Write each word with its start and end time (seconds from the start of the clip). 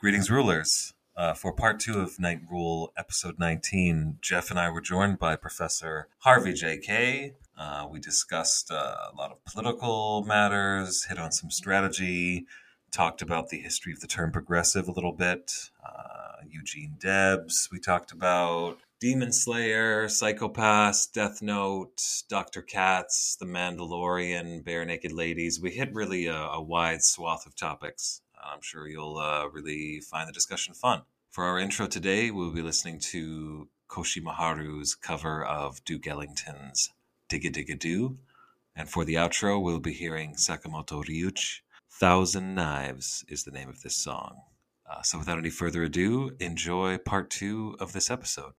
Greetings, 0.00 0.30
rulers. 0.30 0.94
Uh, 1.14 1.34
for 1.34 1.52
part 1.52 1.78
two 1.78 2.00
of 2.00 2.18
Night 2.18 2.40
Rule, 2.50 2.90
episode 2.96 3.38
19, 3.38 4.16
Jeff 4.22 4.48
and 4.48 4.58
I 4.58 4.70
were 4.70 4.80
joined 4.80 5.18
by 5.18 5.36
Professor 5.36 6.08
Harvey 6.20 6.54
J. 6.54 6.78
Kaye 6.78 7.34
Uh, 7.54 7.86
we 7.90 8.00
discussed 8.00 8.70
uh, 8.70 8.96
a 9.12 9.14
lot 9.14 9.30
of 9.30 9.44
political 9.44 10.24
matters, 10.24 11.04
hit 11.04 11.18
on 11.18 11.32
some 11.32 11.50
strategy, 11.50 12.46
talked 12.90 13.20
about 13.20 13.50
the 13.50 13.58
history 13.58 13.92
of 13.92 14.00
the 14.00 14.06
term 14.06 14.32
progressive 14.32 14.88
a 14.88 14.92
little 14.92 15.12
bit, 15.12 15.68
uh, 15.84 16.46
Eugene 16.48 16.96
Debs, 16.98 17.68
we 17.70 17.78
talked 17.78 18.10
about 18.10 18.78
Demon 19.00 19.32
Slayer, 19.32 20.08
Psycho-Pass, 20.08 21.08
Death 21.08 21.42
Note, 21.42 22.02
Dr. 22.28 22.62
Katz, 22.62 23.36
The 23.36 23.44
Mandalorian, 23.44 24.64
Barenaked 24.64 25.12
Ladies. 25.12 25.60
We 25.60 25.72
hit 25.72 25.94
really 25.94 26.26
a, 26.26 26.36
a 26.36 26.62
wide 26.62 27.02
swath 27.02 27.44
of 27.44 27.54
topics. 27.54 28.22
I'm 28.44 28.60
sure 28.62 28.88
you'll 28.88 29.18
uh, 29.18 29.48
really 29.48 30.00
find 30.00 30.28
the 30.28 30.32
discussion 30.32 30.74
fun. 30.74 31.02
For 31.30 31.44
our 31.44 31.58
intro 31.58 31.86
today, 31.86 32.30
we'll 32.30 32.52
be 32.52 32.62
listening 32.62 32.98
to 33.12 33.68
Koshi 33.88 34.22
Miharu's 34.22 34.94
cover 34.94 35.44
of 35.44 35.84
Duke 35.84 36.06
Ellington's 36.06 36.90
Digga 37.30 37.52
Digga 37.52 37.78
Do. 37.78 38.18
And 38.74 38.88
for 38.88 39.04
the 39.04 39.14
outro, 39.14 39.62
we'll 39.62 39.80
be 39.80 39.92
hearing 39.92 40.34
Sakamoto 40.34 41.04
Ryuichi. 41.04 41.60
Thousand 41.90 42.54
Knives 42.54 43.24
is 43.28 43.44
the 43.44 43.50
name 43.50 43.68
of 43.68 43.82
this 43.82 43.96
song. 43.96 44.42
Uh, 44.88 45.02
so 45.02 45.18
without 45.18 45.38
any 45.38 45.50
further 45.50 45.82
ado, 45.84 46.36
enjoy 46.40 46.98
part 46.98 47.30
two 47.30 47.76
of 47.78 47.92
this 47.92 48.10
episode. 48.10 48.52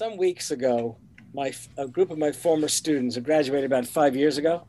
Some 0.00 0.16
weeks 0.16 0.50
ago, 0.50 0.96
my 1.34 1.52
a 1.76 1.86
group 1.86 2.10
of 2.10 2.16
my 2.16 2.32
former 2.32 2.68
students 2.68 3.16
who 3.16 3.20
graduated 3.20 3.66
about 3.70 3.86
five 3.86 4.16
years 4.16 4.38
ago, 4.38 4.62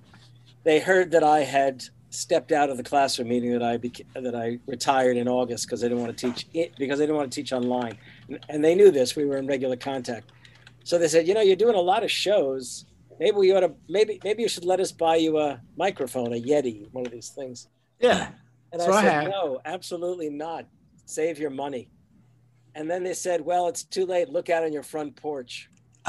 they 0.66 0.78
heard 0.78 1.10
that 1.12 1.24
I 1.24 1.40
had 1.40 1.82
stepped 2.10 2.52
out 2.52 2.70
of 2.70 2.76
the 2.76 2.84
classroom 2.84 3.30
meeting 3.30 3.52
that 3.54 3.64
I 3.64 3.78
beca- 3.78 4.08
that 4.26 4.36
I 4.36 4.60
retired 4.68 5.16
in 5.16 5.30
August 5.30 5.66
because 5.66 5.86
I 5.86 5.88
didn't 5.88 6.04
want 6.04 6.18
to 6.18 6.22
teach 6.28 6.48
it 6.54 6.74
because 6.78 7.00
I 7.00 7.04
didn't 7.04 7.16
want 7.16 7.32
to 7.32 7.36
teach 7.40 7.54
online, 7.54 7.98
and, 8.50 8.62
they 8.62 8.76
knew 8.76 8.92
this. 8.92 9.16
We 9.16 9.24
were 9.24 9.38
in 9.38 9.48
regular 9.48 9.78
contact, 9.78 10.34
so 10.84 10.98
they 11.00 11.08
said, 11.08 11.26
you 11.30 11.34
know, 11.34 11.40
you're 11.48 11.56
doing 11.66 11.76
a 11.76 11.86
lot 11.94 12.04
of 12.04 12.12
shows. 12.12 12.86
Maybe 13.18 13.38
we 13.38 13.54
ought 13.54 13.62
to 13.62 13.72
maybe 13.88 14.20
maybe 14.26 14.44
you 14.44 14.50
should 14.50 14.66
let 14.66 14.82
us 14.82 14.92
buy 14.92 15.16
you 15.16 15.38
a 15.40 15.62
microphone, 15.78 16.34
a 16.34 16.42
Yeti, 16.42 16.92
one 16.92 17.06
of 17.06 17.12
these 17.14 17.30
things. 17.30 17.70
Yeah. 18.02 18.32
And 18.74 18.82
So 18.82 18.92
I 18.92 18.98
I 18.98 19.02
said, 19.02 19.14
have. 19.14 19.28
no, 19.32 19.62
absolutely 19.64 20.30
not. 20.30 20.66
Save 21.06 21.40
your 21.40 21.52
money. 21.66 21.88
And 22.76 22.90
then 22.90 23.04
they 23.04 23.14
said, 23.14 23.42
well, 23.42 23.68
it's 23.68 23.84
too 23.84 24.06
late. 24.06 24.30
Look 24.30 24.50
out 24.50 24.64
on 24.64 24.72
your 24.72 24.84
front 24.84 25.16
porch. 25.16 25.70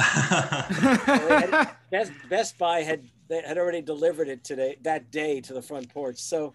Best, 1.91 2.13
Best 2.31 2.57
Buy 2.59 2.83
had 2.83 3.03
they 3.29 3.43
had 3.43 3.59
already 3.59 3.83
delivered 3.83 4.29
it 4.29 4.43
today 4.43 4.77
that 4.83 5.11
day 5.11 5.41
to 5.41 5.53
the 5.53 5.63
front 5.63 5.93
porch. 5.93 6.19
So 6.19 6.55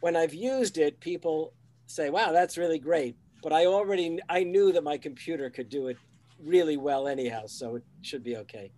when 0.00 0.16
I've 0.16 0.34
used 0.34 0.78
it, 0.78 0.98
people 0.98 1.52
say, 1.86 2.10
"Wow, 2.10 2.32
that's 2.32 2.58
really 2.58 2.80
great." 2.80 3.16
But 3.42 3.52
I 3.52 3.66
already 3.66 4.18
I 4.28 4.42
knew 4.42 4.72
that 4.72 4.82
my 4.82 4.98
computer 4.98 5.48
could 5.48 5.68
do 5.68 5.88
it 5.88 5.96
really 6.44 6.76
well 6.76 7.06
anyhow, 7.06 7.46
so 7.46 7.76
it 7.76 7.84
should 8.02 8.24
be 8.24 8.36
okay. 8.38 8.72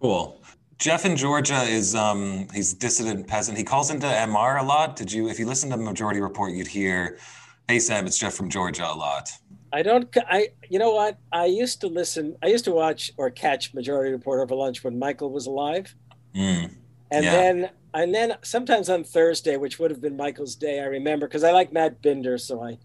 Cool. 0.00 0.40
Jeff 0.78 1.04
in 1.04 1.16
Georgia 1.16 1.62
is 1.62 1.96
um 1.96 2.48
he's 2.54 2.74
dissident 2.74 3.26
peasant. 3.26 3.58
He 3.58 3.64
calls 3.64 3.90
into 3.90 4.06
MR 4.06 4.60
a 4.60 4.64
lot. 4.64 4.94
Did 4.94 5.10
you 5.12 5.28
if 5.28 5.38
you 5.38 5.46
listen 5.46 5.70
to 5.70 5.76
the 5.76 5.82
Majority 5.82 6.20
Report, 6.20 6.52
you'd 6.52 6.68
hear, 6.68 7.18
"Hey 7.66 7.80
Sam, 7.80 8.06
it's 8.06 8.18
Jeff 8.18 8.34
from 8.34 8.48
Georgia" 8.48 8.86
a 8.86 8.94
lot. 8.94 9.30
I 9.72 9.82
don't. 9.82 10.08
I. 10.28 10.48
You 10.68 10.78
know 10.78 10.92
what? 10.94 11.18
I 11.32 11.46
used 11.46 11.80
to 11.82 11.88
listen. 11.88 12.36
I 12.42 12.46
used 12.46 12.64
to 12.66 12.72
watch 12.72 13.12
or 13.16 13.30
catch 13.30 13.74
Majority 13.74 14.12
Report 14.12 14.40
over 14.40 14.54
lunch 14.54 14.82
when 14.84 14.98
Michael 14.98 15.30
was 15.30 15.46
alive, 15.46 15.94
Mm. 16.34 16.70
and 17.10 17.24
Yeah. 17.24 17.30
then 17.32 17.70
and 17.94 18.14
then 18.14 18.34
sometimes 18.42 18.88
on 18.90 19.04
Thursday, 19.04 19.56
which 19.56 19.78
would 19.78 19.90
have 19.90 20.00
been 20.00 20.16
Michael's 20.16 20.54
day. 20.56 20.80
I 20.80 20.84
remember 20.84 21.26
because 21.26 21.44
I 21.44 21.52
like 21.52 21.72
Matt 21.72 22.00
Binder, 22.02 22.38
so 22.38 22.62
I 22.62 22.78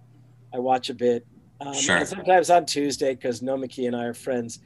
I 0.53 0.59
watch 0.59 0.89
a 0.89 0.93
bit. 0.93 1.25
Um, 1.61 1.73
Sure. 1.73 1.97
And 1.97 2.07
sometimes 2.07 2.49
on 2.49 2.65
Tuesday 2.65 3.15
because 3.15 3.41
Nomiki 3.41 3.87
and 3.87 3.95
I 3.95 4.05
are 4.05 4.13
friends. 4.13 4.59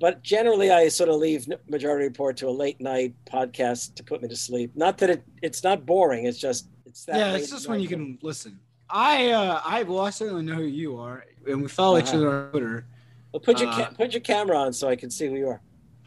But 0.00 0.22
generally, 0.22 0.70
I 0.72 0.88
sort 0.88 1.08
of 1.10 1.16
leave 1.16 1.46
Majority 1.68 2.06
Report 2.06 2.36
to 2.38 2.48
a 2.48 2.50
late 2.50 2.80
night 2.80 3.14
podcast 3.24 3.94
to 3.94 4.02
put 4.02 4.20
me 4.20 4.28
to 4.28 4.34
sleep. 4.36 4.72
Not 4.74 4.98
that 4.98 5.10
it 5.10 5.22
it's 5.42 5.62
not 5.62 5.86
boring. 5.86 6.24
It's 6.26 6.38
just 6.38 6.66
it's 6.86 7.04
that. 7.04 7.16
yeah, 7.16 7.36
it's 7.36 7.50
just 7.50 7.68
when 7.68 7.78
you 7.80 7.86
can 7.88 8.18
listen. 8.22 8.58
I 8.92 9.30
uh 9.30 9.60
I 9.64 9.82
well 9.84 10.00
I 10.04 10.10
certainly 10.10 10.42
know 10.42 10.54
who 10.54 10.62
you 10.64 10.98
are, 10.98 11.24
and 11.48 11.62
we 11.62 11.68
follow 11.68 11.98
each 11.98 12.08
Uh-huh. 12.08 12.18
other 12.18 12.30
on 12.44 12.50
Twitter. 12.50 12.84
Well, 13.32 13.40
put 13.40 13.58
your 13.60 13.70
uh, 13.70 13.74
ca- 13.76 13.90
put 13.96 14.12
your 14.12 14.20
camera 14.20 14.58
on 14.58 14.72
so 14.74 14.88
I 14.88 14.96
can 14.96 15.10
see 15.10 15.26
who 15.28 15.36
you 15.36 15.48
are. 15.48 15.60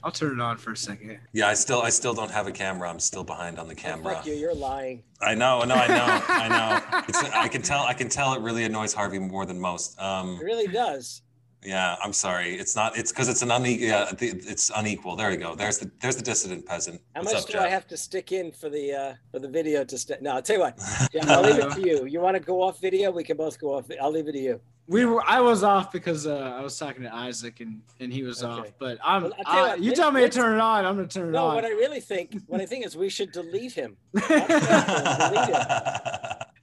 I'll 0.03 0.11
turn 0.11 0.33
it 0.33 0.39
on 0.39 0.57
for 0.57 0.71
a 0.71 0.77
second. 0.77 1.17
Yeah, 1.33 1.47
I 1.47 1.55
still 1.55 1.81
I 1.81 1.89
still 1.89 2.13
don't 2.13 2.29
have 2.29 2.45
a 2.45 2.51
camera. 2.51 2.87
I'm 2.87 2.99
still 2.99 3.23
behind 3.23 3.57
on 3.57 3.67
the 3.67 3.73
Oh, 3.73 3.77
camera. 3.77 4.13
fuck 4.15 4.27
you! 4.27 4.35
You're 4.35 4.53
lying. 4.53 5.01
I 5.19 5.33
know, 5.33 5.63
no, 5.63 5.73
I 5.73 5.87
know, 5.87 6.23
I 6.27 6.47
know. 6.47 7.01
It's, 7.09 7.23
I 7.23 7.47
can 7.47 7.63
tell 7.63 7.81
I 7.83 7.93
can 7.95 8.07
tell 8.07 8.33
it 8.35 8.41
really 8.41 8.65
annoys 8.65 8.93
Harvey 8.93 9.17
more 9.17 9.47
than 9.47 9.59
most. 9.59 9.99
Um, 9.99 10.37
It 10.39 10.43
really 10.45 10.67
does. 10.67 11.23
Yeah, 11.65 11.95
I'm 12.03 12.13
sorry. 12.13 12.55
It's 12.55 12.75
not. 12.75 12.97
It's 12.97 13.11
because 13.11 13.27
it's 13.29 13.41
an 13.41 13.51
unequal. 13.51 13.87
Yeah, 13.87 14.11
it's 14.19 14.71
unequal. 14.75 15.15
There 15.15 15.29
we 15.29 15.37
go. 15.37 15.55
There's 15.55 15.77
the 15.79 15.91
there's 16.01 16.15
the 16.15 16.21
dissident 16.23 16.65
peasant. 16.65 17.01
How 17.15 17.21
What's 17.21 17.33
much 17.33 17.41
up, 17.43 17.47
do 17.47 17.53
Jeff? 17.53 17.63
I 17.63 17.69
have 17.69 17.87
to 17.87 17.97
stick 17.97 18.31
in 18.31 18.51
for 18.51 18.69
the 18.69 18.93
uh, 18.93 19.13
for 19.31 19.39
the 19.39 19.47
video 19.49 19.83
to 19.83 19.97
stay? 19.97 20.15
No, 20.21 20.35
I'll 20.35 20.41
tell 20.41 20.57
you 20.57 20.61
what. 20.61 20.77
Jeff, 21.11 21.27
I'll 21.29 21.41
leave 21.41 21.57
it 21.59 21.71
to 21.71 21.81
you. 21.81 22.05
You 22.05 22.21
want 22.21 22.35
to 22.35 22.39
go 22.39 22.61
off 22.61 22.79
video? 22.79 23.11
We 23.11 23.23
can 23.23 23.37
both 23.37 23.59
go 23.59 23.73
off. 23.75 23.85
I'll 24.01 24.11
leave 24.11 24.27
it 24.27 24.33
to 24.33 24.39
you. 24.39 24.61
We 24.87 25.05
were 25.05 25.23
I 25.25 25.41
was 25.41 25.63
off 25.63 25.91
because 25.91 26.27
uh, 26.27 26.55
I 26.55 26.61
was 26.61 26.77
talking 26.77 27.01
to 27.03 27.13
Isaac 27.13 27.59
and 27.59 27.81
and 27.99 28.13
he 28.13 28.21
was 28.23 28.43
Okay. 28.43 28.51
off. 28.69 28.73
But 28.77 28.99
I'm 29.03 29.23
Well, 29.23 29.31
tell 29.31 29.53
you 29.55 29.59
I- 29.59 29.67
what, 29.69 29.79
you 29.79 29.85
let's- 29.89 29.99
tell 29.99 30.11
me 30.11 30.21
to 30.21 30.29
turn 30.29 30.53
it 30.53 30.61
on. 30.61 30.85
I'm 30.85 30.95
gonna 30.95 31.07
turn 31.07 31.29
it 31.29 31.31
No, 31.31 31.45
on. 31.45 31.49
No, 31.49 31.55
what 31.55 31.65
I 31.65 31.69
really 31.69 31.99
think, 32.01 32.37
what 32.47 32.61
I 32.61 32.65
think 32.67 32.85
is 32.85 32.95
we 32.95 33.09
should 33.09 33.31
delete 33.31 33.73
him. 33.73 33.97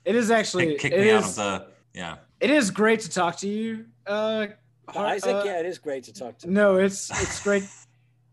it 0.04 0.14
is 0.16 0.30
actually 0.30 0.66
kick 0.72 0.78
kick 0.80 0.92
it 0.92 1.00
me 1.00 1.10
out 1.10 1.24
of 1.24 1.34
the. 1.34 1.66
Yeah. 1.94 2.16
it 2.40 2.50
is 2.50 2.70
great 2.70 3.00
to 3.00 3.10
talk 3.10 3.36
to 3.38 3.48
you. 3.48 3.84
Uh, 4.06 4.46
Har- 4.46 4.58
Isaac, 4.88 5.34
uh, 5.34 5.42
yeah, 5.44 5.60
it 5.60 5.66
is 5.66 5.78
great 5.78 6.04
to 6.04 6.12
talk 6.12 6.38
to. 6.38 6.46
You. 6.46 6.52
No, 6.52 6.76
it's 6.76 7.10
it's 7.10 7.42
great. 7.42 7.64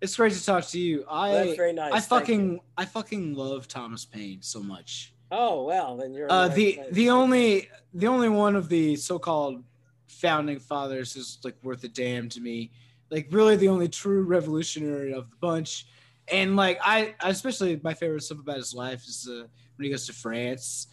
It's 0.02 0.16
great 0.16 0.34
to 0.34 0.46
talk 0.46 0.66
to 0.68 0.80
you. 0.80 1.06
I 1.10 1.30
Well, 1.30 1.46
that's 1.46 1.58
very 1.58 1.74
nice. 1.74 1.94
I 1.94 2.00
fucking 2.00 2.60
I 2.78 2.86
fucking 2.86 3.34
love 3.36 3.68
Thomas 3.68 4.06
Paine 4.06 4.42
so 4.42 4.62
much. 4.62 5.14
Oh 5.32 5.64
well, 5.66 5.98
then 5.98 6.14
you're. 6.14 6.32
Uh, 6.32 6.48
right 6.48 6.56
the 6.56 6.74
place. 6.74 6.88
the 6.92 7.10
only 7.10 7.70
the 7.94 8.08
only 8.08 8.30
one 8.30 8.56
of 8.56 8.70
the 8.70 8.96
so-called 8.96 9.64
founding 10.08 10.60
fathers 10.60 11.16
is 11.16 11.40
like 11.44 11.56
worth 11.64 11.84
a 11.84 11.88
damn 11.88 12.30
to 12.30 12.42
me. 12.42 12.72
Like 13.10 13.28
really 13.32 13.56
the 13.56 13.68
only 13.70 13.88
true 13.90 14.24
revolutionary 14.24 15.14
of 15.14 15.30
the 15.30 15.36
bunch. 15.38 15.88
And 16.32 16.56
like 16.56 16.80
I, 16.84 17.16
I 17.20 17.30
especially 17.30 17.80
my 17.84 17.94
favorite 17.94 18.24
stuff 18.24 18.40
about 18.40 18.58
his 18.58 18.74
life 18.74 19.06
is 19.06 19.28
uh, 19.30 19.46
when 19.76 19.86
he 19.86 19.90
goes 19.90 20.06
to 20.08 20.14
France, 20.14 20.88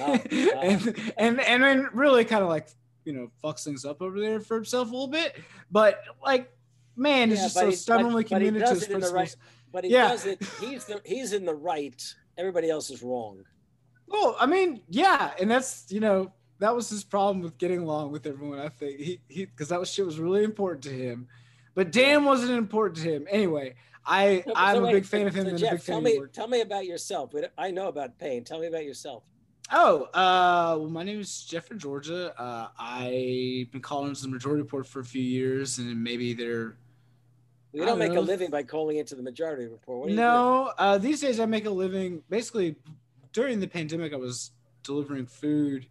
Oh, 0.00 0.12
and 0.30 1.12
and 1.16 1.40
and 1.40 1.62
then 1.62 1.88
really 1.92 2.24
kind 2.24 2.42
of 2.42 2.48
like 2.48 2.68
you 3.06 3.12
know 3.12 3.30
fucks 3.42 3.64
things 3.64 3.84
up 3.86 4.02
over 4.02 4.20
there 4.20 4.40
for 4.40 4.56
himself 4.56 4.88
a 4.88 4.90
little 4.92 5.08
bit. 5.08 5.36
But 5.70 6.02
like, 6.22 6.50
man, 6.96 7.32
it's 7.32 7.40
just 7.40 7.54
so 7.54 7.66
but- 7.70 7.74
stubbornly 7.78 8.24
but 8.24 8.28
committed 8.28 8.64
to 8.66 8.70
his 8.70 8.82
it 8.82 8.90
in 8.90 9.00
the 9.00 9.10
principles. 9.10 9.12
right- 9.14 9.36
But 9.72 9.84
he 9.84 9.90
Yeah. 9.90 10.08
does 10.08 10.26
it. 10.26 10.42
He's 10.60 10.84
the 10.84 11.00
he's 11.04 11.32
in 11.32 11.44
the 11.46 11.54
right. 11.54 12.02
Everybody 12.36 12.68
else 12.68 12.90
is 12.90 13.02
wrong. 13.02 13.44
Well, 14.08 14.36
I 14.38 14.46
mean, 14.46 14.82
yeah, 14.88 15.32
and 15.40 15.50
that's 15.50 15.86
you 15.90 16.00
know 16.00 16.32
that 16.58 16.74
was 16.74 16.88
his 16.90 17.04
problem 17.04 17.42
with 17.42 17.56
getting 17.58 17.80
along 17.80 18.12
with 18.12 18.26
everyone. 18.26 18.58
I 18.58 18.68
think 18.68 18.98
he 19.00 19.20
he 19.28 19.44
because 19.46 19.68
that 19.68 19.80
was 19.80 19.90
shit 19.90 20.04
was 20.04 20.18
really 20.18 20.44
important 20.44 20.82
to 20.84 20.90
him, 20.90 21.28
but 21.74 21.92
Dan 21.92 22.24
wasn't 22.24 22.52
important 22.52 22.96
to 23.04 23.12
him. 23.14 23.26
Anyway, 23.30 23.74
I 24.04 24.42
So- 24.46 24.52
I'm 24.56 24.76
so 24.76 24.80
a 24.82 24.84
wait, 24.86 24.92
big 24.92 25.04
fan 25.06 25.26
of 25.26 25.34
so 25.34 25.40
him 25.40 25.46
and 25.48 25.56
a 25.56 25.60
Jeff, 25.60 25.84
tell 25.84 26.00
me, 26.00 26.16
of 26.16 26.32
tell 26.32 26.48
me 26.48 26.60
about 26.60 26.86
yourself. 26.86 27.32
I 27.58 27.70
know 27.70 27.88
about 27.88 28.18
Paine. 28.18 28.44
Tell 28.44 28.60
me 28.60 28.66
about 28.68 28.84
yourself. 28.84 29.24
Oh, 29.72 30.04
uh, 30.14 30.76
well, 30.78 30.88
my 30.90 31.02
name 31.02 31.18
is 31.20 31.42
Jeff 31.42 31.66
from 31.66 31.78
Georgia. 31.78 32.40
Uh, 32.40 32.68
I've 32.78 33.70
been 33.72 33.80
calling 33.82 34.14
to 34.14 34.22
the 34.22 34.28
Majority 34.28 34.62
Report 34.62 34.86
for 34.86 35.00
a 35.00 35.04
few 35.04 35.22
years, 35.22 35.78
and 35.78 36.02
maybe 36.04 36.34
they're 36.34 36.76
We 37.72 37.80
don't 37.80 37.88
don't 37.88 37.98
make 37.98 38.12
know. 38.12 38.20
a 38.20 38.22
living 38.22 38.48
by 38.50 38.62
calling 38.62 38.98
into 38.98 39.16
the 39.16 39.22
majority 39.22 39.66
report. 39.66 40.00
What 40.06 40.10
no. 40.12 40.72
Uh, 40.78 40.98
these 40.98 41.20
days, 41.20 41.40
I 41.40 41.46
make 41.46 41.66
a 41.66 41.70
living. 41.70 42.22
Basically, 42.30 42.76
during 43.32 43.58
the 43.58 43.66
pandemic, 43.66 44.12
I 44.12 44.16
was 44.16 44.52
delivering 44.82 45.26
food. 45.26 45.86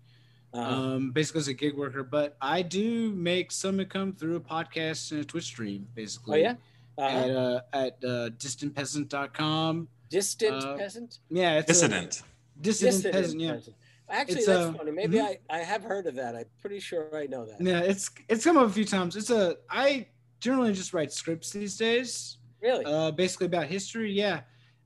Uh-huh. 0.54 0.74
um, 0.74 1.12
basically 1.12 1.40
as 1.40 1.50
a 1.50 1.54
gig 1.54 1.76
worker, 1.76 2.02
but 2.02 2.38
I 2.42 2.62
do 2.62 3.12
make 3.12 3.52
some 3.52 3.82
income 3.82 4.14
through 4.14 4.38
a 4.38 4.40
podcast 4.40 5.12
and 5.12 5.20
a 5.20 5.26
Twitch 5.26 5.44
stream, 5.44 5.86
basically. 5.96 6.40
oh 6.40 6.42
yeah. 6.42 6.56
Uh-huh. 6.98 7.18
At 7.18 7.30
uh, 7.30 7.62
at 7.74 7.94
uh, 8.06 8.30
distantpeasant.com. 8.38 9.90
Distant 10.10 10.64
uh, 10.64 10.78
peasant. 10.78 11.20
Yeah, 11.30 11.58
it's 11.58 11.68
Dissident. 11.68 12.22
A 12.22 12.24
dissident, 12.62 13.04
Dissident 13.04 13.14
peasant. 13.14 13.42
Yeah, 13.42 13.52
peasant. 13.54 13.76
Actually, 14.10 14.36
It's, 14.38 14.46
that's 14.46 14.66
uh, 14.66 14.74
funny. 14.74 14.92
Maybe 14.92 15.18
mhm. 15.18 15.26
I, 15.26 15.40
I 15.50 15.58
have 15.60 15.84
heard 15.84 16.06
of 16.08 16.16
that. 16.16 16.36
I'm 16.36 16.46
pretty 16.62 16.80
sure 16.80 17.10
I 17.16 17.26
know 17.26 17.46
that. 17.46 17.60
yeah. 17.60 17.80
It's 17.80 18.10
it's 18.30 18.44
come 18.44 18.58
up 18.58 18.68
a 18.68 18.72
few 18.72 18.86
times. 18.86 19.16
It's 19.16 19.30
a 19.32 19.58
I 19.70 20.08
generally 20.40 20.74
just 20.74 20.94
write 20.94 21.12
scripts 21.12 21.52
these 21.52 21.76
days. 21.78 22.38
Really? 22.62 22.86
Uh, 22.86 23.12
basically 23.12 23.48
about 23.48 23.66
history. 23.68 24.12
Yeah, 24.12 24.42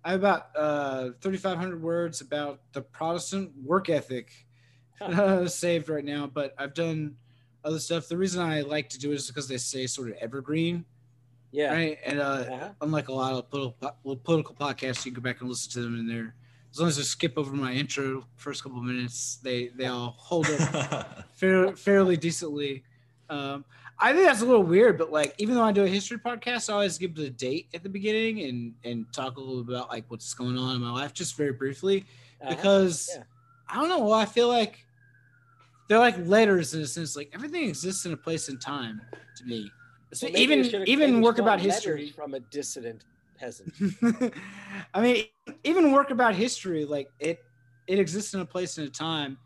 I 0.06 0.12
have 0.12 0.22
about 0.22 0.48
uh 0.56 1.10
3,500 1.22 1.82
words 1.82 2.22
about 2.22 2.62
the 2.74 2.82
Protestant 2.82 3.52
work 3.64 3.90
ethic 3.90 4.32
uh, 5.02 5.48
saved 5.64 5.90
right 5.90 6.06
now. 6.06 6.28
But 6.28 6.54
I've 6.58 6.74
done 6.74 7.16
other 7.66 7.80
stuff. 7.80 8.08
The 8.08 8.18
reason 8.18 8.42
I 8.42 8.62
like 8.62 8.88
to 8.90 9.00
do 9.00 9.12
it 9.12 9.16
is 9.16 9.28
because 9.28 9.48
they 9.50 9.58
say 9.58 9.86
sort 9.86 10.10
of 10.12 10.16
evergreen. 10.22 10.86
yeah. 11.52 11.74
right? 11.74 11.98
And 12.06 12.20
uh, 12.22 12.24
Uh-huh. 12.24 12.70
unlike 12.82 13.10
a 13.10 13.14
lot 13.14 13.34
of 13.34 13.50
political, 13.50 13.94
political 14.24 14.56
podcasts, 14.56 15.06
you 15.06 15.12
can 15.12 15.22
go 15.22 15.30
back 15.30 15.42
and 15.42 15.50
listen 15.50 15.70
to 15.74 15.82
them 15.82 16.00
in 16.00 16.08
there. 16.08 16.36
As 16.72 16.80
long 16.80 16.88
as 16.90 17.00
I 17.00 17.02
skip 17.02 17.34
over 17.38 17.52
my 17.56 17.74
intro 17.74 18.26
first 18.36 18.64
couple 18.64 18.82
minutes, 18.82 19.40
they 19.44 19.70
they 19.70 19.88
all 19.88 20.16
hold 20.18 20.48
up 20.50 21.28
fair, 21.36 21.76
fairly 21.76 22.16
decently. 22.16 22.84
Um, 23.30 23.66
I 23.98 24.14
think 24.14 24.26
that's 24.26 24.42
a 24.42 24.46
little 24.46 24.64
weird, 24.64 24.98
but 24.98 25.12
like 25.12 25.34
even 25.40 25.56
though 25.56 25.64
I 25.64 25.72
do 25.72 25.84
a 25.84 25.88
history 25.88 26.18
podcast, 26.20 26.70
I 26.70 26.74
always 26.74 26.98
give 26.98 27.16
the 27.16 27.30
date 27.30 27.68
at 27.74 27.84
the 27.84 27.90
beginning 27.90 28.42
and 28.44 28.74
and 28.84 29.06
talk 29.12 29.38
a 29.38 29.40
little 29.40 29.60
about 29.62 29.90
like 29.90 30.06
what's 30.10 30.34
going 30.34 30.58
on 30.58 30.76
in 30.76 30.82
my 30.82 30.92
life, 30.92 31.14
just 31.14 31.36
very 31.36 31.52
briefly, 31.54 32.06
Uh-huh. 32.42 32.56
because 32.56 33.10
Yeah. 33.16 33.24
I 33.68 33.76
don't 33.76 33.90
know. 33.90 34.00
Well, 34.00 34.14
I 34.14 34.26
feel 34.26 34.48
like 34.48 34.86
they're 35.88 36.00
like 36.00 36.16
letters 36.28 36.74
in 36.74 36.82
a 36.82 36.88
sense. 36.88 37.16
Like 37.16 37.30
everything 37.34 37.68
exists 37.68 38.06
in 38.06 38.14
a 38.14 38.18
place 38.18 38.48
and 38.50 38.62
time 38.62 39.02
to 39.38 39.44
me. 39.46 39.72
So 40.14 40.28
Well, 40.28 40.38
even 40.38 40.66
even 40.88 41.22
work 41.22 41.40
about 41.40 41.60
history. 41.60 42.12
from 42.12 42.34
a 42.36 42.40
dissident 42.40 43.04
peasant. 43.40 43.74
I 44.94 45.02
mean, 45.02 45.26
even 45.64 45.92
work 45.92 46.12
about 46.12 46.36
history, 46.36 46.86
like 46.86 47.10
it, 47.20 47.40
it 47.88 48.00
exists 48.00 48.34
in 48.34 48.42
a 48.42 48.46
place 48.46 48.78
and 48.78 48.88
a 48.88 48.92
time, 48.92 49.38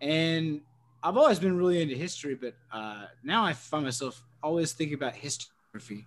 and 0.00 0.60
I've 1.02 1.16
always 1.16 1.38
been 1.38 1.56
really 1.56 1.80
into 1.80 1.94
history, 1.94 2.34
but 2.34 2.54
uh, 2.72 3.06
now 3.22 3.44
I 3.44 3.52
find 3.52 3.84
myself 3.84 4.22
always 4.42 4.72
thinking 4.72 4.94
about 4.94 5.14
history. 5.14 6.06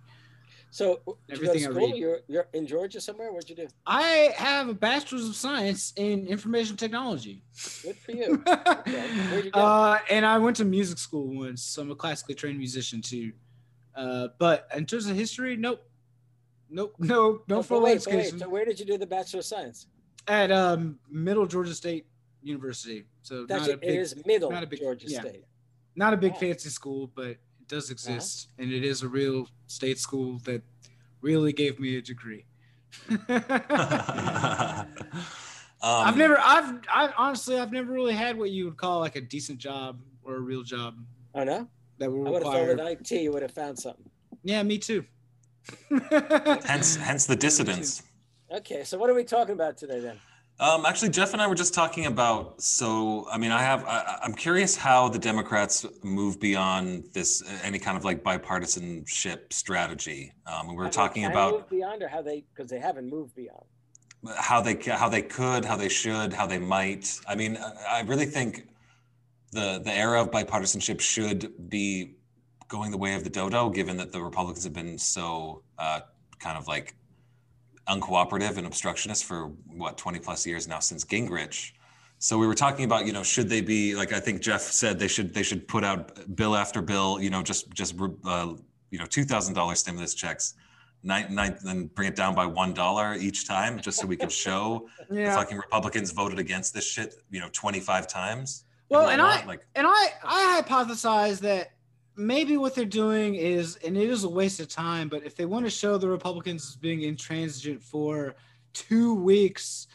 So, 0.70 1.00
did 1.28 1.38
you 1.38 1.46
go 1.46 1.52
to 1.52 1.58
Everything 1.58 1.66
I 1.66 1.70
school? 1.70 1.96
You're, 1.96 2.18
you're 2.28 2.46
in 2.54 2.66
Georgia 2.66 2.98
somewhere? 3.00 3.30
What'd 3.30 3.50
you 3.50 3.56
do? 3.56 3.68
I 3.86 4.32
have 4.36 4.70
a 4.70 4.74
bachelor's 4.74 5.28
of 5.28 5.36
science 5.36 5.92
in 5.96 6.26
information 6.26 6.76
technology. 6.76 7.42
Good 7.82 7.96
for 7.96 8.12
you. 8.12 8.36
Where'd 8.46 9.44
you 9.44 9.50
go? 9.50 9.60
uh, 9.60 9.98
and 10.10 10.24
I 10.24 10.38
went 10.38 10.56
to 10.56 10.64
music 10.64 10.96
school 10.96 11.26
once, 11.26 11.62
so 11.62 11.82
I'm 11.82 11.90
a 11.90 11.94
classically 11.94 12.34
trained 12.34 12.56
musician 12.58 13.02
too. 13.02 13.32
Uh, 13.94 14.28
but 14.38 14.66
in 14.74 14.86
terms 14.86 15.06
of 15.06 15.14
history, 15.14 15.56
nope, 15.56 15.84
nope, 16.72 16.94
no, 16.98 17.06
no 17.06 17.18
Oh, 17.18 17.40
but 17.46 17.62
formal 17.66 17.84
wait, 17.84 18.02
but 18.04 18.14
wait. 18.14 18.38
So, 18.38 18.48
where 18.48 18.64
did 18.64 18.80
you 18.80 18.86
do 18.86 18.98
the 18.98 19.06
Bachelor 19.06 19.40
of 19.40 19.44
Science? 19.46 19.86
at 20.28 20.50
um, 20.52 20.98
Middle 21.10 21.46
Georgia 21.46 21.74
State 21.74 22.06
University. 22.42 23.04
So 23.22 23.44
That's 23.46 23.62
not 23.62 23.70
it, 23.70 23.74
a 23.74 23.78
big, 23.78 23.90
it 23.90 23.96
is 23.98 24.22
middle 24.26 24.50
not 24.50 24.62
a 24.62 24.66
big- 24.66 24.78
Georgia 24.80 25.06
yeah. 25.08 25.20
State. 25.20 25.44
not 25.96 26.12
a 26.14 26.16
big 26.16 26.32
Oh. 26.36 26.38
fancy 26.38 26.68
school, 26.70 27.10
but 27.14 27.26
it 27.26 27.40
does 27.68 27.84
Uh-huh. 27.86 27.92
exist, 27.92 28.48
and 28.58 28.72
it 28.72 28.84
is 28.84 29.02
a 29.02 29.08
real 29.08 29.48
state 29.66 29.98
school 29.98 30.38
that 30.44 30.62
really 31.20 31.52
gave 31.52 31.78
me 31.80 31.96
a 31.96 32.02
degree. 32.02 32.44
Um, 35.84 36.06
I've 36.06 36.16
never, 36.16 36.38
I've, 36.38 36.78
I 36.88 37.12
honestly, 37.18 37.58
I've 37.58 37.72
never 37.72 37.92
really 37.92 38.14
had 38.14 38.38
what 38.38 38.50
you 38.50 38.66
would 38.66 38.76
call 38.76 39.00
like 39.00 39.16
a 39.16 39.20
decent 39.20 39.58
job 39.58 40.00
or 40.22 40.36
a 40.36 40.40
real 40.40 40.62
job 40.62 40.94
I 41.34 41.42
know 41.42 41.66
that 41.98 42.08
would 42.08 42.24
I 42.28 42.30
would 42.30 42.34
have 42.44 42.52
thought 42.52 42.66
require. 42.68 42.88
with 42.92 43.00
IT 43.10 43.10
you 43.22 43.32
would 43.32 43.42
have 43.42 43.50
found 43.50 43.80
something. 43.80 44.08
Yeah, 44.44 44.62
me 44.62 44.78
too. 44.78 45.04
Hence, 46.64 46.96
hence 46.96 47.26
the 47.26 47.36
dissidents. 47.36 48.02
Okay, 48.50 48.84
so 48.84 48.98
what 48.98 49.08
are 49.10 49.14
we 49.14 49.24
talking 49.24 49.54
about 49.54 49.76
today 49.76 50.00
then? 50.00 50.18
Um, 50.60 50.84
actually, 50.86 51.08
Jeff 51.10 51.32
and 51.32 51.42
I 51.42 51.46
were 51.46 51.54
just 51.54 51.74
talking 51.74 52.06
about. 52.06 52.60
So, 52.60 53.26
I 53.32 53.38
mean, 53.38 53.50
I 53.50 53.62
have. 53.62 53.84
I, 53.86 54.18
I'm 54.22 54.34
curious 54.34 54.76
how 54.76 55.08
the 55.08 55.18
Democrats 55.18 55.86
move 56.04 56.38
beyond 56.38 57.04
this 57.14 57.42
uh, 57.42 57.58
any 57.64 57.78
kind 57.78 57.96
of 57.96 58.04
like 58.04 58.22
bipartisanship 58.22 59.52
strategy. 59.52 60.32
Um, 60.46 60.68
we 60.68 60.74
were 60.74 60.84
How 60.84 60.90
talking 60.90 61.22
can 61.22 61.32
about 61.32 61.52
move 61.52 61.70
beyond, 61.70 62.02
or 62.02 62.08
how 62.08 62.22
they 62.22 62.44
because 62.54 62.70
they 62.70 62.78
haven't 62.78 63.08
moved 63.08 63.34
beyond. 63.34 63.64
how 64.36 64.60
they 64.60 64.74
how 64.74 65.08
they 65.08 65.22
could, 65.22 65.64
how 65.64 65.76
they 65.76 65.88
should, 65.88 66.32
how 66.32 66.46
they 66.46 66.58
might. 66.58 67.18
I 67.26 67.34
mean, 67.34 67.56
I 67.56 67.98
I 67.98 68.00
really 68.02 68.26
think 68.26 68.68
the 69.52 69.80
the 69.82 69.92
era 69.92 70.20
of 70.20 70.30
bipartisanship 70.30 71.00
should 71.00 71.68
be 71.70 72.16
going 72.72 72.90
the 72.90 72.96
way 72.96 73.14
of 73.14 73.22
the 73.22 73.28
dodo, 73.28 73.68
given 73.68 73.98
that 73.98 74.10
the 74.10 74.20
Republicans 74.20 74.64
have 74.64 74.72
been 74.72 74.96
so 74.96 75.62
uh, 75.78 76.00
kind 76.40 76.56
of 76.56 76.66
like 76.66 76.94
uncooperative 77.86 78.56
and 78.56 78.66
obstructionist 78.66 79.26
for 79.26 79.48
what 79.66 79.98
20 79.98 80.18
plus 80.18 80.46
years 80.46 80.66
now 80.66 80.78
since 80.78 81.04
Gingrich. 81.04 81.72
So 82.18 82.38
we 82.38 82.46
were 82.46 82.54
talking 82.54 82.86
about, 82.86 83.04
you 83.04 83.12
know, 83.12 83.22
should 83.22 83.48
they 83.50 83.60
be 83.60 83.94
like 83.94 84.12
I 84.12 84.20
think 84.20 84.40
Jeff 84.40 84.62
said 84.62 84.98
they 84.98 85.08
should 85.08 85.34
they 85.34 85.42
should 85.42 85.68
put 85.68 85.84
out 85.84 86.34
bill 86.34 86.56
after 86.56 86.80
bill, 86.80 87.20
you 87.20 87.28
know, 87.28 87.42
just 87.42 87.70
just 87.74 87.94
uh, 88.24 88.54
you 88.90 88.98
know 88.98 89.06
two 89.06 89.24
thousand 89.24 89.54
dollars 89.54 89.80
stimulus 89.80 90.14
checks 90.14 90.54
nine, 91.02 91.34
nine, 91.34 91.58
then 91.64 91.86
bring 91.86 92.08
it 92.08 92.16
down 92.16 92.34
by 92.34 92.46
one 92.46 92.72
dollar 92.72 93.16
each 93.16 93.46
time, 93.46 93.80
just 93.80 93.98
so 93.98 94.06
we 94.06 94.16
can 94.16 94.28
show 94.28 94.88
the 95.10 95.26
fucking 95.26 95.58
Republicans 95.58 96.10
voted 96.12 96.38
against 96.38 96.72
this 96.72 96.86
shit, 96.86 97.16
you 97.30 97.40
know, 97.40 97.48
twenty 97.52 97.80
five 97.80 98.06
times. 98.06 98.64
Well, 98.88 99.04
why 99.04 99.12
and? 99.14 99.22
I, 99.22 99.44
like, 99.46 99.66
and 99.74 99.86
I, 99.86 100.08
I 100.22 100.62
hypothesize 100.62 101.40
that 101.40 101.71
maybe 102.16 102.56
what 102.56 102.74
they're 102.74 102.84
doing 102.84 103.34
is, 103.34 103.76
and 103.84 103.96
it 103.96 104.08
is 104.08 104.24
a 104.24 104.28
waste 104.28 104.60
of 104.60 104.68
time, 104.68 105.08
but 105.08 105.24
if 105.24 105.34
they 105.34 105.46
want 105.46 105.64
to 105.64 105.70
show 105.70 105.96
the 105.96 106.08
Republicans 106.08 106.68
as 106.68 106.76
being 106.76 107.02
intransigent 107.02 107.82
for 107.82 108.34
two 108.72 109.14
weeks, 109.14 109.88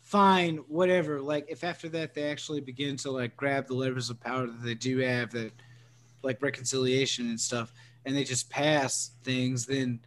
fine, 0.00 0.56
whatever. 0.68 1.20
Like 1.20 1.46
if 1.48 1.62
after 1.64 1.88
that 1.90 2.14
they 2.14 2.30
actually 2.30 2.60
begin 2.60 2.96
to 2.98 3.10
like 3.10 3.36
grab 3.36 3.66
the 3.66 3.74
levers 3.74 4.10
of 4.10 4.20
power 4.20 4.46
that 4.46 4.62
they 4.62 4.74
do 4.74 4.98
have, 4.98 5.30
that 5.32 5.52
like 6.22 6.42
reconciliation 6.42 7.28
and 7.28 7.40
stuff, 7.40 7.72
and 8.04 8.16
they 8.16 8.24
just 8.24 8.50
pass 8.50 9.12
things, 9.22 9.66
then 9.66 10.00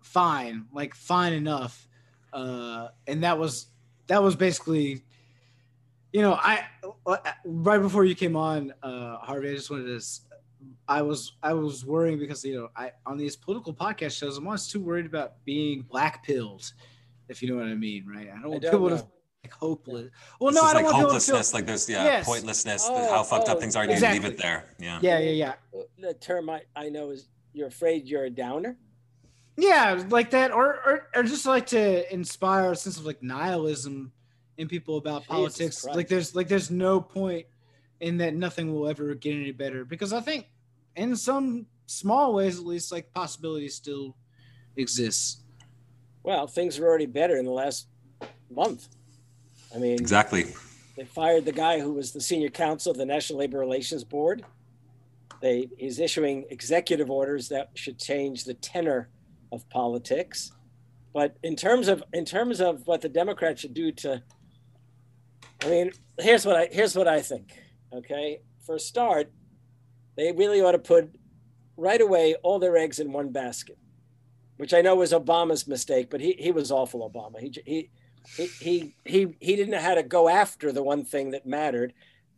fine, 0.00 0.66
like 0.72 0.94
fine 0.94 1.32
enough. 1.32 1.88
Uh, 2.32 2.88
and 3.06 3.22
that 3.22 3.38
was 3.38 3.66
that 4.06 4.22
was 4.22 4.36
basically 4.36 5.02
you 6.12 6.22
know, 6.22 6.34
I 6.34 6.64
right 7.44 7.80
before 7.80 8.04
you 8.04 8.14
came 8.14 8.36
on, 8.36 8.72
uh, 8.82 9.18
Harvey, 9.18 9.50
I 9.50 9.54
just 9.54 9.70
wanted 9.70 10.00
to. 10.00 10.06
S- 10.70 10.76
I 10.88 11.02
was 11.02 11.36
I 11.42 11.52
was 11.54 11.84
worrying 11.84 12.18
because 12.18 12.44
you 12.44 12.54
know 12.60 12.68
I 12.76 12.92
on 13.06 13.16
these 13.18 13.36
political 13.36 13.72
podcast 13.74 14.18
shows 14.18 14.36
I'm 14.36 14.46
always 14.46 14.66
too 14.66 14.80
worried 14.80 15.06
about 15.06 15.44
being 15.44 15.82
black 15.82 16.24
pilled, 16.24 16.72
if 17.28 17.42
you 17.42 17.50
know 17.50 17.56
what 17.56 17.66
I 17.70 17.74
mean, 17.74 18.06
right? 18.06 18.28
I 18.30 18.40
don't 18.42 18.54
I 18.54 18.58
don't 18.58 18.60
people 18.62 18.88
to 18.90 18.96
know. 18.96 19.10
like 19.44 19.52
hopeless. 19.52 20.10
Well, 20.40 20.50
it's 20.50 20.56
no, 20.60 20.64
I 20.64 20.72
don't 20.74 20.84
like 20.84 20.92
want 20.92 21.04
hopelessness. 21.04 21.54
Like 21.54 21.66
there's 21.66 21.88
yeah, 21.88 22.04
Yes. 22.04 22.26
pointlessness. 22.26 22.86
Oh, 22.88 23.10
how 23.10 23.22
fucked 23.22 23.48
oh, 23.48 23.52
up 23.52 23.60
things 23.60 23.76
are. 23.76 23.84
You 23.84 23.90
leave 24.00 24.24
it 24.24 24.38
there. 24.38 24.64
Yeah. 24.78 24.98
Yeah, 25.02 25.18
yeah, 25.18 25.30
yeah, 25.30 25.52
uh, 25.78 25.82
The 25.98 26.14
term 26.14 26.50
I, 26.50 26.62
I 26.76 26.88
know 26.88 27.10
is 27.10 27.28
you're 27.52 27.68
afraid 27.68 28.06
you're 28.06 28.24
a 28.24 28.30
downer. 28.30 28.76
yeah, 29.56 30.04
like 30.10 30.30
that, 30.30 30.52
or 30.52 30.66
or 30.86 31.08
or 31.16 31.22
just 31.22 31.46
like 31.46 31.66
to 31.68 32.12
inspire 32.12 32.72
a 32.72 32.76
sense 32.76 32.96
of 32.98 33.04
like 33.06 33.22
nihilism 33.22 34.12
in 34.56 34.68
people 34.68 34.96
about 34.98 35.22
Jesus 35.22 35.28
politics. 35.28 35.82
Christ. 35.82 35.96
Like 35.96 36.08
there's 36.08 36.34
like 36.34 36.48
there's 36.48 36.70
no 36.70 37.00
point 37.00 37.46
in 38.00 38.18
that 38.18 38.34
nothing 38.34 38.72
will 38.72 38.88
ever 38.88 39.14
get 39.14 39.34
any 39.34 39.50
better 39.50 39.84
because 39.84 40.12
I 40.12 40.20
think 40.20 40.46
in 40.98 41.14
some 41.16 41.66
small 41.86 42.34
ways 42.34 42.58
at 42.58 42.66
least 42.66 42.92
like 42.92 43.12
possibility 43.14 43.68
still 43.68 44.16
exists. 44.76 45.42
Well, 46.24 46.46
things 46.46 46.78
are 46.78 46.86
already 46.86 47.06
better 47.06 47.36
in 47.38 47.44
the 47.44 47.52
last 47.52 47.86
month. 48.50 48.88
I 49.74 49.78
mean, 49.78 49.94
Exactly. 49.94 50.46
they 50.96 51.04
fired 51.04 51.44
the 51.44 51.52
guy 51.52 51.78
who 51.80 51.92
was 51.92 52.12
the 52.12 52.20
senior 52.20 52.48
counsel 52.50 52.90
of 52.90 52.98
the 52.98 53.06
National 53.06 53.38
Labor 53.38 53.58
Relations 53.58 54.04
Board. 54.04 54.44
They 55.40 55.68
he's 55.78 56.00
issuing 56.00 56.44
executive 56.50 57.10
orders 57.10 57.48
that 57.48 57.70
should 57.74 57.98
change 57.98 58.44
the 58.44 58.54
tenor 58.54 59.08
of 59.52 59.68
politics. 59.70 60.50
But 61.14 61.36
in 61.44 61.54
terms 61.54 61.86
of 61.88 62.02
in 62.12 62.24
terms 62.24 62.60
of 62.60 62.86
what 62.86 63.00
the 63.02 63.08
Democrats 63.08 63.60
should 63.60 63.74
do 63.74 63.92
to 63.92 64.22
I 65.62 65.68
mean, 65.68 65.92
here's 66.18 66.44
what 66.44 66.56
I 66.56 66.68
here's 66.70 66.96
what 66.96 67.06
I 67.06 67.20
think. 67.20 67.52
Okay. 67.92 68.40
For 68.66 68.74
a 68.74 68.80
start, 68.80 69.32
they 70.18 70.32
really 70.32 70.60
ought 70.60 70.72
to 70.72 70.78
put 70.78 71.14
right 71.76 72.00
away 72.00 72.34
all 72.42 72.58
their 72.58 72.76
eggs 72.76 72.98
in 72.98 73.12
one 73.12 73.30
basket, 73.30 73.78
which 74.56 74.74
I 74.74 74.82
know 74.82 74.96
was 74.96 75.12
Obama's 75.12 75.68
mistake, 75.68 76.10
but 76.10 76.20
he, 76.20 76.32
he 76.32 76.50
was 76.50 76.72
awful, 76.72 77.08
Obama. 77.08 77.38
He, 77.38 77.54
he, 77.64 77.90
he, 78.36 78.46
he, 78.60 78.94
he, 79.04 79.36
he 79.38 79.56
didn't 79.56 79.70
know 79.70 79.78
how 79.78 79.94
to 79.94 80.02
go 80.02 80.28
after 80.28 80.72
the 80.72 80.82
one 80.82 81.04
thing 81.04 81.30
that 81.30 81.46
mattered. 81.46 81.94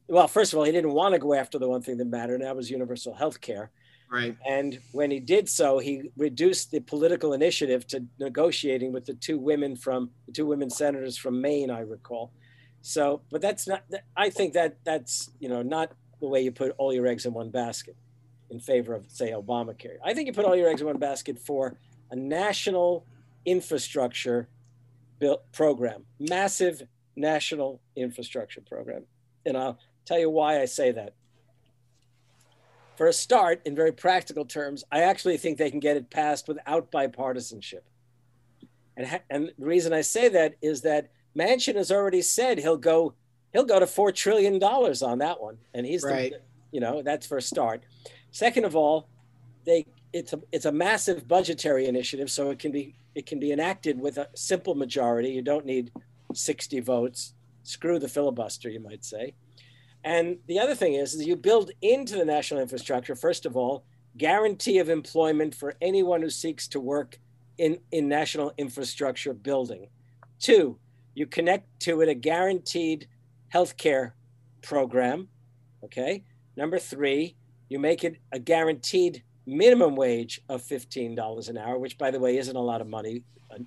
Well, 0.09 0.29
first 0.29 0.53
of 0.53 0.59
all, 0.59 0.65
he 0.67 0.73
didn't 0.73 0.93
want 0.93 1.15
to 1.15 1.19
go 1.19 1.33
after 1.33 1.59
the 1.59 1.69
one 1.69 1.81
thing 1.81 1.97
that 1.97 2.05
mattered, 2.05 2.35
and 2.35 2.45
that 2.45 2.55
was 2.55 2.71
universal 2.71 3.15
health 3.15 3.41
care. 3.41 3.71
Right. 4.13 4.37
And 4.47 4.79
when 4.93 5.11
he 5.11 5.19
did 5.19 5.49
so, 5.49 5.79
he 5.79 6.11
reduced 6.19 6.73
the 6.73 6.81
political 6.81 7.33
initiative 7.33 7.87
to 7.89 8.05
negotiating 8.19 8.93
with 8.93 9.07
the 9.07 9.15
two 9.15 9.39
women 9.39 9.75
from 9.75 10.11
the 10.27 10.33
two 10.33 10.47
women 10.47 10.69
senators 10.69 11.17
from 11.17 11.41
Maine, 11.41 11.71
I 11.71 11.81
recall. 11.81 12.33
So, 12.83 13.23
but 13.31 13.41
that's 13.41 13.67
not. 13.67 13.85
I 14.17 14.29
think 14.31 14.55
that 14.55 14.79
that's 14.85 15.31
you 15.39 15.49
know 15.49 15.63
not 15.63 15.93
the 16.21 16.29
way 16.29 16.43
you 16.43 16.53
put 16.53 16.75
all 16.79 16.93
your 16.93 17.07
eggs 17.07 17.27
in 17.27 17.33
one 17.33 17.51
basket 17.51 17.97
in 18.51 18.61
favor 18.61 18.95
of 18.95 19.05
say 19.09 19.31
Obamacare. 19.31 19.97
I 20.05 20.15
think 20.15 20.27
you 20.27 20.33
put 20.33 20.45
all 20.45 20.57
your 20.57 20.69
eggs 20.69 20.81
in 20.81 20.87
one 20.87 20.99
basket 20.99 21.39
for 21.39 21.77
a 22.11 22.17
national 22.17 23.07
infrastructure 23.45 24.49
built 25.19 25.51
program, 25.53 26.05
massive 26.19 26.83
national 27.17 27.81
infrastructure 27.97 28.61
program, 28.61 29.05
and 29.47 29.57
I'll 29.57 29.79
tell 30.05 30.19
you 30.19 30.31
why 30.31 30.61
I 30.61 30.65
say 30.65 30.93
that. 30.93 31.15
For 32.97 33.07
a 33.07 33.13
start, 33.13 33.63
in 33.65 33.75
very 33.75 33.93
practical 33.93 34.45
terms, 34.45 34.85
I 34.93 35.03
actually 35.03 35.39
think 35.39 35.57
they 35.57 35.71
can 35.71 35.81
get 35.81 35.97
it 35.97 36.11
passed 36.11 36.49
without 36.49 36.91
bipartisanship. 36.93 37.81
And, 38.97 39.21
and 39.31 39.53
the 39.59 39.65
reason 39.65 39.95
I 39.95 40.03
say 40.03 40.29
that 40.29 40.57
is 40.61 40.83
that 40.83 41.11
Manchin 41.35 41.77
has 41.77 41.91
already 41.91 42.21
said 42.21 42.59
he'll 42.59 42.77
go 42.77 43.15
he'll 43.53 43.65
go 43.65 43.81
to 43.81 43.87
four 43.87 44.13
trillion 44.13 44.59
dollars 44.59 45.03
on 45.03 45.19
that 45.19 45.41
one, 45.41 45.59
and 45.75 45.87
he's 45.87 46.03
Right. 46.05 46.33
the, 46.33 46.41
you 46.73 46.81
know 46.81 47.03
that's 47.03 47.27
for 47.27 47.39
a 47.39 47.43
start. 47.43 47.85
Second 48.31 48.65
of 48.65 48.77
all, 48.77 49.09
they 49.65 49.87
it's 50.13 50.33
a 50.33 50.41
it's 50.53 50.65
a 50.67 50.73
massive 50.73 51.27
budgetary 51.29 51.87
initiative, 51.87 52.31
so 52.31 52.51
it 52.51 52.59
can 52.59 52.73
be 52.73 52.95
it 53.15 53.27
can 53.27 53.39
be 53.41 53.53
enacted 53.53 54.01
with 54.01 54.19
a 54.19 54.29
simple 54.35 54.75
majority. 54.75 55.31
You 55.31 55.43
don't 55.43 55.67
need 55.67 55.91
sixty 56.35 56.81
votes. 56.81 57.35
Screw 57.63 57.99
the 57.99 58.09
filibuster, 58.09 58.69
you 58.71 58.81
might 58.81 59.05
say. 59.05 59.35
And 60.03 60.39
the 60.47 60.59
other 60.59 60.75
thing 60.75 60.95
is, 60.95 61.15
is 61.15 61.27
you 61.27 61.37
build 61.37 61.73
into 61.83 62.17
the 62.17 62.25
national 62.25 62.61
infrastructure, 62.61 63.15
first 63.15 63.45
of 63.45 63.55
all, 63.57 63.85
guarantee 64.17 64.79
of 64.79 64.89
employment 64.89 65.55
for 65.55 65.75
anyone 65.83 66.23
who 66.23 66.31
seeks 66.31 66.67
to 66.69 66.81
work 66.81 67.19
in, 67.59 67.79
in 67.93 68.09
national 68.09 68.53
infrastructure 68.57 69.35
building. 69.35 69.89
Two, 70.39 70.79
you 71.15 71.27
connect 71.27 71.67
to 71.81 72.01
it 72.01 72.09
a 72.09 72.15
guaranteed 72.15 73.09
health 73.51 73.77
care 73.77 74.15
program. 74.63 75.29
Okay. 75.85 76.25
Number 76.57 76.79
three, 76.79 77.37
you 77.69 77.79
make 77.79 78.03
it 78.05 78.17
a 78.33 78.39
guaranteed 78.39 79.23
minimum 79.47 79.97
wage 79.97 80.41
of 80.49 80.63
$15 80.63 81.49
an 81.49 81.59
hour, 81.59 81.79
which, 81.79 81.99
by 81.99 82.11
the 82.11 82.19
way, 82.19 82.37
isn't 82.39 82.57
a 82.57 82.61
lot 82.61 82.81
of 82.81 82.87
money 82.89 83.23
uh, 83.51 83.59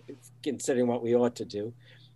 considering 0.42 0.88
what 0.88 1.04
we 1.04 1.16
ought 1.16 1.36
to 1.38 1.46
do. 1.46 1.74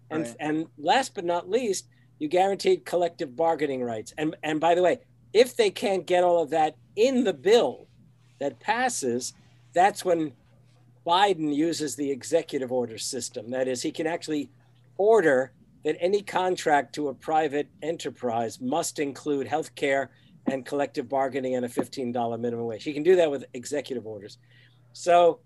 And, 0.10 0.24
Right. 0.24 0.36
and 0.40 0.66
last 0.78 1.14
but 1.16 1.26
not 1.26 1.50
least, 1.50 1.88
you 2.20 2.28
guaranteed 2.28 2.86
collective 2.86 3.36
bargaining 3.36 3.84
rights. 3.84 4.14
And, 4.18 4.36
and 4.44 4.60
by 4.60 4.76
the 4.76 4.82
way, 4.82 5.00
if 5.34 5.56
they 5.56 5.70
can't 5.70 6.06
get 6.06 6.24
all 6.24 6.42
of 6.42 6.50
that 6.52 6.76
in 6.96 7.24
the 7.24 7.34
bill 7.34 7.88
that 8.40 8.60
passes, 8.60 9.34
that's 9.74 10.06
when 10.06 10.34
Biden 11.06 11.54
uses 11.54 11.96
the 11.96 12.10
executive 12.12 12.72
order 12.72 12.98
system. 12.98 13.52
That 13.52 13.68
is, 13.68 13.82
he 13.82 13.92
can 13.92 14.08
actually 14.08 14.50
order 14.98 15.52
that 15.88 15.96
any 16.02 16.22
contract 16.22 16.94
to 16.94 17.08
a 17.08 17.14
private 17.14 17.70
enterprise 17.82 18.60
must 18.60 19.00
include 19.00 19.48
health 19.48 19.74
care 19.76 20.12
and 20.52 20.66
collective 20.66 21.08
bargaining 21.08 21.56
and 21.56 21.64
a 21.64 21.70
$15 21.70 22.38
minimum 22.42 22.66
wage. 22.66 22.84
He 22.84 22.92
can 22.92 23.04
do 23.04 23.16
that 23.16 23.32
with 23.32 23.46
executive 23.54 24.06
orders. 24.06 24.38
So, 24.92 25.40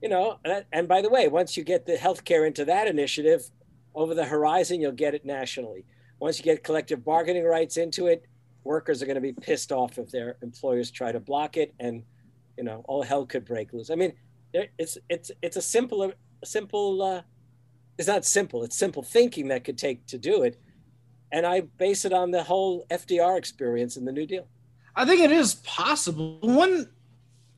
you 0.00 0.08
know, 0.08 0.38
and- 0.72 0.86
by 0.86 1.02
the 1.02 1.08
way, 1.08 1.26
once 1.26 1.56
you 1.56 1.64
get 1.64 1.84
the 1.84 1.96
health 1.96 2.24
care 2.24 2.46
into 2.46 2.64
that 2.66 2.86
initiative, 2.86 3.50
over 3.92 4.14
the 4.14 4.24
horizon, 4.24 4.80
you'll 4.80 4.92
get 4.92 5.16
it 5.16 5.24
nationally. 5.24 5.84
Once 6.20 6.38
you 6.38 6.44
get 6.44 6.62
collective 6.62 7.04
bargaining 7.04 7.42
rights 7.42 7.76
into 7.76 8.06
it, 8.06 8.24
workers 8.62 9.02
are 9.02 9.06
going 9.06 9.16
to 9.16 9.20
be 9.20 9.32
pissed 9.32 9.72
off 9.72 9.98
if 9.98 10.12
their 10.12 10.36
employers 10.42 10.92
try 10.92 11.10
to 11.10 11.18
block 11.18 11.56
it, 11.56 11.74
and 11.80 12.04
you 12.56 12.62
know, 12.62 12.84
all 12.86 13.02
hell 13.02 13.26
could 13.26 13.44
break 13.44 13.72
loose. 13.72 13.90
I 13.90 13.96
mean, 13.96 14.12
it's 14.52 14.96
it's 15.08 15.32
it's 15.42 15.56
a 15.56 15.62
simple 15.62 16.12
simple. 16.44 17.02
Uh, 17.02 17.22
it's 17.98 18.08
not 18.08 18.24
simple. 18.24 18.62
It's 18.62 18.76
simple 18.76 19.02
thinking 19.02 19.48
that 19.48 19.64
could 19.64 19.76
take 19.76 20.06
to 20.06 20.18
do 20.18 20.42
it, 20.44 20.58
and 21.32 21.44
I 21.44 21.62
base 21.62 22.04
it 22.04 22.12
on 22.12 22.30
the 22.30 22.44
whole 22.44 22.86
FDR 22.90 23.36
experience 23.36 23.96
in 23.96 24.04
the 24.04 24.12
New 24.12 24.26
Deal. 24.26 24.46
I 24.94 25.04
think 25.04 25.20
it 25.20 25.32
is 25.32 25.54
possible. 25.56 26.38
One, 26.40 26.88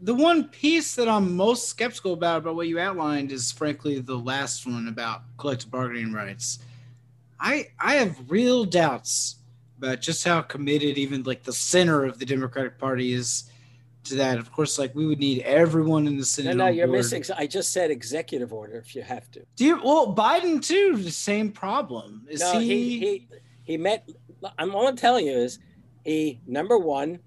the 0.00 0.14
one 0.14 0.44
piece 0.44 0.94
that 0.96 1.08
I'm 1.08 1.36
most 1.36 1.68
skeptical 1.68 2.14
about 2.14 2.38
about 2.38 2.56
what 2.56 2.68
you 2.68 2.78
outlined 2.78 3.32
is 3.32 3.52
frankly 3.52 4.00
the 4.00 4.18
last 4.18 4.66
one 4.66 4.88
about 4.88 5.22
collective 5.36 5.70
bargaining 5.70 6.12
rights. 6.12 6.58
I 7.38 7.68
I 7.78 7.94
have 7.94 8.30
real 8.30 8.64
doubts 8.64 9.36
about 9.78 10.00
just 10.00 10.24
how 10.24 10.42
committed 10.42 10.98
even 10.98 11.22
like 11.22 11.42
the 11.42 11.52
center 11.52 12.04
of 12.04 12.18
the 12.18 12.26
Democratic 12.26 12.78
Party 12.78 13.12
is 13.12 13.44
to 14.04 14.14
that. 14.16 14.38
Of 14.38 14.52
course, 14.52 14.78
like 14.78 14.94
we 14.94 15.06
would 15.06 15.18
need 15.18 15.42
everyone 15.42 16.06
in 16.06 16.14
the 16.14 16.20
No, 16.20 16.24
Senate. 16.24 16.56
no, 16.56 16.66
on 16.66 16.74
you're 16.74 16.86
board. 16.86 16.98
missing. 16.98 17.24
I 17.36 17.46
just 17.46 17.72
said 17.72 17.90
executive 17.90 18.52
order. 18.52 18.78
If 18.78 18.94
you 18.94 19.02
have 19.02 19.30
to. 19.32 19.42
Do 19.56 19.64
you, 19.64 19.80
well, 19.82 20.14
Biden 20.14 20.62
too. 20.62 20.96
The 20.96 21.10
same 21.10 21.50
problem. 21.52 22.26
Is 22.28 22.40
no, 22.40 22.58
he? 22.58 22.68
he, 22.68 22.98
he 22.98 23.28
he 23.64 23.76
met. 23.76 24.08
I'm 24.58 24.74
all 24.74 24.86
I'm 24.88 24.96
telling 24.96 25.26
you 25.26 25.32
is 25.36 25.58
he 26.04 26.40
number 26.46 26.78
one, 26.78 27.18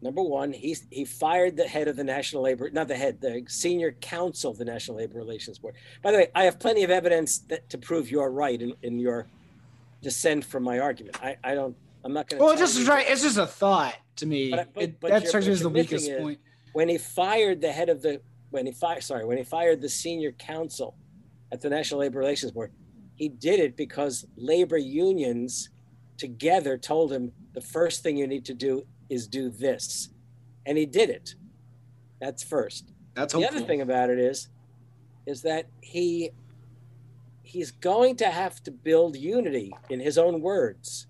number 0.00 0.22
one. 0.22 0.52
He 0.52 0.76
he 0.90 1.04
fired 1.04 1.56
the 1.56 1.64
head 1.64 1.88
of 1.88 1.96
the 1.96 2.04
National 2.04 2.42
Labor, 2.42 2.70
not 2.70 2.88
the 2.88 2.96
head, 2.96 3.20
the 3.20 3.44
senior 3.48 3.92
counsel 3.92 4.52
of 4.52 4.58
the 4.58 4.64
National 4.64 4.98
Labor 4.98 5.18
Relations 5.18 5.58
Board. 5.58 5.74
By 6.02 6.12
the 6.12 6.18
way, 6.18 6.28
I 6.34 6.44
have 6.44 6.58
plenty 6.60 6.84
of 6.84 6.90
evidence 6.90 7.38
that 7.48 7.68
to 7.70 7.78
prove 7.78 8.10
you're 8.10 8.30
right 8.30 8.60
in, 8.60 8.74
in 8.82 8.98
your 8.98 9.26
dissent 10.02 10.44
from 10.44 10.62
my 10.62 10.78
argument. 10.78 11.22
I 11.22 11.36
I 11.42 11.54
don't. 11.54 11.76
I'm 12.04 12.12
not 12.12 12.28
going 12.28 12.38
to. 12.38 12.44
well, 12.44 12.52
it's 12.52 12.60
just 12.60 12.86
right. 12.86 13.06
It's 13.08 13.22
just 13.22 13.38
a 13.38 13.46
thought 13.46 13.96
to 14.16 14.26
me. 14.26 14.50
But- 14.50 14.72
but- 14.74 14.82
It- 14.82 15.00
but 15.00 15.10
that 15.10 15.16
you're- 15.22 15.28
strikes 15.28 15.46
me 15.46 15.52
as 15.52 15.60
the 15.60 15.68
weakest 15.68 16.08
is- 16.08 16.20
point. 16.20 16.40
when 16.72 16.88
he 16.88 16.98
fired 16.98 17.60
the 17.60 17.72
head 17.72 17.88
of 17.88 18.02
the 18.02 18.20
when 18.50 18.66
he 18.66 18.72
fired 18.72 19.02
sorry 19.02 19.24
when 19.24 19.36
he 19.36 19.42
fired 19.44 19.80
the 19.80 19.88
senior 19.88 20.30
counsel 20.32 20.96
at 21.50 21.60
the 21.60 21.68
National 21.68 22.00
Labor 22.00 22.20
Relations 22.20 22.52
Board, 22.52 22.72
he 23.16 23.28
did 23.28 23.58
it 23.58 23.76
because 23.76 24.26
labor 24.36 24.76
unions 24.78 25.70
together 26.18 26.78
told 26.78 27.12
him 27.12 27.32
the 27.52 27.60
first 27.60 28.02
thing 28.02 28.16
you 28.16 28.26
need 28.28 28.44
to 28.44 28.54
do 28.54 28.86
is 29.10 29.26
do 29.26 29.50
this, 29.50 30.10
and 30.66 30.78
he 30.78 30.86
did 30.86 31.10
it. 31.10 31.34
That's 32.20 32.42
first. 32.44 32.92
That's 33.14 33.32
The 33.32 33.40
hopeful. 33.40 33.56
other 33.58 33.66
thing 33.66 33.80
about 33.80 34.08
it 34.10 34.18
is, 34.18 34.48
is 35.26 35.42
that 35.42 35.66
he 35.80 36.30
he's 37.42 37.70
going 37.70 38.16
to 38.16 38.26
have 38.26 38.62
to 38.64 38.70
build 38.70 39.16
unity 39.16 39.72
in 39.90 40.00
his 40.00 40.16
own 40.18 40.40
words. 40.40 41.06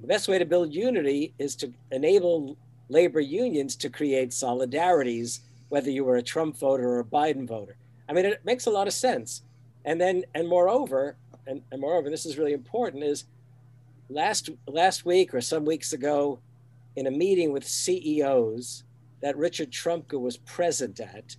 The 0.00 0.06
best 0.06 0.28
way 0.28 0.38
to 0.38 0.46
build 0.46 0.72
unity 0.72 1.34
is 1.38 1.54
to 1.56 1.72
enable 1.90 2.56
labor 2.88 3.20
unions 3.20 3.76
to 3.76 3.90
create 3.90 4.30
solidarities, 4.30 5.40
whether 5.68 5.90
you 5.90 6.04
were 6.04 6.16
a 6.16 6.22
Trump 6.22 6.56
voter 6.56 6.88
or 6.88 7.00
a 7.00 7.04
Biden 7.04 7.46
voter. 7.46 7.76
I 8.08 8.12
mean, 8.12 8.24
it 8.24 8.44
makes 8.44 8.66
a 8.66 8.70
lot 8.70 8.86
of 8.86 8.94
sense. 8.94 9.42
And 9.84 10.00
then, 10.00 10.24
and 10.34 10.48
moreover, 10.48 11.16
and, 11.46 11.62
and 11.70 11.80
moreover, 11.80 12.10
this 12.10 12.26
is 12.26 12.38
really 12.38 12.52
important, 12.52 13.04
is 13.04 13.24
last 14.08 14.50
last 14.66 15.04
week 15.04 15.34
or 15.34 15.40
some 15.40 15.64
weeks 15.64 15.92
ago, 15.92 16.40
in 16.96 17.06
a 17.06 17.10
meeting 17.10 17.52
with 17.52 17.66
CEOs 17.66 18.84
that 19.22 19.36
Richard 19.36 19.70
Trumka 19.70 20.18
was 20.18 20.38
present 20.38 20.98
at, 20.98 21.36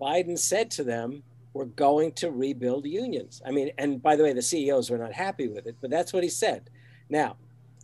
Biden 0.00 0.38
said 0.38 0.70
to 0.72 0.84
them, 0.84 1.22
"We're 1.52 1.66
going 1.66 2.12
to 2.12 2.30
rebuild 2.30 2.86
unions." 2.86 3.42
I 3.44 3.50
mean, 3.50 3.70
and 3.76 4.02
by 4.02 4.16
the 4.16 4.22
way, 4.22 4.32
the 4.32 4.42
CEOs 4.42 4.88
were 4.88 4.98
not 4.98 5.12
happy 5.12 5.48
with 5.48 5.66
it, 5.66 5.76
but 5.80 5.90
that's 5.90 6.12
what 6.12 6.22
he 6.22 6.30
said. 6.30 6.70
Now, 7.10 7.36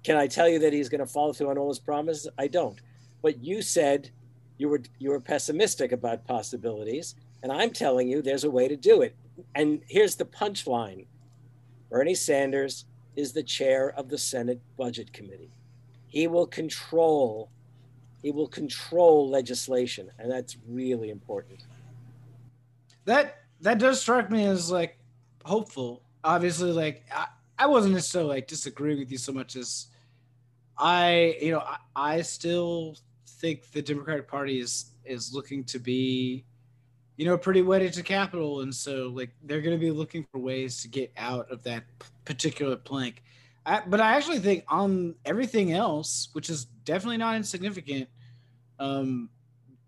can 0.05 0.17
I 0.17 0.27
tell 0.27 0.49
you 0.49 0.59
that 0.61 0.73
he's 0.73 0.91
going 0.91 1.01
to 1.01 1.07
follow 1.07 1.33
through 1.33 1.51
on 1.51 1.59
all 1.59 1.69
his 1.69 1.79
promises? 1.79 2.29
I 2.39 2.47
don't. 2.47 2.79
But 3.23 3.43
you 3.43 3.63
said 3.63 4.11
you 4.59 4.69
were 4.69 4.83
you 4.99 5.11
were 5.11 5.21
pessimistic 5.21 5.93
about 5.93 6.27
possibilities, 6.27 7.15
and 7.43 7.51
I'm 7.51 7.71
telling 7.71 8.09
you 8.09 8.23
there's 8.23 8.45
a 8.45 8.51
way 8.51 8.69
to 8.69 8.77
do 8.77 9.03
it. 9.03 9.17
And 9.55 9.81
here's 9.89 10.15
the 10.15 10.27
punchline: 10.27 11.07
Bernie 11.91 12.15
Sanders 12.15 12.85
is 13.17 13.33
the 13.33 13.43
chair 13.43 13.91
of 13.97 14.11
the 14.11 14.19
Senate 14.19 14.61
Budget 14.77 15.13
Committee. 15.13 15.51
He 16.07 16.27
will 16.27 16.47
control 16.47 17.51
he 18.23 18.31
will 18.31 18.49
control 18.49 19.29
legislation, 19.29 20.11
and 20.19 20.31
that's 20.31 20.57
really 20.69 21.11
important. 21.11 21.65
That 23.07 23.39
that 23.61 23.79
does 23.79 24.01
strike 24.01 24.31
me 24.31 24.45
as 24.45 24.71
like 24.71 24.99
hopeful. 25.45 26.03
Obviously, 26.23 26.73
like 26.73 27.05
I, 27.11 27.27
I 27.59 27.67
wasn't 27.67 27.95
necessarily 27.95 28.37
like 28.37 28.49
disagreeing 28.49 28.99
with 28.99 29.11
you 29.11 29.19
so 29.19 29.33
much 29.33 29.57
as 29.57 29.89
I, 30.77 31.37
you 31.41 31.53
know, 31.53 31.61
I, 31.61 31.79
I 31.95 32.23
still 32.23 32.97
think 33.27 33.71
the 33.73 33.83
Democratic 33.83 34.29
Party 34.29 34.61
is 34.61 34.91
is 35.05 35.35
looking 35.35 35.65
to 35.65 35.79
be, 35.79 36.45
you 37.17 37.27
know, 37.27 37.37
pretty 37.37 37.63
wedded 37.63 37.93
to 37.95 38.03
capital, 38.03 38.61
and 38.61 38.75
so 38.75 39.13
like 39.15 39.31
they're 39.45 39.61
going 39.61 39.79
to 39.79 39.85
be 39.85 39.91
looking 39.91 40.27
for 40.33 40.39
ways 40.39 40.83
to 40.83 40.89
get 40.89 41.13
out 41.17 41.51
of 41.51 41.63
that 41.65 41.85
particular 42.25 42.77
plank. 42.77 43.23
I, 43.67 43.83
but 43.87 44.01
I 44.01 44.17
actually 44.17 44.41
think 44.41 44.65
on 44.69 45.15
everything 45.25 45.73
else, 45.73 46.29
which 46.33 46.51
is 46.51 46.67
definitely 46.85 47.17
not 47.17 47.37
insignificant, 47.37 48.09
um, 48.79 49.31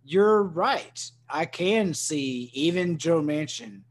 you're 0.04 0.44
right. 0.44 1.10
I 1.28 1.44
can 1.44 1.92
see 1.92 2.50
even 2.54 2.96
Joe 2.96 3.20
Manchin 3.20 3.82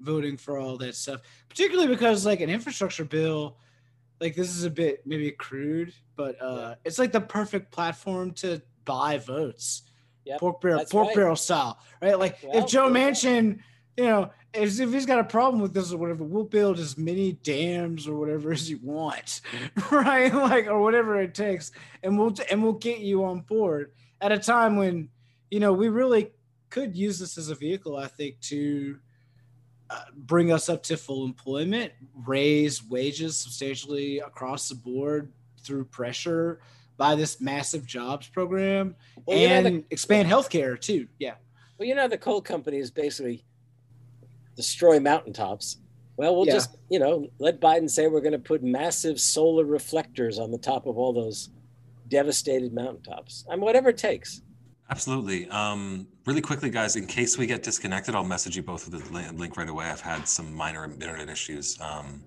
voting 0.00 0.36
for 0.36 0.58
all 0.58 0.76
that 0.78 0.96
stuff, 0.96 1.20
particularly 1.48 1.88
because 1.88 2.26
like 2.26 2.40
an 2.40 2.50
infrastructure 2.50 3.04
bill, 3.04 3.56
like 4.22 4.36
this 4.36 4.56
is 4.56 4.62
a 4.62 4.70
bit 4.70 5.02
maybe 5.04 5.32
crude, 5.32 5.92
but 6.14 6.40
uh, 6.40 6.56
yeah. 6.56 6.74
it's 6.84 6.98
like 6.98 7.10
the 7.10 7.20
perfect 7.20 7.72
platform 7.72 8.30
to 8.34 8.62
buy 8.84 9.18
votes. 9.18 9.82
Yep, 10.24 10.38
pork 10.38 10.60
barrel, 10.60 10.84
pork 10.88 11.08
right. 11.08 11.16
barrel 11.16 11.36
style, 11.36 11.80
right? 12.00 12.16
Like 12.16 12.38
well, 12.44 12.62
if 12.62 12.70
Joe 12.70 12.88
Manchin, 12.88 13.58
you 13.96 14.04
know, 14.04 14.30
if, 14.54 14.78
if 14.78 14.92
he's 14.92 15.06
got 15.06 15.18
a 15.18 15.24
problem 15.24 15.60
with 15.60 15.74
this 15.74 15.92
or 15.92 15.98
whatever, 15.98 16.22
we'll 16.22 16.44
build 16.44 16.78
as 16.78 16.96
many 16.96 17.32
dams 17.32 18.06
or 18.06 18.16
whatever 18.16 18.52
as 18.52 18.70
you 18.70 18.78
want, 18.80 19.40
right? 19.90 20.32
Like 20.32 20.68
or 20.68 20.80
whatever 20.80 21.20
it 21.20 21.34
takes, 21.34 21.72
and 22.04 22.16
we'll 22.16 22.34
and 22.48 22.62
we'll 22.62 22.74
get 22.74 23.00
you 23.00 23.24
on 23.24 23.40
board 23.40 23.90
at 24.20 24.30
a 24.30 24.38
time 24.38 24.76
when 24.76 25.08
you 25.50 25.58
know 25.58 25.72
we 25.72 25.88
really 25.88 26.30
could 26.70 26.96
use 26.96 27.18
this 27.18 27.36
as 27.36 27.48
a 27.48 27.56
vehicle. 27.56 27.96
I 27.96 28.06
think 28.06 28.38
to 28.42 29.00
bring 30.16 30.52
us 30.52 30.68
up 30.68 30.82
to 30.84 30.96
full 30.96 31.24
employment, 31.24 31.92
raise 32.26 32.82
wages 32.84 33.36
substantially 33.36 34.18
across 34.18 34.68
the 34.68 34.74
board 34.74 35.32
through 35.62 35.84
pressure 35.84 36.60
by 36.96 37.14
this 37.14 37.40
massive 37.40 37.86
jobs 37.86 38.28
program, 38.28 38.94
well, 39.26 39.36
and 39.36 39.66
you 39.66 39.72
know 39.72 39.78
the, 39.78 39.84
expand 39.90 40.28
healthcare 40.28 40.80
too. 40.80 41.08
Yeah. 41.18 41.34
Well, 41.78 41.88
you 41.88 41.94
know 41.94 42.08
the 42.08 42.18
coal 42.18 42.40
companies 42.40 42.90
basically 42.90 43.44
destroy 44.56 45.00
mountaintops. 45.00 45.78
Well, 46.16 46.36
we'll 46.36 46.46
yeah. 46.46 46.52
just, 46.52 46.76
you 46.90 46.98
know, 46.98 47.28
let 47.38 47.60
Biden 47.60 47.88
say 47.88 48.06
we're 48.06 48.20
going 48.20 48.32
to 48.32 48.38
put 48.38 48.62
massive 48.62 49.18
solar 49.18 49.64
reflectors 49.64 50.38
on 50.38 50.50
the 50.50 50.58
top 50.58 50.86
of 50.86 50.98
all 50.98 51.12
those 51.12 51.50
devastated 52.08 52.72
mountaintops. 52.72 53.46
I 53.50 53.56
mean, 53.56 53.64
whatever 53.64 53.88
it 53.88 53.98
takes. 53.98 54.42
Absolutely. 54.90 55.48
Um, 55.48 56.06
really 56.26 56.40
quickly, 56.40 56.68
guys, 56.68 56.96
in 56.96 57.06
case 57.06 57.38
we 57.38 57.46
get 57.46 57.62
disconnected, 57.62 58.14
I'll 58.14 58.24
message 58.24 58.56
you 58.56 58.62
both 58.62 58.88
with 58.88 59.02
the 59.02 59.32
link 59.32 59.56
right 59.56 59.68
away. 59.68 59.86
I've 59.86 60.00
had 60.00 60.28
some 60.28 60.52
minor 60.52 60.84
internet 60.84 61.28
issues, 61.28 61.80
um, 61.80 62.22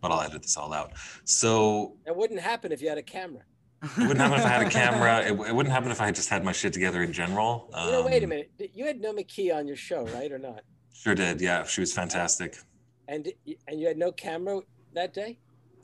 but 0.00 0.12
I'll 0.12 0.20
edit 0.20 0.42
this 0.42 0.56
all 0.56 0.72
out. 0.72 0.92
So 1.24 1.96
it 2.06 2.14
wouldn't 2.14 2.40
happen 2.40 2.70
if 2.70 2.80
you 2.80 2.88
had 2.88 2.98
a 2.98 3.02
camera. 3.02 3.42
It 3.82 3.98
wouldn't 3.98 4.18
happen 4.18 4.38
if 4.38 4.44
I 4.44 4.48
had 4.48 4.66
a 4.66 4.70
camera. 4.70 5.20
It, 5.20 5.48
it, 5.48 5.54
wouldn't 5.54 5.72
happen 5.72 5.90
if 5.90 6.00
I 6.00 6.06
had 6.06 6.14
just 6.14 6.28
had 6.28 6.44
my 6.44 6.52
shit 6.52 6.72
together 6.72 7.02
in 7.02 7.12
general. 7.12 7.70
Um, 7.72 7.90
know, 7.90 8.06
wait 8.06 8.24
a 8.24 8.26
minute. 8.26 8.50
You 8.74 8.86
had 8.86 9.00
Nomiki 9.00 9.54
on 9.54 9.66
your 9.68 9.76
show, 9.76 10.04
right, 10.06 10.30
or 10.32 10.38
not? 10.38 10.62
Sure 10.92 11.14
did. 11.14 11.40
Yeah, 11.40 11.64
she 11.64 11.80
was 11.80 11.92
fantastic. 11.92 12.58
And 13.06 13.32
and 13.68 13.80
you 13.80 13.86
had 13.86 13.96
no 13.96 14.10
camera 14.10 14.60
that 14.94 15.14
day. 15.14 15.38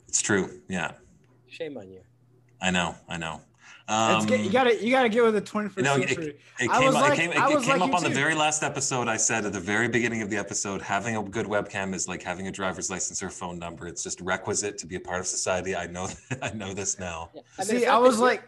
It's 0.07 0.21
true. 0.21 0.61
Yeah. 0.67 0.91
Shame 1.47 1.77
on 1.77 1.89
you. 1.89 2.01
I 2.61 2.71
know. 2.71 2.95
I 3.07 3.17
know. 3.17 3.41
Um, 3.87 4.27
you 4.27 4.49
gotta 4.49 4.83
you 4.83 4.89
gotta 4.89 5.09
get 5.09 5.23
with 5.23 5.35
the 5.35 5.41
21st 5.41 5.77
you 5.77 5.83
know, 5.83 5.97
century. 5.97 6.25
It, 6.25 6.39
it 6.59 6.71
came, 6.71 6.91
like, 6.91 7.13
it 7.13 7.15
came, 7.15 7.31
it, 7.31 7.37
it 7.37 7.61
came 7.61 7.79
like 7.79 7.89
up 7.89 7.95
on 7.95 8.01
too. 8.01 8.09
the 8.09 8.15
very 8.15 8.33
last 8.33 8.63
episode. 8.63 9.07
I 9.07 9.17
said 9.17 9.45
at 9.45 9.53
the 9.53 9.59
very 9.59 9.87
beginning 9.87 10.23
of 10.23 10.29
the 10.31 10.37
episode, 10.37 10.81
having 10.81 11.17
a 11.17 11.21
good 11.21 11.45
webcam 11.45 11.93
is 11.93 12.07
like 12.07 12.23
having 12.23 12.47
a 12.47 12.51
driver's 12.51 12.89
license 12.89 13.21
or 13.21 13.29
phone 13.29 13.59
number. 13.59 13.85
It's 13.85 14.01
just 14.01 14.21
requisite 14.21 14.79
to 14.79 14.87
be 14.87 14.95
a 14.95 14.99
part 14.99 15.19
of 15.19 15.27
society. 15.27 15.75
I 15.75 15.85
know 15.85 16.07
I 16.41 16.51
know 16.53 16.73
this 16.73 16.97
now. 16.97 17.29
Yeah. 17.35 17.41
I 17.59 17.63
See, 17.63 17.85
I 17.85 17.99
was 17.99 18.19
like 18.19 18.43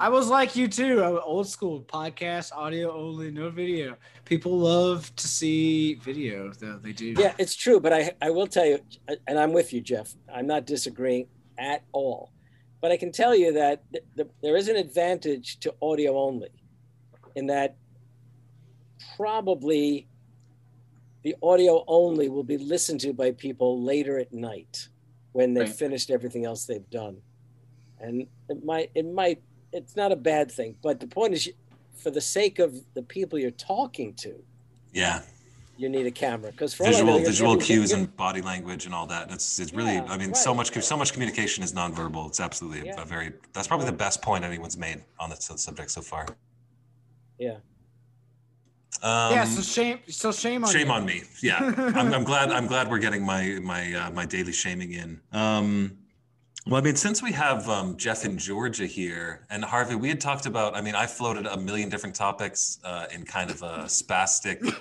I 0.00 0.08
was 0.08 0.28
like 0.28 0.56
you 0.56 0.68
too. 0.68 1.02
Old 1.24 1.48
school 1.48 1.82
podcast, 1.82 2.52
audio 2.52 2.92
only, 2.92 3.30
no 3.30 3.50
video. 3.50 3.96
People 4.24 4.58
love 4.58 5.14
to 5.16 5.28
see 5.28 5.94
video, 5.94 6.52
though 6.52 6.78
they 6.78 6.92
do. 6.92 7.14
Yeah, 7.16 7.34
it's 7.38 7.54
true. 7.54 7.80
But 7.80 7.92
I, 7.92 8.12
I 8.20 8.30
will 8.30 8.46
tell 8.46 8.66
you, 8.66 8.80
and 9.26 9.38
I'm 9.38 9.52
with 9.52 9.72
you, 9.72 9.80
Jeff. 9.80 10.14
I'm 10.32 10.46
not 10.46 10.66
disagreeing 10.66 11.28
at 11.58 11.84
all. 11.92 12.33
But 12.84 12.92
I 12.92 12.98
can 12.98 13.12
tell 13.12 13.34
you 13.34 13.50
that 13.54 13.82
th- 13.92 14.04
th- 14.14 14.28
there 14.42 14.58
is 14.58 14.68
an 14.68 14.76
advantage 14.76 15.58
to 15.60 15.74
audio 15.80 16.18
only, 16.18 16.50
in 17.34 17.46
that 17.46 17.76
probably 19.16 20.06
the 21.22 21.34
audio 21.42 21.82
only 21.88 22.28
will 22.28 22.44
be 22.44 22.58
listened 22.58 23.00
to 23.00 23.14
by 23.14 23.30
people 23.30 23.82
later 23.82 24.18
at 24.18 24.34
night 24.34 24.88
when 25.32 25.54
they've 25.54 25.66
right. 25.66 25.74
finished 25.74 26.10
everything 26.10 26.44
else 26.44 26.66
they've 26.66 26.90
done, 26.90 27.16
and 28.00 28.26
it 28.50 28.62
might 28.62 28.90
it 28.94 29.10
might 29.10 29.40
it's 29.72 29.96
not 29.96 30.12
a 30.12 30.16
bad 30.16 30.52
thing. 30.52 30.76
But 30.82 31.00
the 31.00 31.06
point 31.06 31.32
is, 31.32 31.50
for 31.96 32.10
the 32.10 32.20
sake 32.20 32.58
of 32.58 32.74
the 32.92 33.02
people 33.02 33.38
you're 33.38 33.50
talking 33.50 34.12
to, 34.16 34.34
yeah, 34.92 35.22
you 35.76 35.88
need 35.88 36.06
a 36.06 36.10
camera 36.10 36.50
because 36.50 36.74
visual 36.74 37.18
know, 37.18 37.24
visual 37.24 37.56
cues 37.56 37.92
and 37.92 38.14
body 38.16 38.42
language 38.42 38.86
and 38.86 38.94
all 38.94 39.06
that. 39.06 39.30
It's 39.30 39.58
it's 39.58 39.72
really 39.72 39.94
yeah, 39.94 40.06
I 40.08 40.16
mean 40.16 40.28
right, 40.28 40.36
so 40.36 40.54
much 40.54 40.72
so 40.82 40.96
much 40.96 41.12
communication 41.12 41.64
is 41.64 41.72
nonverbal. 41.72 42.28
It's 42.28 42.40
absolutely 42.40 42.86
yeah. 42.86 42.98
a, 42.98 43.02
a, 43.02 43.04
very 43.04 43.32
that's 43.52 43.68
probably 43.68 43.86
the 43.86 43.92
best 43.92 44.22
point 44.22 44.44
anyone's 44.44 44.76
made 44.76 45.02
on 45.18 45.30
the 45.30 45.36
subject 45.36 45.90
so 45.90 46.00
far. 46.00 46.26
Yeah. 47.38 47.56
Um, 49.02 49.32
yeah. 49.32 49.44
So 49.44 49.62
shame. 49.62 49.98
So 50.08 50.32
shame 50.32 50.64
on. 50.64 50.72
Shame 50.72 50.86
you. 50.86 50.92
on 50.92 51.04
me. 51.04 51.22
Yeah. 51.42 51.58
I'm, 51.76 52.12
I'm 52.14 52.24
glad. 52.24 52.50
I'm 52.50 52.66
glad 52.66 52.90
we're 52.90 52.98
getting 52.98 53.24
my 53.24 53.58
my 53.62 53.92
uh, 53.92 54.10
my 54.10 54.24
daily 54.24 54.52
shaming 54.52 54.92
in. 54.92 55.20
Um, 55.32 55.98
well, 56.66 56.80
I 56.80 56.84
mean, 56.84 56.96
since 56.96 57.22
we 57.22 57.32
have 57.32 57.68
um, 57.68 57.98
Jeff 57.98 58.24
in 58.24 58.38
Georgia 58.38 58.86
here 58.86 59.46
and 59.50 59.62
Harvey, 59.62 59.96
we 59.96 60.08
had 60.08 60.20
talked 60.20 60.46
about. 60.46 60.74
I 60.74 60.80
mean, 60.80 60.94
I 60.94 61.06
floated 61.06 61.46
a 61.46 61.58
million 61.58 61.90
different 61.90 62.14
topics 62.14 62.78
uh, 62.84 63.06
in 63.12 63.24
kind 63.24 63.50
of 63.50 63.62
a 63.62 63.84
spastic, 63.84 64.74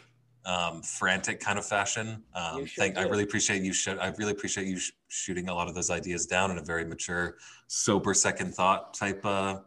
um, 0.46 0.82
frantic 0.82 1.40
kind 1.40 1.58
of 1.58 1.66
fashion. 1.66 2.24
Um, 2.36 2.66
thank, 2.66 2.98
I 2.98 3.04
really 3.04 3.24
appreciate 3.24 3.62
you. 3.62 3.74
Sh- 3.74 3.90
I 3.90 4.14
really 4.18 4.32
appreciate 4.32 4.68
you 4.68 4.78
sh- 4.78 4.92
shooting 5.08 5.50
a 5.50 5.54
lot 5.54 5.68
of 5.68 5.76
those 5.76 5.90
ideas 5.90 6.26
down 6.26 6.52
in 6.52 6.58
a 6.58 6.64
very 6.64 6.86
mature, 6.86 7.38
sober 7.68 8.14
second 8.14 8.54
thought 8.54 8.94
type 8.94 9.26
uh, 9.26 9.60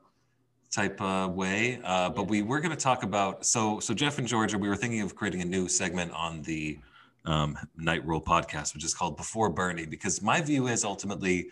type 0.71 1.01
uh, 1.01 1.29
way. 1.33 1.81
Uh, 1.85 2.11
but 2.11 2.29
we 2.29 2.43
were 2.43 2.61
going 2.61 2.77
to 2.77 2.83
talk 2.83 3.03
about. 3.03 3.47
So, 3.47 3.81
so 3.81 3.95
Jeff 3.95 4.19
and 4.19 4.29
Georgia, 4.29 4.59
we 4.59 4.69
were 4.69 4.77
thinking 4.77 5.01
of 5.01 5.15
creating 5.15 5.43
a 5.43 5.47
new 5.47 5.69
segment 5.69 6.13
on 6.13 6.43
the 6.43 6.79
um, 7.25 7.59
Night 7.77 8.07
Rule 8.07 8.21
podcast, 8.21 8.75
which 8.75 8.85
is 8.85 8.95
called 8.95 9.17
Before 9.17 9.49
Bernie, 9.49 9.87
because 9.87 10.23
my 10.23 10.41
view 10.41 10.69
is 10.69 10.85
ultimately 10.85 11.49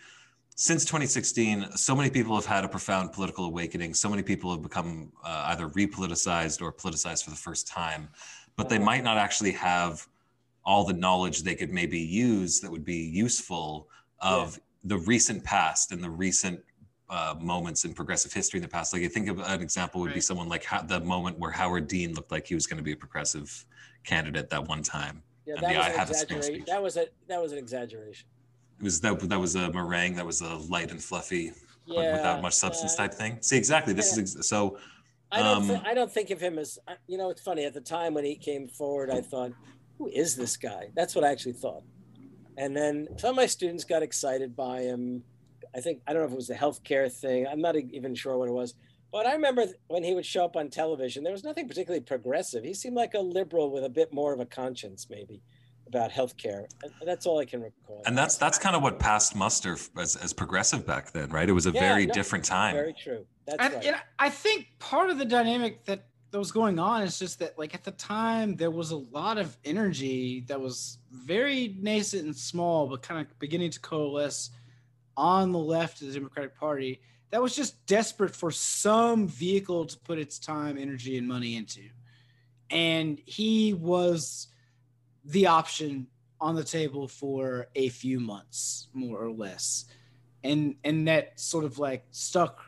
since 0.57 0.85
2016, 0.85 1.71
so 1.75 1.93
many 1.93 2.09
people 2.09 2.33
have 2.33 2.45
had 2.45 2.63
a 2.63 2.69
profound 2.69 3.11
political 3.11 3.43
awakening. 3.43 3.93
So 3.93 4.09
many 4.09 4.23
people 4.23 4.51
have 4.51 4.61
become 4.61 5.11
uh, 5.21 5.47
either 5.47 5.67
repoliticized 5.67 6.61
or 6.61 6.71
politicized 6.71 7.25
for 7.25 7.29
the 7.29 7.35
first 7.35 7.67
time, 7.67 8.07
but 8.57 8.69
they 8.69 8.79
might 8.79 9.03
not 9.03 9.17
actually 9.17 9.51
have 9.51 10.07
all 10.63 10.83
the 10.83 10.93
knowledge 10.93 11.43
they 11.43 11.55
could 11.55 11.71
maybe 11.71 11.99
use 11.99 12.59
that 12.59 12.71
would 12.71 12.85
be 12.85 12.95
useful 12.95 13.87
of 14.19 14.53
yeah. 14.53 14.95
the 14.95 14.97
recent 14.99 15.43
past 15.43 15.91
and 15.91 16.03
the 16.03 16.09
recent 16.09 16.59
uh, 17.09 17.35
moments 17.39 17.85
in 17.85 17.93
progressive 17.93 18.33
history 18.33 18.57
in 18.57 18.63
the 18.63 18.67
past. 18.67 18.91
Like 18.91 19.03
I 19.03 19.07
think 19.07 19.29
of 19.29 19.39
an 19.39 19.61
example 19.61 20.01
would 20.01 20.07
right. 20.07 20.15
be 20.15 20.21
someone 20.21 20.49
like 20.49 20.65
the 20.87 20.99
moment 21.01 21.37
where 21.37 21.51
Howard 21.51 21.87
Dean 21.87 22.13
looked 22.15 22.31
like 22.31 22.47
he 22.47 22.55
was 22.55 22.65
going 22.65 22.77
to 22.77 22.83
be 22.83 22.93
a 22.93 22.97
progressive 22.97 23.65
candidate 24.03 24.49
that 24.49 24.67
one 24.67 24.81
time. 24.81 25.21
Yeah, 25.45 25.55
that, 25.61 25.77
was, 25.77 25.85
an 25.85 26.25
exaggeration. 26.25 26.65
that 26.67 26.81
was 26.81 26.97
a 26.97 27.05
that 27.27 27.39
was 27.39 27.51
an 27.51 27.59
exaggeration 27.59 28.27
it 28.79 28.83
was 28.83 28.99
that 29.01 29.19
that 29.29 29.39
was 29.39 29.55
a 29.55 29.71
meringue 29.71 30.15
that 30.15 30.25
was 30.25 30.41
a 30.41 30.55
light 30.55 30.91
and 30.91 31.01
fluffy 31.01 31.51
yeah, 31.85 32.13
without 32.13 32.41
much 32.41 32.53
substance 32.53 32.95
type 32.95 33.13
thing 33.13 33.37
see 33.41 33.57
exactly 33.57 33.93
this 33.93 34.15
yeah. 34.15 34.23
is 34.23 34.47
so 34.47 34.77
I 35.31 35.39
don't, 35.39 35.57
um, 35.57 35.67
th- 35.67 35.81
I 35.83 35.93
don't 35.93 36.11
think 36.11 36.29
of 36.29 36.39
him 36.39 36.57
as 36.57 36.79
you 37.07 37.17
know 37.17 37.29
it's 37.29 37.41
funny 37.41 37.65
at 37.65 37.73
the 37.73 37.81
time 37.81 38.13
when 38.13 38.25
he 38.25 38.35
came 38.35 38.67
forward 38.67 39.09
i 39.09 39.21
thought 39.21 39.51
who 39.97 40.07
is 40.07 40.35
this 40.35 40.57
guy? 40.57 40.89
That's 40.95 41.15
what 41.15 41.23
i 41.23 41.31
actually 41.31 41.53
thought. 41.53 41.83
And 42.57 42.75
then 42.75 43.07
some 43.17 43.31
of 43.31 43.35
my 43.35 43.45
students 43.45 43.83
got 43.83 44.03
excited 44.03 44.55
by 44.55 44.81
him. 44.81 45.23
I 45.75 45.79
think 45.79 46.01
i 46.07 46.13
don't 46.13 46.21
know 46.21 46.27
if 46.27 46.33
it 46.33 46.35
was 46.35 46.47
the 46.47 46.53
healthcare 46.55 47.11
thing 47.11 47.47
i'm 47.47 47.61
not 47.61 47.75
even 47.75 48.15
sure 48.15 48.37
what 48.37 48.47
it 48.47 48.53
was 48.53 48.75
but 49.11 49.25
i 49.25 49.33
remember 49.33 49.65
when 49.87 50.03
he 50.03 50.13
would 50.13 50.25
show 50.25 50.45
up 50.45 50.55
on 50.55 50.69
television 50.69 51.23
there 51.23 51.33
was 51.33 51.43
nothing 51.43 51.67
particularly 51.67 52.03
progressive. 52.03 52.63
He 52.63 52.73
seemed 52.73 52.95
like 52.95 53.13
a 53.13 53.19
liberal 53.19 53.71
with 53.71 53.83
a 53.83 53.89
bit 53.89 54.13
more 54.13 54.33
of 54.33 54.39
a 54.39 54.45
conscience 54.45 55.07
maybe 55.09 55.41
about 55.87 56.11
healthcare. 56.11 56.65
And 56.83 56.93
that's 57.05 57.25
all 57.25 57.39
I 57.39 57.45
can 57.45 57.61
recall. 57.61 58.01
And 58.05 58.17
that's 58.17 58.37
that's 58.37 58.57
kind 58.57 58.75
of 58.75 58.81
what 58.81 58.99
passed 58.99 59.35
muster 59.35 59.77
as, 59.97 60.15
as 60.15 60.33
progressive 60.33 60.85
back 60.85 61.11
then, 61.11 61.29
right? 61.29 61.47
It 61.47 61.53
was 61.53 61.67
a 61.67 61.71
yeah, 61.71 61.79
very 61.79 62.05
no, 62.05 62.13
different 62.13 62.45
time. 62.45 62.75
Very 62.75 62.93
true. 62.93 63.25
That's 63.45 63.63
and, 63.63 63.73
right. 63.73 63.85
And 63.85 63.95
I 64.19 64.29
think 64.29 64.67
part 64.79 65.09
of 65.09 65.17
the 65.17 65.25
dynamic 65.25 65.85
that 65.85 66.07
that 66.31 66.39
was 66.39 66.51
going 66.51 66.79
on 66.79 67.03
is 67.03 67.17
just 67.17 67.39
that 67.39 67.57
like 67.57 67.73
at 67.73 67.83
the 67.83 67.91
time 67.91 68.55
there 68.55 68.71
was 68.71 68.91
a 68.91 68.97
lot 68.97 69.37
of 69.37 69.55
energy 69.63 70.41
that 70.47 70.59
was 70.59 70.97
very 71.11 71.77
nascent 71.79 72.25
and 72.25 72.35
small 72.35 72.87
but 72.87 73.01
kind 73.01 73.21
of 73.21 73.39
beginning 73.39 73.71
to 73.71 73.79
coalesce 73.79 74.49
on 75.15 75.51
the 75.53 75.59
left 75.59 76.01
of 76.01 76.07
the 76.07 76.13
Democratic 76.13 76.57
Party 76.57 76.99
that 77.31 77.41
was 77.41 77.55
just 77.55 77.85
desperate 77.85 78.35
for 78.35 78.51
some 78.51 79.27
vehicle 79.27 79.85
to 79.85 79.97
put 79.99 80.19
its 80.19 80.39
time, 80.39 80.77
energy, 80.77 81.17
and 81.17 81.27
money 81.27 81.57
into. 81.57 81.81
And 82.69 83.19
he 83.25 83.73
was 83.73 84.47
the 85.25 85.47
option 85.47 86.07
on 86.39 86.55
the 86.55 86.63
table 86.63 87.07
for 87.07 87.67
a 87.75 87.89
few 87.89 88.19
months, 88.19 88.87
more 88.93 89.19
or 89.19 89.31
less. 89.31 89.85
And 90.43 90.75
and 90.83 91.07
that 91.07 91.39
sort 91.39 91.65
of 91.65 91.79
like 91.79 92.05
stuck 92.11 92.59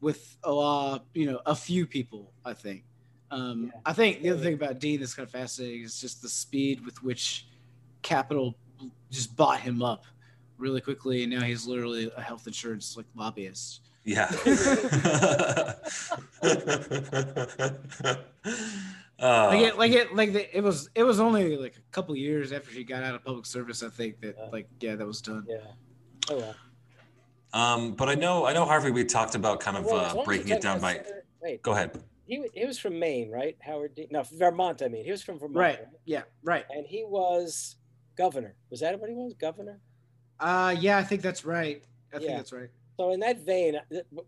with 0.00 0.36
a 0.44 0.52
lot, 0.52 1.04
you 1.14 1.26
know, 1.26 1.40
a 1.46 1.54
few 1.54 1.86
people, 1.86 2.32
I 2.44 2.54
think. 2.54 2.84
Um, 3.30 3.66
Yeah. 3.66 3.80
I 3.86 3.92
think 3.92 4.22
the 4.22 4.30
other 4.30 4.42
thing 4.42 4.54
about 4.54 4.78
Dean 4.80 5.00
that's 5.00 5.14
kind 5.14 5.26
of 5.26 5.32
fascinating 5.32 5.82
is 5.82 6.00
just 6.00 6.20
the 6.22 6.28
speed 6.28 6.84
with 6.84 7.02
which 7.02 7.46
capital 8.02 8.56
just 9.10 9.36
bought 9.36 9.60
him 9.60 9.82
up 9.82 10.04
really 10.58 10.80
quickly, 10.80 11.22
and 11.22 11.32
now 11.32 11.42
he's 11.42 11.66
literally 11.66 12.10
a 12.16 12.20
health 12.20 12.46
insurance 12.46 12.96
like 12.96 13.06
lobbyist. 13.14 13.82
Yeah. 14.04 14.30
Uh, 19.20 19.46
Like 19.48 19.60
it, 19.60 19.78
like 19.78 19.92
it, 19.92 20.14
like 20.14 20.32
the, 20.32 20.56
it 20.56 20.62
was. 20.62 20.88
It 20.94 21.02
was 21.02 21.20
only 21.20 21.56
like 21.56 21.76
a 21.76 21.92
couple 21.92 22.16
years 22.16 22.52
after 22.52 22.70
she 22.70 22.84
got 22.84 23.02
out 23.02 23.14
of 23.14 23.24
public 23.24 23.44
service. 23.46 23.82
I 23.82 23.88
think 23.90 24.20
that, 24.22 24.34
Yeah. 24.38 24.46
like, 24.50 24.68
yeah, 24.80 24.96
that 24.96 25.06
was 25.06 25.20
done. 25.20 25.44
Yeah. 25.48 25.58
Oh 26.30 26.36
well. 26.38 26.54
um, 27.52 27.92
but 27.94 28.08
I 28.08 28.14
know, 28.14 28.46
I 28.46 28.52
know, 28.52 28.64
Harvey. 28.64 28.90
We 28.90 29.04
talked 29.04 29.34
about 29.34 29.60
kind 29.60 29.76
of 29.76 29.84
Well, 29.84 30.20
uh, 30.20 30.24
breaking 30.24 30.48
it 30.52 30.62
down 30.62 30.80
by. 30.80 31.02
Wait, 31.42 31.62
Go 31.62 31.72
ahead. 31.72 32.02
he 32.26 32.46
he 32.54 32.64
was 32.66 32.78
from 32.78 32.98
Maine, 32.98 33.30
right? 33.30 33.56
Howard 33.60 33.94
Dean. 33.94 34.08
No, 34.10 34.22
Vermont. 34.22 34.82
I 34.82 34.88
mean, 34.88 35.04
he 35.04 35.10
was 35.10 35.22
from 35.22 35.38
Vermont, 35.38 35.56
Right. 35.56 35.78
Yeah. 36.04 36.22
Right. 36.42 36.64
And 36.70 36.86
he 36.86 37.04
was 37.04 37.76
governor. 38.16 38.54
Was 38.70 38.80
that 38.80 38.98
what 39.00 39.08
he 39.10 39.16
was? 39.16 39.34
Governor. 39.34 39.80
Uh, 40.38 40.74
yeah, 40.78 40.96
I 40.98 41.04
think 41.04 41.20
that's 41.22 41.44
right. 41.44 41.82
I 42.14 42.18
think 42.18 42.30
Yeah. 42.30 42.36
that's 42.36 42.52
right. 42.52 42.68
So 42.98 43.10
in 43.12 43.20
that 43.20 43.40
vein, 43.40 43.78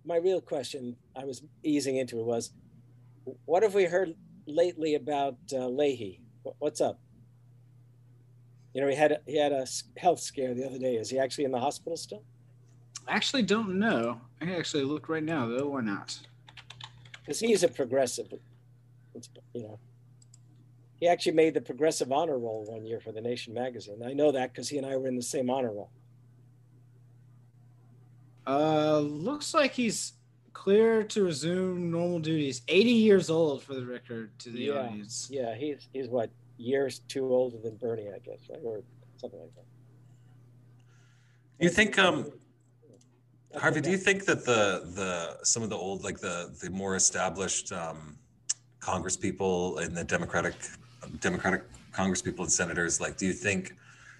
my 0.04 0.16
real 0.16 0.40
question 0.40 0.96
I 1.14 1.24
was 1.24 1.42
easing 1.62 1.96
into 1.96 2.18
it 2.20 2.24
was, 2.26 2.52
what 3.44 3.62
have 3.62 3.74
we 3.74 3.84
heard 3.84 4.14
lately 4.46 4.94
about 4.94 5.36
uh, 5.52 5.68
Leahy? 5.68 6.20
What's 6.58 6.80
up? 6.80 6.98
You 8.74 8.80
know, 8.80 8.88
he 8.88 8.96
had 8.96 9.12
a, 9.12 9.18
he 9.26 9.38
had 9.38 9.52
a 9.52 9.66
health 9.96 10.20
scare 10.20 10.54
the 10.54 10.64
other 10.64 10.78
day. 10.78 10.96
Is 10.96 11.10
he 11.10 11.18
actually 11.18 11.44
in 11.44 11.52
the 11.52 11.60
hospital 11.60 11.96
still? 11.96 12.22
I 13.06 13.14
actually 13.14 13.42
don't 13.42 13.78
know. 13.78 14.20
I 14.40 14.46
can 14.46 14.54
actually 14.54 14.84
look 14.84 15.08
right 15.08 15.22
now 15.22 15.46
though. 15.46 15.68
Why 15.68 15.82
not? 15.82 16.18
Because 17.20 17.40
he's 17.40 17.62
a 17.62 17.68
progressive. 17.68 18.32
It's, 19.14 19.28
you 19.52 19.62
know, 19.62 19.78
he 21.00 21.08
actually 21.08 21.32
made 21.32 21.54
the 21.54 21.60
progressive 21.60 22.12
honor 22.12 22.38
roll 22.38 22.64
one 22.64 22.84
year 22.84 23.00
for 23.00 23.12
the 23.12 23.20
Nation 23.20 23.52
magazine. 23.52 24.02
I 24.04 24.12
know 24.12 24.32
that 24.32 24.52
because 24.52 24.68
he 24.68 24.78
and 24.78 24.86
I 24.86 24.96
were 24.96 25.08
in 25.08 25.16
the 25.16 25.22
same 25.22 25.50
honor 25.50 25.72
roll. 25.72 25.90
Uh, 28.46 28.98
looks 28.98 29.54
like 29.54 29.72
he's 29.72 30.14
clear 30.62 31.02
to 31.02 31.24
resume 31.24 31.90
normal 31.90 32.20
duties. 32.20 32.62
80 32.68 32.90
years 32.90 33.30
old 33.30 33.64
for 33.64 33.74
the 33.74 33.84
record 33.84 34.30
to 34.38 34.50
the 34.50 34.66
Yeah. 34.66 34.74
audience. 34.74 35.28
Yeah, 35.28 35.56
he's 35.56 35.88
he's 35.92 36.06
what 36.06 36.30
years 36.56 37.00
too 37.08 37.26
older 37.34 37.58
than 37.58 37.74
Bernie, 37.76 38.08
I 38.08 38.20
guess, 38.20 38.38
right, 38.48 38.60
or 38.62 38.84
something 39.16 39.40
like 39.40 39.52
that. 39.56 39.64
You 41.58 41.68
think, 41.68 41.98
um, 41.98 42.30
I 43.56 43.58
Harvey, 43.58 43.80
do 43.80 43.90
you 43.90 43.96
think 43.96 44.24
that 44.26 44.44
the 44.44 44.62
the 44.98 45.44
some 45.44 45.64
of 45.64 45.68
the 45.68 45.76
old 45.76 46.04
like 46.04 46.18
the 46.20 46.54
the 46.62 46.70
more 46.70 46.94
established 46.94 47.72
um, 47.72 48.16
Congress 48.78 49.16
people 49.16 49.78
and 49.78 49.96
the 49.96 50.04
Democratic 50.04 50.54
Democratic 51.20 51.64
Congress 51.90 52.22
people 52.22 52.44
and 52.44 52.52
senators 52.52 53.00
like 53.00 53.16
do 53.18 53.26
you 53.26 53.32
think 53.32 53.74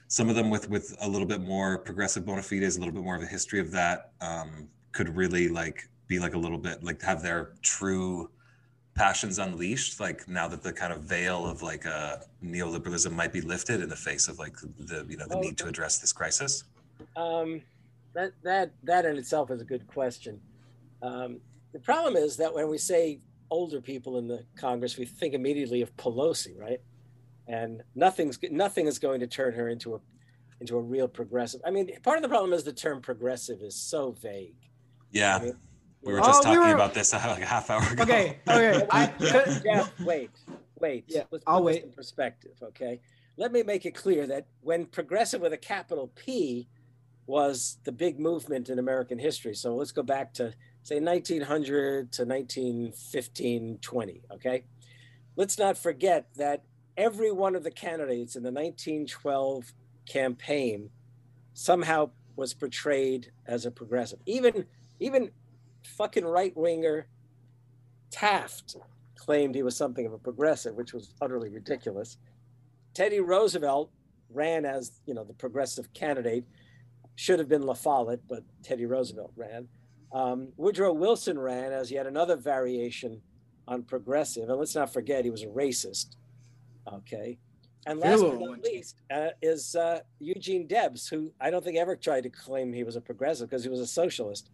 some 0.08 0.28
of 0.28 0.34
them 0.34 0.50
with 0.50 0.68
with 0.68 0.96
a 1.00 1.08
little 1.08 1.26
bit 1.34 1.40
more 1.40 1.78
progressive 1.78 2.26
bona 2.26 2.42
fides, 2.42 2.76
a 2.76 2.80
little 2.80 2.92
bit 2.92 3.04
more 3.04 3.14
of 3.14 3.22
a 3.22 3.26
history 3.26 3.60
of 3.60 3.70
that, 3.70 4.10
um, 4.20 4.68
could 4.90 5.08
really 5.16 5.48
like 5.48 5.88
be 6.12 6.18
like 6.18 6.34
a 6.34 6.42
little 6.46 6.62
bit 6.68 6.76
like 6.88 7.00
have 7.10 7.22
their 7.28 7.42
true 7.62 8.30
passions 8.94 9.38
unleashed 9.38 9.92
like 10.06 10.18
now 10.38 10.46
that 10.52 10.62
the 10.62 10.72
kind 10.82 10.92
of 10.96 11.00
veil 11.14 11.40
of 11.52 11.56
like 11.70 11.84
uh 11.86 12.16
neoliberalism 12.44 13.10
might 13.20 13.32
be 13.38 13.40
lifted 13.40 13.80
in 13.84 13.88
the 13.88 14.00
face 14.08 14.24
of 14.30 14.38
like 14.44 14.54
the 14.90 14.98
you 15.08 15.16
know 15.16 15.26
the 15.32 15.38
Oh, 15.38 15.44
need 15.46 15.56
to 15.62 15.66
address 15.72 15.94
this 16.02 16.12
crisis 16.20 16.52
Um, 17.16 17.48
that 18.16 18.30
that 18.42 18.66
that 18.90 19.02
in 19.06 19.16
itself 19.22 19.50
is 19.50 19.60
a 19.66 19.68
good 19.72 19.86
question. 19.86 20.34
Um, 21.08 21.30
the 21.72 21.82
problem 21.90 22.14
is 22.24 22.36
that 22.36 22.50
when 22.56 22.68
we 22.74 22.78
say 22.78 23.02
older 23.50 23.80
people 23.80 24.12
in 24.20 24.26
the 24.28 24.40
Congress, 24.66 24.92
we 25.02 25.06
think 25.20 25.32
immediately 25.34 25.80
of 25.86 25.90
Pelosi, 26.02 26.54
right? 26.66 26.80
And 27.58 27.82
nothing's 27.94 28.38
nothing 28.50 28.86
is 28.86 28.98
going 29.06 29.20
to 29.20 29.26
turn 29.26 29.52
her 29.54 29.66
into 29.74 29.88
a 29.96 30.00
into 30.60 30.76
a 30.76 30.82
real 30.94 31.08
progressive. 31.08 31.60
I 31.68 31.70
mean, 31.76 31.86
part 32.02 32.16
of 32.18 32.22
the 32.22 32.28
problem 32.28 32.52
is 32.52 32.62
the 32.64 32.72
term 32.86 33.00
progressive 33.00 33.58
is 33.62 33.74
so 33.92 34.02
vague. 34.28 34.60
yeah 35.10 35.36
I 35.36 35.44
mean, 35.44 35.56
We 36.02 36.12
were 36.12 36.20
Oh, 36.20 36.24
just 36.24 36.40
we 36.40 36.54
talking 36.56 36.68
were- 36.68 36.74
about 36.74 36.94
this 36.94 37.14
uh, 37.14 37.18
like 37.28 37.42
a 37.42 37.46
half 37.46 37.70
hour 37.70 37.82
ago. 37.92 38.02
Okay. 38.02 38.38
Okay. 38.48 38.86
I, 38.90 39.12
Jeff, 39.62 39.92
wait, 40.00 40.30
wait. 40.80 41.04
Yeah, 41.06 41.22
Let's 41.30 41.44
I'll 41.46 41.62
wait. 41.62 41.84
in 41.84 41.92
perspective, 41.92 42.52
okay? 42.62 43.00
Let 43.36 43.52
me 43.52 43.62
make 43.62 43.86
it 43.86 43.92
clear 43.94 44.26
that 44.26 44.46
when 44.60 44.86
progressive 44.86 45.40
with 45.40 45.52
a 45.52 45.56
capital 45.58 46.10
P 46.16 46.68
was 47.26 47.78
the 47.84 47.92
big 47.92 48.18
movement 48.18 48.68
in 48.68 48.78
American 48.78 49.18
history. 49.18 49.54
So 49.54 49.74
let's 49.76 49.92
go 49.92 50.02
back 50.02 50.34
to 50.34 50.52
say 50.82 50.98
1900 50.98 52.10
to 52.12 52.24
1915, 52.24 53.78
20, 53.80 54.22
okay? 54.32 54.64
Let's 55.36 55.56
not 55.58 55.78
forget 55.78 56.26
that 56.36 56.64
every 56.96 57.30
one 57.30 57.54
of 57.54 57.62
the 57.62 57.70
candidates 57.70 58.34
in 58.34 58.42
the 58.42 58.50
1912 58.50 59.72
campaign 60.06 60.90
somehow 61.54 62.10
was 62.34 62.54
portrayed 62.54 63.30
as 63.46 63.64
a 63.64 63.70
progressive. 63.70 64.18
Even 64.26 64.66
even 64.98 65.30
fucking 65.84 66.24
right 66.24 66.56
winger 66.56 67.06
Taft 68.12 68.76
claimed 69.16 69.54
he 69.54 69.62
was 69.62 69.76
something 69.76 70.04
of 70.06 70.12
a 70.12 70.18
progressive, 70.18 70.74
which 70.74 70.92
was 70.92 71.14
utterly 71.20 71.48
ridiculous. 71.48 72.18
Teddy 72.94 73.20
Roosevelt 73.20 73.90
ran 74.30 74.64
as 74.64 75.00
you 75.06 75.14
know 75.14 75.24
the 75.24 75.32
progressive 75.34 75.92
candidate. 75.94 76.44
Should 77.16 77.38
have 77.38 77.48
been 77.48 77.62
La 77.62 77.74
Follette, 77.74 78.20
but 78.28 78.42
Teddy 78.62 78.86
Roosevelt 78.86 79.32
ran. 79.36 79.68
Um, 80.12 80.48
Woodrow 80.56 80.92
Wilson 80.92 81.38
ran 81.38 81.72
as 81.72 81.90
yet 81.90 82.06
another 82.06 82.36
variation 82.36 83.20
on 83.66 83.82
progressive, 83.82 84.48
and 84.48 84.58
let's 84.58 84.74
not 84.74 84.92
forget 84.92 85.24
he 85.24 85.30
was 85.30 85.42
a 85.42 85.46
racist. 85.46 86.16
Okay, 86.92 87.38
and 87.86 87.98
last 87.98 88.20
but 88.20 88.40
not 88.40 88.62
least 88.62 88.96
uh, 89.10 89.28
is 89.40 89.74
uh, 89.74 90.00
Eugene 90.18 90.66
Debs, 90.66 91.08
who 91.08 91.32
I 91.40 91.50
don't 91.50 91.64
think 91.64 91.78
ever 91.78 91.96
tried 91.96 92.22
to 92.22 92.30
claim 92.30 92.72
he 92.72 92.84
was 92.84 92.96
a 92.96 93.00
progressive 93.00 93.48
because 93.48 93.64
he 93.64 93.70
was 93.70 93.80
a 93.80 93.86
socialist. 93.86 94.50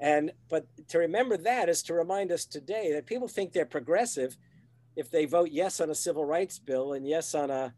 And 0.00 0.32
but 0.48 0.66
to 0.88 0.98
remember 0.98 1.36
that 1.36 1.68
is 1.68 1.82
to 1.84 1.94
remind 1.94 2.30
us 2.30 2.44
today 2.44 2.92
that 2.92 3.06
people 3.06 3.28
think 3.28 3.52
they're 3.52 3.66
progressive 3.66 4.36
if 4.96 5.10
they 5.10 5.26
vote 5.26 5.50
yes 5.50 5.80
on 5.80 5.90
a 5.90 5.94
civil 5.94 6.24
rights 6.24 6.58
bill 6.58 6.92
and 6.92 7.06
yes 7.06 7.34
on 7.34 7.50
a 7.50 7.74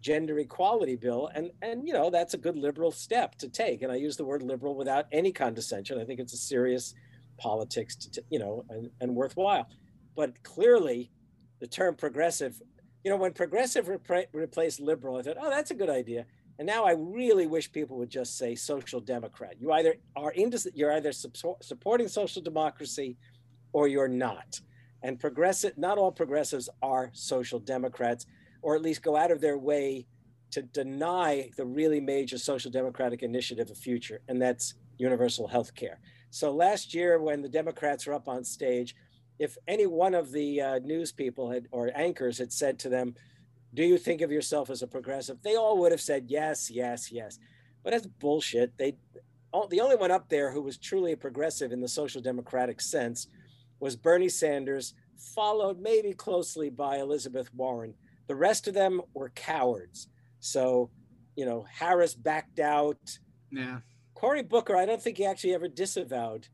gender 0.00 0.38
equality 0.38 0.96
bill. 0.96 1.30
And 1.34 1.50
and 1.62 1.86
you 1.86 1.92
know 1.92 2.10
that's 2.10 2.34
a 2.34 2.38
good 2.38 2.56
liberal 2.56 2.92
step 2.92 3.36
to 3.36 3.48
take. 3.48 3.82
And 3.82 3.92
i 3.92 3.96
use 3.96 4.16
the 4.16 4.24
word 4.24 4.42
liberal 4.42 4.74
without 4.74 5.06
any 5.12 5.32
condescension. 5.32 5.98
I 6.00 6.04
think 6.04 6.20
it's 6.20 6.34
a 6.34 6.38
serious 6.38 6.94
politics 7.38 7.96
to 7.96 8.22
you 8.30 8.38
know 8.38 8.64
and, 8.68 8.90
and 9.00 9.14
worthwhile. 9.14 9.68
But 10.14 10.42
clearly 10.42 11.10
the 11.60 11.66
term 11.68 11.94
progressive 11.94 12.60
you 13.04 13.10
know 13.10 13.16
when 13.16 13.32
progressive 13.32 13.86
repra- 13.86 14.26
replaced 14.32 14.80
liberal 14.80 15.16
i 15.16 15.22
thought 15.22 15.36
oh 15.40 15.48
that's 15.48 15.70
a 15.70 15.74
good 15.74 15.88
idea 15.88 16.26
and 16.58 16.66
now 16.66 16.84
I 16.84 16.92
really 16.92 17.46
wish 17.46 17.72
people 17.72 17.96
would 17.98 18.10
just 18.10 18.36
say 18.36 18.54
social 18.54 19.00
democrat. 19.00 19.56
You 19.58 19.72
either 19.72 19.94
are 20.16 20.32
into 20.32 20.70
you're 20.74 20.92
either 20.92 21.12
support, 21.12 21.64
supporting 21.64 22.08
social 22.08 22.42
democracy 22.42 23.16
or 23.72 23.88
you're 23.88 24.08
not. 24.08 24.60
And 25.02 25.18
progressive 25.18 25.76
not 25.76 25.98
all 25.98 26.12
progressives 26.12 26.68
are 26.82 27.10
social 27.14 27.58
democrats 27.58 28.26
or 28.60 28.76
at 28.76 28.82
least 28.82 29.02
go 29.02 29.16
out 29.16 29.30
of 29.30 29.40
their 29.40 29.58
way 29.58 30.06
to 30.52 30.62
deny 30.62 31.50
the 31.56 31.64
really 31.64 32.00
major 32.00 32.38
social 32.38 32.70
democratic 32.70 33.22
initiative 33.22 33.70
of 33.70 33.78
future 33.78 34.20
and 34.28 34.40
that's 34.40 34.74
universal 34.98 35.48
health 35.48 35.74
care. 35.74 35.98
So 36.30 36.52
last 36.52 36.94
year 36.94 37.20
when 37.20 37.42
the 37.42 37.48
Democrats 37.48 38.06
were 38.06 38.14
up 38.14 38.28
on 38.28 38.44
stage, 38.44 38.94
if 39.38 39.56
any 39.66 39.86
one 39.86 40.14
of 40.14 40.30
the 40.30 40.60
uh, 40.60 40.78
news 40.78 41.10
people 41.10 41.50
had 41.50 41.66
or 41.72 41.90
anchors 41.94 42.38
had 42.38 42.52
said 42.52 42.78
to 42.80 42.88
them, 42.88 43.14
do 43.74 43.82
you 43.82 43.98
think 43.98 44.20
of 44.20 44.30
yourself 44.30 44.70
as 44.70 44.82
a 44.82 44.86
progressive? 44.86 45.38
They 45.42 45.56
all 45.56 45.78
would 45.78 45.92
have 45.92 46.00
said 46.00 46.26
yes, 46.28 46.70
yes, 46.70 47.10
yes. 47.10 47.38
But 47.82 47.92
that's 47.92 48.06
bullshit. 48.06 48.76
They, 48.76 48.96
all, 49.52 49.66
the 49.66 49.80
only 49.80 49.96
one 49.96 50.10
up 50.10 50.28
there 50.28 50.52
who 50.52 50.62
was 50.62 50.78
truly 50.78 51.12
a 51.12 51.16
progressive 51.16 51.72
in 51.72 51.80
the 51.80 51.88
social 51.88 52.20
democratic 52.20 52.80
sense 52.80 53.28
was 53.80 53.96
Bernie 53.96 54.28
Sanders, 54.28 54.94
followed 55.34 55.80
maybe 55.80 56.12
closely 56.12 56.70
by 56.70 56.98
Elizabeth 56.98 57.52
Warren. 57.54 57.94
The 58.28 58.36
rest 58.36 58.68
of 58.68 58.74
them 58.74 59.00
were 59.14 59.30
cowards. 59.30 60.08
So, 60.40 60.90
you 61.36 61.44
know, 61.44 61.64
Harris 61.70 62.14
backed 62.14 62.60
out. 62.60 63.18
yeah. 63.50 63.78
Cory 64.14 64.42
Booker, 64.42 64.76
I 64.76 64.86
don't 64.86 65.02
think 65.02 65.18
he 65.18 65.26
actually 65.26 65.54
ever 65.54 65.66
disavowed 65.66 66.46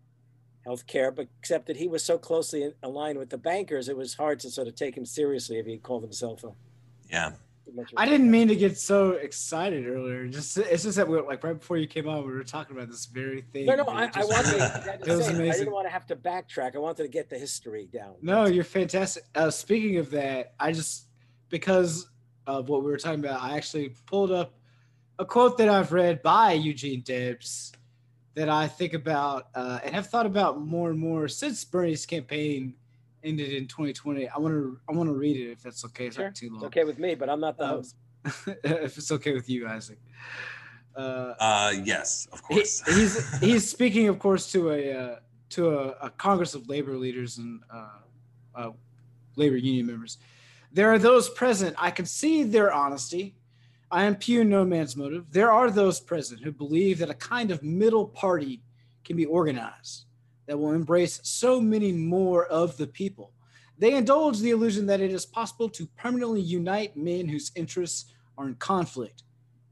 health 0.64 0.87
care, 0.87 1.11
but 1.11 1.28
except 1.38 1.66
that 1.66 1.76
he 1.76 1.87
was 1.87 2.02
so 2.02 2.16
closely 2.16 2.72
aligned 2.83 3.18
with 3.18 3.28
the 3.28 3.37
bankers, 3.37 3.90
it 3.90 3.96
was 3.96 4.14
hard 4.14 4.40
to 4.40 4.50
sort 4.50 4.68
of 4.68 4.74
take 4.74 4.96
him 4.96 5.04
seriously 5.04 5.59
if 5.59 5.66
he 5.66 5.76
called 5.76 6.02
himself 6.02 6.44
a 6.44 6.52
Yeah. 7.11 7.33
I 7.97 8.07
didn't 8.07 8.31
mean 8.31 8.49
to 8.49 8.57
get 8.57 8.79
so 8.79 9.11
excited 9.11 9.87
earlier. 9.87 10.27
Just 10.29 10.57
it's 10.57 10.85
just 10.85 10.97
that 10.97 11.07
we 11.07 11.16
were, 11.16 11.23
like 11.23 11.44
right 11.44 11.59
before 11.59 11.77
you 11.77 11.87
came 11.87 12.09
on, 12.09 12.27
we 12.27 12.33
were 12.33 12.42
talking 12.42 12.77
about 12.77 12.88
this 12.88 13.07
very 13.07 13.42
thing. 13.42 13.66
No, 13.66 13.77
no, 13.77 13.87
I, 13.88 14.07
just, 14.07 14.18
I 14.18 14.25
wanted. 14.25 14.59
To, 14.59 14.99
it 15.12 15.16
was 15.16 15.27
say, 15.27 15.35
amazing. 15.35 15.51
I 15.51 15.59
didn't 15.59 15.73
want 15.73 15.87
to 15.87 15.92
have 15.92 16.07
to 16.07 16.16
backtrack. 16.16 16.75
I 16.75 16.79
wanted 16.79 17.03
to 17.03 17.09
get 17.09 17.29
the 17.29 17.38
history 17.38 17.88
down. 17.92 18.14
No, 18.23 18.47
you're 18.47 18.64
fantastic. 18.64 19.25
Uh, 19.35 19.51
speaking 19.51 19.99
of 19.99 20.11
that, 20.11 20.55
I 20.59 20.73
just 20.73 21.09
because 21.51 22.09
of 22.47 22.68
what 22.68 22.83
we 22.83 22.90
were 22.90 22.97
talking 22.97 23.21
about, 23.21 23.42
I 23.42 23.57
actually 23.57 23.94
pulled 24.07 24.33
up 24.33 24.55
a 25.18 25.25
quote 25.25 25.59
that 25.59 25.68
I've 25.68 25.92
read 25.92 26.23
by 26.23 26.53
Eugene 26.53 27.03
Debs 27.03 27.73
that 28.35 28.49
I 28.49 28.66
think 28.66 28.94
about 28.94 29.49
uh, 29.55 29.81
and 29.85 29.94
have 29.94 30.07
thought 30.07 30.27
about 30.27 30.61
more 30.61 30.90
and 30.90 30.99
more 30.99 31.29
since 31.29 31.64
Bernie's 31.64 32.07
campaign 32.07 32.75
ended 33.24 33.52
in 33.52 33.66
2020. 33.66 34.28
I 34.28 34.38
want 34.38 34.54
to 34.54 34.78
I 34.88 34.92
want 34.92 35.09
to 35.09 35.14
read 35.14 35.37
it 35.37 35.50
if 35.52 35.62
that's 35.62 35.85
okay. 35.87 36.07
It's 36.07 36.16
Sure. 36.16 36.26
not 36.26 36.35
too 36.35 36.48
long. 36.50 36.57
It's 36.57 36.64
okay 36.64 36.85
with 36.85 36.98
me, 36.98 37.14
but 37.14 37.28
I'm 37.28 37.40
not 37.40 37.57
the 37.59 37.64
Um, 37.64 37.70
host. 37.70 37.96
if 38.64 38.96
it's 38.98 39.12
okay 39.12 39.33
with 39.35 39.48
you, 39.48 39.66
Isaac. 39.68 39.98
Uh, 40.96 41.35
Uh, 41.38 41.74
yes, 41.85 42.26
of 42.33 42.40
he- 42.48 42.54
course. 42.54 42.83
he's 42.87 43.38
he's 43.40 43.70
speaking, 43.70 44.09
of 44.09 44.18
course, 44.18 44.50
to 44.52 44.70
a 44.70 44.92
uh, 44.92 45.16
to 45.50 45.70
a, 45.78 45.88
a 46.07 46.11
Congress 46.11 46.54
of 46.54 46.68
labor 46.68 46.96
leaders 46.96 47.38
and 47.38 47.61
uh, 47.72 47.88
uh, 48.54 48.70
labor 49.37 49.57
union 49.57 49.87
members. 49.87 50.18
There 50.72 50.90
are 50.92 50.98
those 50.98 51.31
present. 51.31 51.74
I 51.78 51.90
concede 51.90 52.52
their 52.52 52.72
honesty. 52.72 53.35
I 53.90 54.04
impugn 54.04 54.50
no 54.50 54.66
man's 54.66 54.96
motive. 54.96 55.33
There 55.33 55.50
are 55.50 55.70
those 55.70 55.98
present 55.98 56.42
who 56.44 56.52
believe 56.52 56.98
that 56.98 57.09
a 57.09 57.14
kind 57.14 57.50
of 57.50 57.62
middle 57.62 58.07
party 58.07 58.61
can 59.02 59.16
be 59.16 59.24
organized 59.24 60.04
that 60.49 60.59
will 60.59 60.73
embrace 60.73 61.21
so 61.23 61.61
many 61.61 61.93
more 61.93 62.47
of 62.47 62.77
the 62.77 62.87
people. 62.89 63.33
They 63.79 63.95
indulge 63.95 64.41
the 64.41 64.51
illusion 64.51 64.87
that 64.87 65.01
it 65.01 65.13
is 65.13 65.25
possible 65.25 65.69
to 65.69 65.87
permanently 65.97 66.41
unite 66.41 66.97
men 66.97 67.29
whose 67.29 67.53
interests 67.55 68.13
are 68.37 68.49
in 68.49 68.57
conflict. 68.57 69.23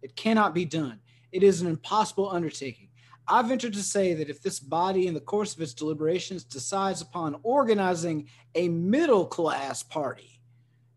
It 0.02 0.14
cannot 0.14 0.54
be 0.54 0.64
done. 0.64 1.00
It 1.32 1.42
is 1.42 1.60
an 1.60 1.66
impossible 1.66 2.30
undertaking. 2.30 2.90
I 3.26 3.42
venture 3.42 3.70
to 3.70 3.82
say 3.82 4.14
that 4.14 4.30
if 4.30 4.40
this 4.40 4.60
body, 4.60 5.08
in 5.08 5.14
the 5.14 5.20
course 5.20 5.56
of 5.56 5.60
its 5.60 5.74
deliberations, 5.74 6.44
decides 6.44 7.00
upon 7.00 7.40
organizing 7.42 8.28
a 8.54 8.68
middle 8.68 9.26
class 9.26 9.82
party 9.82 10.40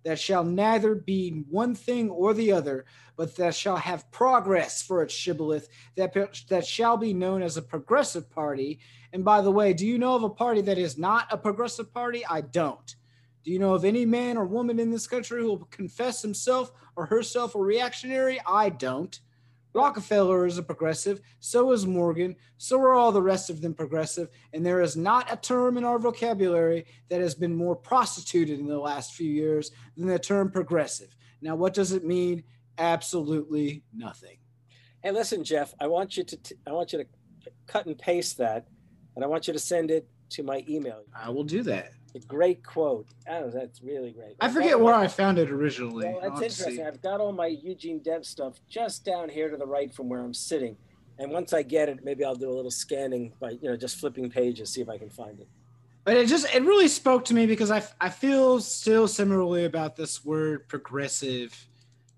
that 0.04 0.20
shall 0.20 0.44
neither 0.44 0.96
be 0.96 1.44
one 1.50 1.74
thing 1.74 2.10
or 2.10 2.34
the 2.34 2.52
other, 2.52 2.86
but 3.16 3.36
that 3.36 3.56
shall 3.56 3.78
have 3.78 4.10
progress 4.12 4.82
for 4.82 5.02
its 5.02 5.14
shibboleth, 5.14 5.68
that, 5.96 6.14
that 6.50 6.66
shall 6.66 6.98
be 6.98 7.14
known 7.14 7.42
as 7.42 7.58
a 7.58 7.62
progressive 7.62 8.30
party. 8.30 8.80
And 9.14 9.26
by 9.26 9.42
the 9.42 9.52
way, 9.52 9.74
do 9.74 9.86
you 9.86 9.98
know 9.98 10.16
of 10.16 10.24
a 10.24 10.30
party 10.30 10.62
that 10.62 10.78
is 10.78 10.98
not 10.98 11.28
a 11.32 11.38
progressive 11.38 11.94
party? 11.94 12.26
I 12.26 12.42
don't. 12.42 12.96
Do 13.44 13.52
you 13.52 13.60
know 13.60 13.74
of 13.74 13.86
any 13.86 14.06
man 14.06 14.38
or 14.38 14.46
woman 14.46 14.80
in 14.80 14.92
this 14.92 15.08
country 15.08 15.42
who 15.42 15.48
will 15.48 15.66
confess 15.72 16.22
himself 16.22 16.72
or 16.96 17.06
herself 17.06 17.56
a 17.56 17.60
reactionary? 17.60 18.40
I 18.46 18.70
don't. 18.70 19.20
Rockefeller 19.74 20.46
is 20.48 20.58
a 20.58 20.64
progressive, 20.64 21.22
so 21.40 21.72
is 21.72 21.86
Morgan, 21.86 22.36
so 22.58 22.80
are 22.82 22.94
all 22.94 23.12
the 23.12 23.22
rest 23.22 23.50
of 23.50 23.62
them 23.62 23.76
progressive, 23.76 24.30
and 24.52 24.66
there 24.66 24.82
is 24.82 24.98
not 24.98 25.32
a 25.32 25.38
term 25.38 25.78
in 25.78 25.86
our 25.86 26.00
vocabulary 26.00 26.86
that 27.10 27.22
has 27.22 27.36
been 27.36 27.56
more 27.56 27.76
prostituted 27.76 28.60
in 28.60 28.66
the 28.66 28.80
last 28.80 29.14
few 29.14 29.30
years 29.32 29.72
than 29.96 30.08
the 30.08 30.18
term 30.18 30.50
progressive. 30.50 31.16
Now, 31.42 31.56
what 31.56 31.76
does 31.76 31.92
it 31.92 32.04
mean? 32.04 32.44
Absolutely 32.80 33.84
nothing. 33.94 34.38
Hey, 35.04 35.12
listen, 35.12 35.44
Jeff. 35.44 35.74
I 35.80 35.88
want 35.88 36.18
you 36.18 36.24
to 36.24 36.38
t- 36.38 36.56
I 36.68 36.72
want 36.72 36.92
you 36.92 37.00
to 37.00 37.08
cut 37.68 37.86
and 37.86 37.98
paste 37.98 38.38
that, 38.40 38.68
and 39.20 39.26
I 39.26 39.28
want 39.28 39.48
you 39.48 39.54
to 39.54 39.60
send 39.60 39.92
it 39.92 40.08
to 40.30 40.44
my 40.44 40.64
email. 40.70 41.04
I 41.14 41.30
will 41.30 41.44
do 41.44 41.62
that. 41.64 41.92
A 42.16 42.20
great 42.20 42.64
quote. 42.64 43.06
Oh, 43.30 43.50
that's 43.50 43.84
really 43.84 44.12
great. 44.12 44.38
I 44.40 44.48
forget 44.48 44.80
where 44.80 44.94
I 44.94 45.10
found 45.10 45.38
it 45.38 45.52
originally. 45.52 46.08
Well, 46.08 46.22
I'll 46.24 46.30
that's 46.30 46.42
have 46.42 46.52
see. 46.54 46.64
interesting. 46.64 46.88
I've 46.88 47.02
got 47.02 47.20
all 47.20 47.34
my 47.34 47.48
Eugene 47.48 48.00
Debs 48.00 48.30
stuff 48.30 48.62
just 48.70 49.04
down 49.04 49.28
here 49.28 49.50
to 49.50 49.58
the 49.58 49.66
right 49.66 49.94
from 49.94 50.08
where 50.08 50.22
I'm 50.22 50.34
sitting. 50.34 50.78
And 51.18 51.32
once 51.32 51.52
I 51.52 51.64
get 51.64 51.90
it, 51.90 52.00
maybe 52.02 52.24
I'll 52.24 52.34
do 52.34 52.50
a 52.50 52.56
little 52.56 52.72
scanning 52.72 53.34
by, 53.42 53.52
you 53.62 53.70
know, 53.70 53.76
just 53.76 53.98
flipping 53.98 54.30
pages, 54.30 54.70
see 54.70 54.80
if 54.80 54.88
I 54.88 54.98
can 54.98 55.10
find 55.10 55.38
it. 55.38 55.50
But 56.06 56.16
it 56.16 56.30
just 56.30 56.56
it 56.56 56.64
really 56.64 56.88
spoke 56.88 57.26
to 57.26 57.34
me 57.34 57.46
because 57.46 57.72
I 57.72 57.84
I 58.00 58.08
feel 58.08 58.62
still 58.62 59.06
similarly 59.06 59.66
about 59.66 59.98
this 59.98 60.24
word 60.24 60.70
progressive 60.70 61.68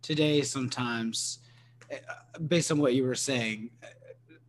today 0.03 0.43
sometimes 0.43 1.39
uh, 1.91 2.39
based 2.47 2.71
on 2.71 2.77
what 2.77 2.93
you 2.93 3.03
were 3.03 3.15
saying. 3.15 3.71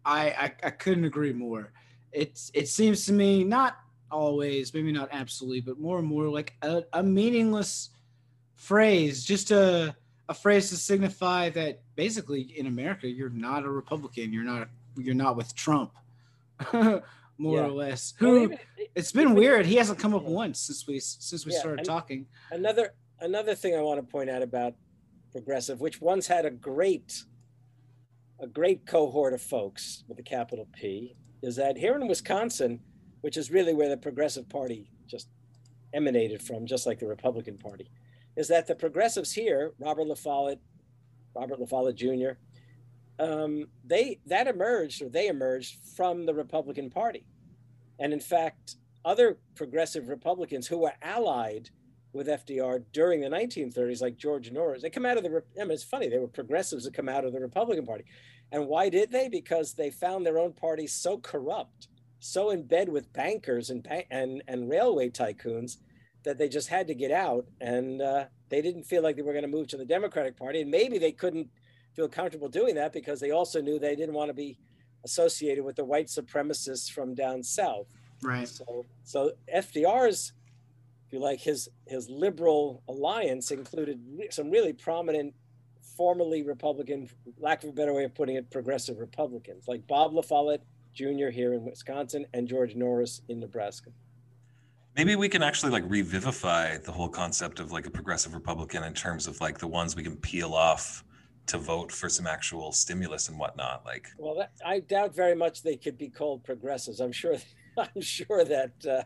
I 0.05 0.29
I, 0.31 0.53
I 0.65 0.71
couldn't 0.71 1.07
agree 1.07 1.33
more. 1.33 1.73
It's 2.13 2.51
it 2.55 2.69
seems 2.69 3.07
to 3.07 3.13
me 3.13 3.45
not 3.45 3.79
always, 4.11 4.75
maybe 4.75 4.93
not 4.93 5.09
absolutely, 5.13 5.61
but 5.63 5.79
more 5.79 5.99
and 5.99 6.07
more 6.07 6.29
like 6.29 6.55
a, 6.63 6.83
a 6.93 7.03
meaningless 7.03 7.91
phrase, 8.55 9.25
just 9.25 9.51
a 9.51 9.97
a 10.29 10.35
phrase 10.35 10.71
to 10.71 10.77
signify 10.77 11.51
that 11.51 11.81
basically 11.97 12.43
in 12.59 12.67
America 12.67 13.09
you're 13.09 13.29
not 13.31 13.65
a 13.65 13.71
Republican, 13.71 14.33
you're 14.33 14.45
not 14.45 14.69
you're 14.97 15.15
not 15.15 15.37
with 15.37 15.55
Trump. 15.55 15.93
more 16.73 17.03
Yeah. 17.59 17.65
or 17.65 17.71
less. 17.71 18.15
Well, 18.21 18.31
Who 18.31 18.43
even- 18.45 18.59
it's 18.95 19.11
been 19.13 19.23
even- 19.23 19.35
weird. 19.35 19.67
He 19.67 19.77
hasn't 19.77 19.99
come 19.99 20.15
up 20.15 20.23
once 20.23 20.61
since 20.61 20.87
we 20.87 21.01
since 21.01 21.45
we 21.47 21.53
Yeah, 21.53 21.59
started 21.61 21.85
talking. 21.85 22.27
another 22.51 22.95
another 23.21 23.55
thing 23.55 23.75
I 23.75 23.81
want 23.81 24.01
to 24.01 24.07
point 24.07 24.29
out 24.31 24.43
about 24.43 24.75
progressive, 25.33 25.81
which 25.81 26.01
once 26.01 26.27
had 26.27 26.45
a 26.45 26.51
great 26.51 27.25
a 28.39 28.47
great 28.47 28.85
cohort 28.87 29.33
of 29.33 29.41
folks 29.41 30.05
with 30.09 30.19
a 30.19 30.23
capital 30.23 30.69
P, 30.73 31.17
is 31.43 31.57
that 31.57 31.77
here 31.77 31.97
in 31.97 32.07
Wisconsin, 32.07 32.81
which 33.21 33.37
is 33.37 33.51
really 33.51 33.75
where 33.75 33.89
the 33.89 33.97
Progressive 33.97 34.49
Party 34.49 34.91
just 35.07 35.29
emanated 35.93 36.43
from, 36.43 36.67
just 36.67 36.87
like 36.87 36.99
the 36.99 37.07
Republican 37.07 37.59
Party, 37.59 37.91
is 38.37 38.49
that 38.49 38.67
the 38.67 38.75
progressives 38.75 39.33
here, 39.33 39.73
Robert 39.79 40.07
La 40.07 40.15
Follette, 40.15 40.61
Robert 41.35 41.61
La 41.61 41.67
Follette 41.67 41.97
Jr., 41.97 42.39
um, 43.19 43.67
they 43.85 44.19
that 44.27 44.47
emerged 44.49 45.03
or 45.03 45.09
they 45.09 45.29
emerged 45.29 45.77
from 45.97 46.25
the 46.25 46.35
Republican 46.35 46.91
Party, 46.91 47.27
and 47.99 48.13
in 48.13 48.21
fact, 48.21 48.77
other 49.05 49.39
progressive 49.55 50.09
Republicans 50.09 50.67
who 50.67 50.79
were 50.79 50.95
allied 51.03 51.71
with 52.13 52.27
FDR 52.27 52.85
during 52.93 53.21
the 53.21 53.29
1930s, 53.29 54.03
like 54.03 54.17
George 54.17 54.51
Norris. 54.51 54.83
They 54.83 54.91
come 54.91 55.07
out 55.07 55.17
of 55.17 55.23
the, 55.23 55.43
I 55.59 55.65
mean, 55.65 55.73
it's 55.73 55.83
funny, 55.83 56.09
they 56.09 56.19
were 56.19 56.29
progressives 56.29 56.85
that 56.85 56.95
come 56.95 57.09
out 57.09 57.25
of 57.25 57.33
the 57.33 57.41
Republican 57.41 57.87
Party. 57.87 58.05
And 58.53 58.69
why 58.69 58.91
did 58.91 59.11
they? 59.11 59.29
Because 59.29 59.73
they 59.73 59.91
found 59.91 60.25
their 60.25 60.39
own 60.39 60.53
party 60.53 60.87
so 60.87 61.19
corrupt, 61.19 61.89
so 62.21 62.51
in 62.51 62.63
bed 62.65 62.89
with 62.89 63.13
bankers 63.13 63.71
and, 63.71 63.87
and, 64.11 64.43
and 64.47 64.69
railway 64.69 65.09
tycoons 65.09 65.79
that 66.25 66.39
they 66.39 66.49
just 66.49 66.69
had 66.69 66.87
to 66.87 66.95
get 66.95 67.11
out. 67.11 67.47
And 67.61 68.01
uh, 68.01 68.27
they 68.51 68.63
didn't 68.63 68.85
feel 68.85 69.03
like 69.03 69.17
they 69.17 69.23
were 69.23 69.33
going 69.33 69.43
to 69.43 69.49
move 69.49 69.69
to 69.69 69.77
the 69.77 69.85
Democratic 69.85 70.37
Party. 70.37 70.61
And 70.61 70.71
maybe 70.71 70.99
they 70.99 71.13
couldn't 71.13 71.49
feel 71.97 72.09
comfortable 72.09 72.49
doing 72.49 72.75
that 72.77 72.93
because 72.93 73.19
they 73.19 73.31
also 73.31 73.61
knew 73.61 73.79
they 73.79 73.97
didn't 73.97 74.15
want 74.15 74.29
to 74.29 74.35
be 74.35 74.59
associated 75.05 75.65
with 75.65 75.77
the 75.77 75.85
white 75.85 76.07
supremacists 76.07 76.91
from 76.91 77.15
down 77.15 77.43
south. 77.43 77.87
Right. 78.23 78.47
So, 78.47 78.85
so 79.03 79.33
FDR's, 79.53 80.33
if 81.07 81.13
you 81.13 81.19
like, 81.19 81.41
his 81.41 81.69
his 81.87 82.09
liberal 82.09 82.83
alliance 82.89 83.51
included 83.51 84.01
some 84.31 84.51
really 84.51 84.73
prominent, 84.73 85.35
formerly 85.97 86.43
Republican, 86.43 87.09
lack 87.39 87.63
of 87.63 87.71
a 87.71 87.73
better 87.73 87.93
way 87.93 88.05
of 88.05 88.15
putting 88.15 88.37
it, 88.37 88.51
progressive 88.51 88.99
Republicans 88.99 89.69
like 89.69 89.87
Bob 89.87 90.13
La 90.15 90.23
Follette 90.23 90.63
Jr. 90.95 91.29
here 91.29 91.55
in 91.55 91.65
Wisconsin 91.65 92.27
and 92.35 92.49
George 92.49 92.75
Norris 92.75 93.23
in 93.29 93.41
Nebraska. 93.41 93.91
Maybe 94.97 95.17
we 95.17 95.29
can 95.29 95.43
actually 95.43 95.73
like 95.73 95.85
revivify 95.87 96.77
the 96.79 96.93
whole 96.93 97.09
concept 97.09 97.61
of 97.61 97.73
like 97.73 97.87
a 97.87 97.91
progressive 97.91 98.35
Republican 98.35 98.85
in 98.85 98.93
terms 98.93 99.27
of 99.27 99.41
like 99.41 99.59
the 99.59 99.67
ones 99.67 99.97
we 99.97 100.03
can 100.03 100.17
peel 100.17 100.55
off 100.55 101.03
to 101.47 101.59
vote 101.59 101.91
for 101.91 102.09
some 102.09 102.27
actual 102.27 102.73
stimulus 102.73 103.29
and 103.29 103.39
whatnot. 103.39 103.85
Like, 103.85 104.09
Well, 104.19 104.37
that, 104.37 104.53
I 104.65 104.81
doubt 104.81 105.15
very 105.15 105.35
much 105.35 105.63
they 105.63 105.77
could 105.77 105.97
be 105.97 106.09
called 106.09 106.45
progressives. 106.45 107.01
I'm 107.01 107.13
sure. 107.13 107.37
I'm 107.79 108.03
sure 108.03 108.45
that 108.45 108.73
uh, 108.87 109.03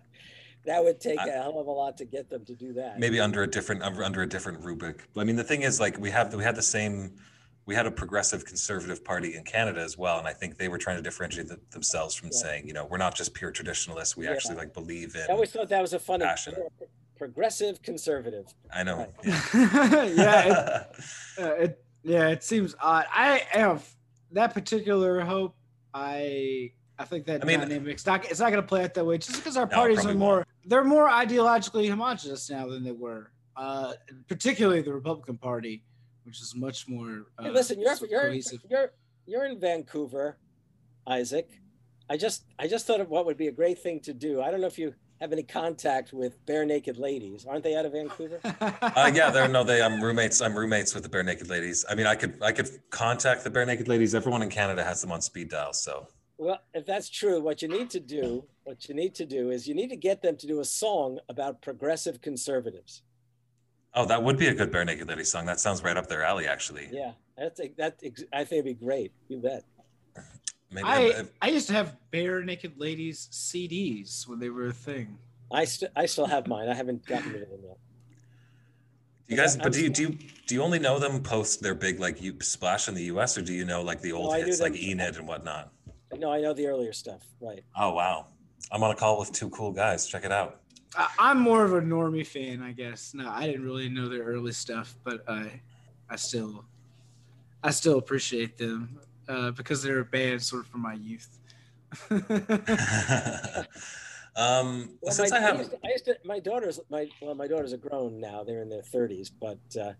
that 0.66 0.82
would 0.84 1.00
take 1.00 1.18
I- 1.18 1.28
a 1.28 1.32
hell 1.32 1.58
of 1.58 1.66
a 1.66 1.70
lot 1.70 1.96
to 1.98 2.04
get 2.04 2.28
them 2.28 2.44
to 2.44 2.54
do 2.54 2.72
that. 2.74 2.98
maybe 2.98 3.18
under 3.20 3.42
a 3.42 3.46
different 3.46 3.82
under 3.82 4.02
under 4.04 4.22
a 4.22 4.28
different 4.28 4.64
rubric. 4.64 5.08
I 5.16 5.24
mean, 5.24 5.36
the 5.36 5.44
thing 5.44 5.62
is, 5.62 5.80
like, 5.80 5.98
we 5.98 6.10
have 6.10 6.34
we 6.34 6.42
had 6.44 6.56
the 6.56 6.62
same. 6.62 7.16
We 7.66 7.74
had 7.74 7.84
a 7.86 7.90
progressive 7.90 8.44
conservative 8.44 9.04
party 9.04 9.34
in 9.34 9.42
Canada 9.42 9.80
as 9.80 9.98
well, 9.98 10.18
and 10.20 10.28
I 10.28 10.32
think 10.32 10.56
they 10.56 10.68
were 10.68 10.78
trying 10.78 10.98
to 10.98 11.02
differentiate 11.02 11.48
th- 11.48 11.58
themselves 11.70 12.14
from 12.14 12.28
Yeah. 12.28 12.38
saying, 12.38 12.68
you 12.68 12.72
know, 12.72 12.84
we're 12.86 12.96
not 12.96 13.16
just 13.16 13.34
pure 13.34 13.50
traditionalists. 13.50 14.16
We 14.16 14.26
Yeah. 14.26 14.32
actually 14.34 14.54
like 14.54 14.72
believe 14.72 15.16
in. 15.16 15.22
I 15.22 15.32
always 15.32 15.50
thought 15.50 15.68
that 15.70 15.82
was 15.82 15.92
a 15.92 15.98
funny 15.98 16.24
Passion. 16.24 16.54
progressive 17.16 17.82
conservative. 17.82 18.46
I 18.72 18.84
know. 18.84 18.98
Right. 18.98 19.10
Yeah. 19.24 20.02
yeah. 20.14 20.46
It, 20.46 20.86
uh, 21.42 21.54
it 21.54 21.84
yeah. 22.04 22.28
It 22.28 22.44
seems 22.44 22.76
odd. 22.80 23.06
I 23.12 23.38
have 23.50 23.84
that 24.30 24.54
particular 24.54 25.20
hope. 25.22 25.56
I 25.92 26.70
I 26.98 27.04
think 27.04 27.26
that 27.26 27.42
I 27.42 27.46
mean- 27.46 27.60
dynamic's 27.60 28.06
not. 28.06 28.24
It's 28.30 28.40
not 28.40 28.50
going 28.50 28.62
to 28.62 28.66
play 28.66 28.82
out 28.84 28.94
that 28.94 29.04
way 29.04 29.18
just 29.18 29.36
because 29.36 29.56
our 29.56 29.66
No, 29.66 29.74
parties 29.76 29.98
are 29.98 30.02
probably 30.02 30.18
more. 30.18 30.46
They're 30.64 30.84
more 30.84 31.08
ideologically 31.08 31.88
homogenous 31.88 32.48
now 32.50 32.66
than 32.68 32.84
they 32.84 32.92
were. 32.92 33.30
Uh, 33.56 33.94
particularly 34.28 34.82
the 34.82 34.92
Republican 34.92 35.38
Party, 35.38 35.82
which 36.24 36.40
is 36.40 36.54
much 36.56 36.88
more. 36.88 37.26
Uh, 37.38 37.44
Hey, 37.44 37.50
listen, 37.50 37.80
you're 37.80 37.94
you're 38.08 38.20
cohesive. 38.22 38.60
you're 38.70 38.92
you're 39.26 39.44
in 39.46 39.58
Vancouver, 39.60 40.38
Isaac. 41.06 41.48
I 42.08 42.16
just 42.16 42.44
I 42.58 42.66
just 42.68 42.86
thought 42.86 43.00
of 43.00 43.08
what 43.10 43.26
would 43.26 43.36
be 43.36 43.48
a 43.48 43.52
great 43.52 43.78
thing 43.78 44.00
to 44.00 44.12
do. 44.14 44.40
I 44.42 44.50
don't 44.50 44.60
know 44.60 44.66
if 44.66 44.78
you 44.78 44.94
have 45.20 45.32
any 45.32 45.42
contact 45.42 46.12
with 46.12 46.44
Barenaked 46.46 46.98
Ladies. 46.98 47.46
Aren't 47.46 47.64
they 47.64 47.74
out 47.76 47.86
of 47.86 47.92
Vancouver? 47.92 48.38
Uh, 48.96 49.10
yeah, 49.14 49.30
they're 49.30 49.48
no, 49.48 49.64
they. 49.64 49.82
I'm 49.82 50.02
roommates. 50.02 50.40
I'm 50.40 50.56
roommates 50.56 50.94
with 50.94 51.02
the 51.02 51.08
Barenaked 51.08 51.48
Ladies. 51.50 51.84
I 51.90 51.94
mean, 51.94 52.06
I 52.06 52.14
could, 52.14 52.38
I 52.42 52.52
could 52.52 52.68
contact 52.90 53.44
the 53.44 53.50
Barenaked 53.50 53.88
Ladies. 53.88 54.14
Everyone 54.14 54.42
in 54.42 54.48
Canada 54.50 54.82
has 54.84 55.00
them 55.00 55.12
on 55.12 55.20
speed 55.22 55.48
dial. 55.50 55.72
So 55.72 56.06
Well, 56.38 56.60
if 56.74 56.84
that's 56.84 57.08
true, 57.08 57.40
what 57.40 57.62
you 57.62 57.68
need 57.68 57.88
to 57.90 58.00
do, 58.00 58.44
what 58.64 58.88
you 58.88 58.94
need 58.94 59.14
to 59.14 59.24
do 59.24 59.50
is 59.50 59.66
you 59.66 59.74
need 59.74 59.88
to 59.90 59.96
get 59.96 60.20
them 60.22 60.36
to 60.36 60.46
do 60.46 60.60
a 60.60 60.64
song 60.64 61.18
about 61.28 61.62
progressive 61.62 62.20
conservatives. 62.20 63.02
Oh, 63.94 64.04
that 64.04 64.22
would 64.22 64.36
be 64.36 64.48
a 64.48 64.54
good 64.54 64.70
Barenaked 64.70 65.08
Lady 65.08 65.24
song. 65.24 65.46
That 65.46 65.58
sounds 65.58 65.82
right 65.82 65.96
up 65.96 66.08
their 66.08 66.22
alley, 66.22 66.46
actually. 66.46 66.88
Yeah, 66.92 67.12
that's 67.38 67.60
that. 67.78 67.98
I 68.34 68.44
think 68.44 68.52
it'd 68.52 68.64
be 68.66 68.74
great. 68.74 69.12
You 69.28 69.38
bet. 69.38 69.64
Maybe 70.70 70.86
I 70.86 71.00
if- 71.02 71.30
I 71.40 71.48
used 71.48 71.68
to 71.68 71.72
have 71.72 71.96
Barenaked 72.12 72.78
Ladies 72.78 73.28
CDs 73.32 74.28
when 74.28 74.38
they 74.38 74.50
were 74.50 74.66
a 74.66 74.72
thing. 74.72 75.16
I 75.50 75.64
st- 75.64 75.92
I 75.96 76.06
still 76.06 76.26
have 76.26 76.46
mine. 76.46 76.68
I 76.68 76.74
haven't 76.74 77.06
gotten 77.06 77.32
rid 77.32 77.42
of 77.42 77.50
them 77.50 77.60
yet. 77.64 77.78
you 79.28 79.36
guys, 79.36 79.56
but 79.56 79.72
do 79.72 79.80
you 79.80 79.88
do 79.88 80.02
you 80.02 80.18
do 80.46 80.54
you 80.54 80.62
only 80.62 80.80
know 80.80 80.98
them 80.98 81.22
post 81.22 81.62
their 81.62 81.74
big 81.74 81.98
like 81.98 82.20
you 82.20 82.36
splash 82.40 82.88
in 82.88 82.94
the 82.94 83.04
U.S. 83.04 83.38
or 83.38 83.42
do 83.42 83.54
you 83.54 83.64
know 83.64 83.80
like 83.80 84.02
the 84.02 84.12
old 84.12 84.26
oh, 84.26 84.32
I 84.32 84.42
hits 84.42 84.60
like 84.60 84.74
Enid 84.76 85.16
and 85.16 85.26
whatnot? 85.26 85.72
No, 86.18 86.32
I 86.32 86.40
know 86.40 86.52
the 86.52 86.66
earlier 86.66 86.92
stuff. 86.92 87.22
Right. 87.40 87.64
Oh 87.76 87.92
wow, 87.92 88.26
I'm 88.72 88.82
on 88.82 88.90
a 88.90 88.94
call 88.94 89.18
with 89.18 89.32
two 89.32 89.50
cool 89.50 89.72
guys. 89.72 90.06
Check 90.06 90.24
it 90.24 90.32
out. 90.32 90.60
I, 90.96 91.08
I'm 91.18 91.40
more 91.40 91.64
of 91.64 91.74
a 91.74 91.80
normie 91.80 92.26
fan, 92.26 92.62
I 92.62 92.72
guess. 92.72 93.14
No, 93.14 93.28
I 93.30 93.46
didn't 93.46 93.64
really 93.64 93.88
know 93.88 94.08
their 94.08 94.22
early 94.24 94.52
stuff, 94.52 94.96
but 95.04 95.22
I, 95.28 95.60
I 96.08 96.16
still, 96.16 96.64
I 97.62 97.70
still 97.70 97.98
appreciate 97.98 98.56
them 98.56 98.98
uh, 99.28 99.50
because 99.50 99.82
they're 99.82 100.00
a 100.00 100.04
band 100.04 100.42
sort 100.42 100.64
of 100.64 100.68
from 100.68 100.82
my 100.82 100.94
youth. 100.94 101.38
um, 104.36 104.98
Well, 105.00 105.12
since 105.12 105.30
my, 105.30 105.36
I 105.36 105.40
have 105.40 105.58
used 105.58 105.70
to, 105.70 105.78
I 105.84 105.88
used 105.88 106.04
to, 106.06 106.16
my 106.24 106.38
daughters, 106.40 106.80
my 106.90 107.08
well, 107.20 107.34
my 107.34 107.46
daughters 107.46 107.72
are 107.72 107.78
grown 107.78 108.20
now. 108.20 108.42
They're 108.44 108.62
in 108.62 108.68
their 108.68 108.82
thirties, 108.82 109.30
but 109.30 109.58
uh, 109.80 109.92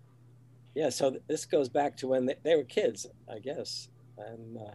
yeah. 0.74 0.90
So 0.90 1.11
th- 1.11 1.22
this 1.29 1.44
goes 1.44 1.68
back 1.68 1.96
to 1.98 2.09
when 2.09 2.26
they, 2.26 2.37
they 2.42 2.57
were 2.57 2.64
kids, 2.64 3.07
I 3.33 3.38
guess. 3.38 3.88
And 4.18 4.57
uh, 4.59 4.74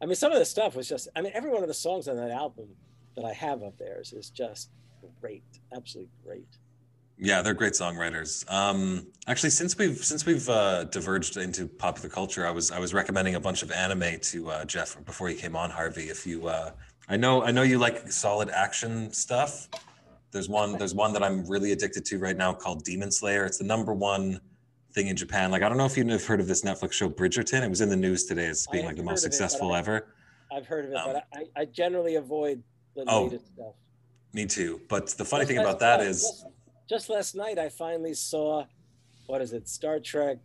I 0.00 0.06
mean, 0.06 0.14
some 0.14 0.32
of 0.32 0.38
the 0.38 0.44
stuff 0.44 0.76
was 0.76 0.88
just. 0.88 1.08
I 1.16 1.22
mean, 1.22 1.32
every 1.34 1.50
one 1.50 1.62
of 1.62 1.68
the 1.68 1.74
songs 1.74 2.08
on 2.08 2.16
that 2.16 2.30
album 2.30 2.68
that 3.16 3.24
I 3.24 3.32
have 3.32 3.62
of 3.62 3.76
theirs 3.78 4.12
is 4.12 4.30
just 4.30 4.70
great, 5.20 5.42
absolutely 5.74 6.10
great. 6.24 6.46
Yeah, 7.20 7.42
they're 7.42 7.54
great 7.54 7.72
songwriters. 7.72 8.48
Um, 8.50 9.08
actually, 9.26 9.50
since 9.50 9.76
we've 9.76 9.98
since 10.04 10.24
we've 10.24 10.48
uh, 10.48 10.84
diverged 10.84 11.36
into 11.36 11.66
popular 11.66 12.08
culture, 12.08 12.46
I 12.46 12.50
was 12.50 12.70
I 12.70 12.78
was 12.78 12.94
recommending 12.94 13.34
a 13.34 13.40
bunch 13.40 13.62
of 13.64 13.72
anime 13.72 14.20
to 14.20 14.50
uh, 14.50 14.64
Jeff 14.64 15.04
before 15.04 15.28
he 15.28 15.34
came 15.34 15.56
on. 15.56 15.70
Harvey, 15.70 16.10
if 16.10 16.26
you, 16.26 16.46
uh, 16.46 16.70
I 17.08 17.16
know 17.16 17.42
I 17.42 17.50
know 17.50 17.62
you 17.62 17.78
like 17.78 18.12
solid 18.12 18.50
action 18.50 19.12
stuff. 19.12 19.68
There's 20.30 20.48
one 20.48 20.78
there's 20.78 20.94
one 20.94 21.12
that 21.14 21.24
I'm 21.24 21.44
really 21.46 21.72
addicted 21.72 22.04
to 22.04 22.18
right 22.18 22.36
now 22.36 22.52
called 22.52 22.84
Demon 22.84 23.10
Slayer. 23.10 23.44
It's 23.46 23.58
the 23.58 23.64
number 23.64 23.92
one 23.92 24.40
thing 24.98 25.08
in 25.08 25.16
Japan. 25.16 25.50
Like 25.52 25.62
I 25.62 25.68
don't 25.68 25.78
know 25.78 25.84
if 25.86 25.96
you've 25.96 26.24
heard 26.26 26.40
of 26.40 26.48
this 26.48 26.62
Netflix 26.62 26.92
show 26.92 27.08
Bridgerton. 27.08 27.62
It 27.62 27.68
was 27.70 27.80
in 27.80 27.88
the 27.88 27.96
news 27.96 28.24
today 28.24 28.46
as 28.46 28.66
being 28.66 28.84
like 28.84 28.96
the 28.96 29.02
most 29.04 29.24
of 29.24 29.28
it, 29.30 29.32
successful 29.34 29.74
ever. 29.74 30.08
I've 30.52 30.66
heard 30.66 30.86
of 30.86 30.90
it, 30.92 30.96
Um, 30.96 31.12
but 31.12 31.24
I, 31.32 31.60
I 31.60 31.64
generally 31.66 32.16
avoid 32.16 32.62
the 32.96 33.04
Oh. 33.06 33.24
latest 33.24 33.46
stuff. 33.54 33.74
Me 34.32 34.44
too. 34.44 34.80
But 34.88 35.06
the 35.10 35.24
funny 35.24 35.42
Just 35.42 35.48
thing 35.50 35.58
about 35.58 35.78
that 35.80 36.00
is. 36.00 36.22
just, 36.22 36.46
just 36.88 37.08
last 37.10 37.34
night 37.36 37.58
I 37.58 37.68
finally 37.68 38.12
saw 38.14 38.64
what 39.26 39.40
is 39.40 39.52
it? 39.52 39.68
Star 39.68 40.00
Trek, 40.00 40.38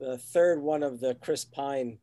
the 0.00 0.18
third 0.18 0.60
one 0.60 0.82
of 0.82 0.98
the 1.00 1.14
Chris 1.16 1.44
Pine 1.44 1.98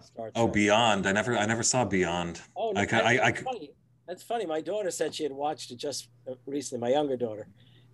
Star 0.00 0.26
Trek. 0.30 0.32
Oh, 0.36 0.48
Beyond! 0.48 1.06
I 1.06 1.12
never, 1.12 1.36
I 1.36 1.44
never 1.44 1.62
saw 1.64 1.84
Beyond. 1.84 2.40
Oh, 2.56 2.70
no, 2.70 2.86
ca- 2.86 3.02
that's, 3.02 3.06
I- 3.06 3.26
I 3.26 3.32
funny. 3.32 3.72
That's 4.08 4.22
funny. 4.22 4.46
My 4.46 4.60
daughter 4.60 4.90
said 4.92 5.14
she 5.14 5.24
had 5.24 5.32
watched 5.32 5.72
it 5.72 5.76
just 5.78 6.08
uh, 6.30 6.34
recently. 6.46 6.80
My 6.80 6.92
younger 6.94 7.16
daughter, 7.16 7.48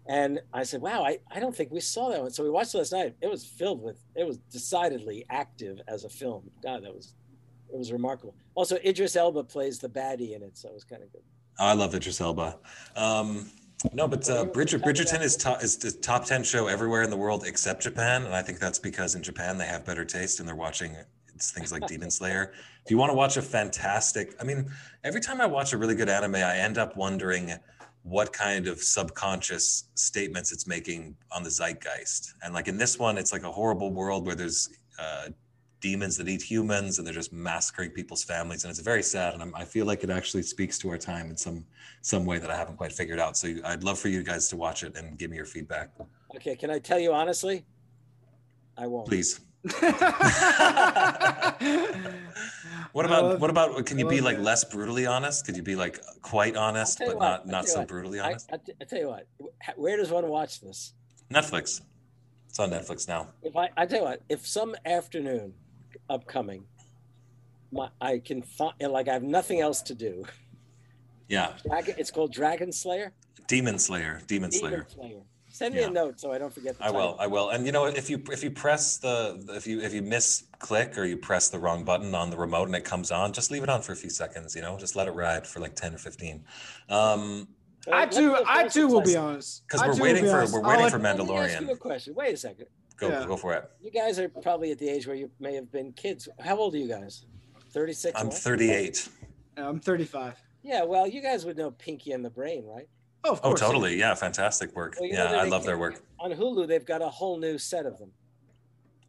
and 0.06 0.40
I 0.52 0.64
said, 0.64 0.80
"Wow, 0.80 1.04
I, 1.04 1.18
I 1.30 1.40
don't 1.40 1.54
think 1.54 1.70
we 1.70 1.80
saw 1.80 2.10
that 2.10 2.20
one." 2.20 2.30
So 2.30 2.42
we 2.42 2.50
watched 2.50 2.74
it 2.74 2.78
last 2.78 2.92
night. 2.92 3.14
It 3.20 3.30
was 3.30 3.44
filled 3.44 3.82
with. 3.82 3.98
It 4.16 4.26
was 4.26 4.38
decidedly 4.50 5.24
active 5.30 5.80
as 5.88 6.04
a 6.04 6.08
film. 6.08 6.50
God, 6.62 6.84
that 6.84 6.94
was. 6.94 7.14
It 7.72 7.78
was 7.78 7.90
remarkable. 7.90 8.34
Also, 8.54 8.76
Idris 8.84 9.16
Elba 9.16 9.44
plays 9.44 9.78
the 9.78 9.88
baddie 9.88 10.36
in 10.36 10.42
it, 10.42 10.58
so 10.58 10.68
it 10.68 10.74
was 10.74 10.84
kind 10.84 11.02
of 11.02 11.10
good. 11.10 11.22
Oh, 11.58 11.66
I 11.66 11.72
love 11.72 11.94
Idris 11.94 12.20
Elba. 12.20 12.58
Um, 12.96 13.50
no, 13.92 14.06
but 14.06 14.28
uh, 14.28 14.44
Bridger, 14.44 14.78
Bridgerton 14.78 15.22
is, 15.22 15.36
top 15.36 15.62
is 15.62 15.76
the 15.76 15.90
top 15.90 16.24
10 16.24 16.44
show 16.44 16.66
everywhere 16.68 17.02
in 17.02 17.10
the 17.10 17.16
world 17.16 17.44
except 17.46 17.82
Japan. 17.82 18.24
And 18.24 18.34
I 18.34 18.42
think 18.42 18.58
that's 18.58 18.78
because 18.78 19.14
in 19.14 19.22
Japan 19.22 19.58
they 19.58 19.66
have 19.66 19.84
better 19.84 20.04
taste 20.04 20.38
and 20.38 20.48
they're 20.48 20.54
watching 20.54 20.96
it's 21.34 21.50
things 21.50 21.72
like 21.72 21.86
Demon 21.86 22.10
Slayer. 22.18 22.52
If 22.84 22.90
you 22.90 22.98
want 22.98 23.10
to 23.10 23.14
watch 23.14 23.36
a 23.36 23.42
fantastic, 23.42 24.34
I 24.40 24.44
mean, 24.44 24.70
every 25.04 25.20
time 25.20 25.40
I 25.40 25.46
watch 25.46 25.72
a 25.72 25.78
really 25.78 25.94
good 25.94 26.08
anime, 26.08 26.36
I 26.36 26.58
end 26.58 26.78
up 26.78 26.96
wondering 26.96 27.54
what 28.02 28.32
kind 28.32 28.66
of 28.66 28.82
subconscious 28.82 29.84
statements 29.94 30.50
it's 30.52 30.66
making 30.66 31.16
on 31.30 31.42
the 31.42 31.50
zeitgeist. 31.50 32.34
And 32.42 32.52
like 32.52 32.66
in 32.68 32.76
this 32.76 32.98
one, 32.98 33.16
it's 33.18 33.32
like 33.32 33.44
a 33.44 33.52
horrible 33.52 33.92
world 33.92 34.26
where 34.26 34.34
there's 34.34 34.68
uh, 34.98 35.28
demons 35.80 36.16
that 36.16 36.28
eat 36.28 36.42
humans 36.42 36.98
and 36.98 37.06
they're 37.06 37.14
just 37.14 37.32
massacring 37.32 37.90
people's 37.90 38.22
families 38.22 38.64
and 38.64 38.70
it's 38.70 38.78
very 38.80 39.02
sad 39.02 39.34
and 39.34 39.42
I'm, 39.42 39.52
i 39.56 39.64
feel 39.64 39.84
like 39.84 40.04
it 40.04 40.10
actually 40.10 40.44
speaks 40.44 40.78
to 40.78 40.88
our 40.90 40.96
time 40.96 41.28
in 41.28 41.36
some 41.36 41.66
some 42.02 42.24
way 42.24 42.38
that 42.38 42.50
i 42.50 42.56
haven't 42.56 42.76
quite 42.76 42.92
figured 42.92 43.18
out 43.18 43.36
so 43.36 43.48
you, 43.48 43.62
i'd 43.64 43.82
love 43.82 43.98
for 43.98 44.06
you 44.06 44.22
guys 44.22 44.48
to 44.50 44.56
watch 44.56 44.84
it 44.84 44.96
and 44.96 45.18
give 45.18 45.28
me 45.28 45.36
your 45.36 45.44
feedback 45.44 45.90
Okay, 46.36 46.56
can 46.56 46.70
I 46.70 46.78
tell 46.78 46.98
you 46.98 47.12
honestly? 47.12 47.64
I 48.78 48.86
won't. 48.86 49.06
please 49.08 49.40
what 52.92 53.04
about 53.06 53.24
love- 53.24 53.40
what 53.40 53.50
about 53.50 53.70
uh, 53.78 53.82
can 53.82 53.98
you 53.98 54.08
be 54.08 54.20
like 54.20 54.36
that. 54.36 54.42
less 54.42 54.64
brutally 54.64 55.06
honest 55.06 55.44
could 55.46 55.56
you 55.56 55.62
be 55.62 55.76
like 55.76 56.00
quite 56.22 56.56
honest 56.56 56.98
but 56.98 57.16
what, 57.16 57.18
not 57.20 57.46
not 57.46 57.68
so 57.68 57.80
what. 57.80 57.88
brutally 57.88 58.20
honest 58.20 58.48
I, 58.52 58.58
I 58.80 58.84
tell 58.84 58.98
you 58.98 59.08
what. 59.08 59.26
Where 59.76 59.96
does 59.96 60.10
one 60.10 60.26
watch 60.28 60.60
this? 60.60 60.94
netflix 61.32 61.80
it's 62.48 62.58
on 62.58 62.70
netflix 62.70 63.08
now 63.08 63.28
If 63.42 63.56
I, 63.56 63.70
I 63.76 63.86
tell 63.86 64.00
you 64.00 64.04
what, 64.04 64.20
if 64.28 64.46
some 64.46 64.74
afternoon 64.84 65.54
upcoming, 66.10 66.64
my 67.72 67.88
I 68.00 68.18
can 68.18 68.42
find 68.42 68.74
like 68.80 69.08
I 69.08 69.14
have 69.14 69.22
nothing 69.22 69.60
else 69.60 69.80
to 69.82 69.94
do. 69.94 70.24
yeah 71.28 71.52
Dragon, 71.66 71.94
it's 71.98 72.10
called 72.10 72.32
Dragon 72.32 72.70
Slayer. 72.72 73.12
demon 73.48 73.78
slayer 73.78 74.20
demon 74.26 74.50
Demon 74.50 74.52
slayer 74.52 74.86
Slayer. 74.94 75.22
Send 75.54 75.74
me 75.74 75.82
Yeah. 75.82 75.88
a 75.88 75.90
note 75.90 76.18
so 76.18 76.32
I 76.32 76.38
don't 76.38 76.52
forget. 76.52 76.78
The 76.78 76.84
I 76.86 76.90
will. 76.90 77.14
I 77.20 77.26
will. 77.26 77.50
And 77.50 77.66
you 77.66 77.72
know, 77.72 77.84
if 77.84 78.08
you 78.08 78.22
if 78.32 78.42
you 78.42 78.50
press 78.50 78.96
the 78.96 79.44
if 79.50 79.66
you 79.66 79.80
if 79.82 79.92
you 79.92 80.00
miss 80.00 80.44
click 80.58 80.96
or 80.96 81.04
you 81.04 81.18
press 81.18 81.50
the 81.50 81.58
wrong 81.58 81.84
button 81.84 82.14
on 82.14 82.30
the 82.30 82.38
remote 82.38 82.68
and 82.68 82.74
it 82.74 82.84
comes 82.84 83.10
on, 83.10 83.34
just 83.34 83.50
leave 83.50 83.62
it 83.62 83.68
on 83.68 83.82
for 83.82 83.92
a 83.92 83.96
few 83.96 84.08
seconds. 84.08 84.56
You 84.56 84.62
know, 84.62 84.78
just 84.78 84.96
let 84.96 85.08
it 85.08 85.10
ride 85.10 85.46
for 85.46 85.60
like 85.60 85.76
ten 85.76 85.94
or 85.94 85.98
fifteen. 85.98 86.44
Um, 86.88 87.48
But 87.84 87.94
I 87.94 88.00
let's 88.04 88.16
too, 88.16 88.34
I 88.34 88.62
first 88.62 88.74
too 88.74 88.88
will 88.88 89.02
be 89.02 89.14
honest. 89.16 89.62
because 89.66 89.80
we're 89.82 89.92
too 89.92 89.98
will 89.98 90.02
waiting 90.04 90.24
for 90.24 90.30
we're 90.52 90.66
waiting 90.66 90.82
let- 90.84 90.92
for 90.92 90.98
Let 90.98 91.18
me 91.18 91.34
ask 91.36 91.60
you 91.60 91.70
a 91.70 91.76
question. 91.76 92.14
Wait 92.14 92.32
a 92.32 92.36
second. 92.38 92.66
Go 92.96 93.08
Yeah. 93.08 93.26
go 93.26 93.36
for 93.36 93.52
it. 93.52 93.70
You 93.82 93.90
guys 93.90 94.18
are 94.18 94.30
probably 94.30 94.70
at 94.70 94.78
the 94.78 94.88
age 94.88 95.06
where 95.06 95.16
you 95.16 95.30
may 95.38 95.54
have 95.54 95.70
been 95.70 95.92
kids. 95.92 96.28
How 96.40 96.56
old 96.56 96.74
are 96.74 96.78
you 96.78 96.88
guys? 96.88 97.26
Thirty-six. 97.72 98.18
I'm 98.18 98.30
38. 98.30 99.08
I'm 99.58 99.80
35. 99.80 100.34
Yeah, 100.62 100.84
well, 100.84 101.06
you 101.06 101.20
guys 101.20 101.44
would 101.44 101.58
know 101.58 101.72
Pinky 101.72 102.12
and 102.12 102.24
the 102.24 102.30
Brain, 102.30 102.64
right? 102.64 102.88
Oh, 103.24 103.32
of 103.32 103.40
Oh, 103.44 103.54
totally. 103.54 103.98
Yeah, 103.98 104.14
fantastic 104.14 104.74
work. 104.74 104.96
Well, 104.98 105.08
you 105.08 105.16
know 105.16 105.32
Yeah, 105.32 105.40
I 105.40 105.44
love 105.44 105.64
their 105.64 105.78
work. 105.78 106.02
On 106.18 106.32
Hulu, 106.32 106.66
they've 106.66 106.84
got 106.84 107.02
a 107.02 107.08
whole 107.08 107.38
new 107.38 107.58
set 107.58 107.86
of 107.86 107.98
them. 107.98 108.10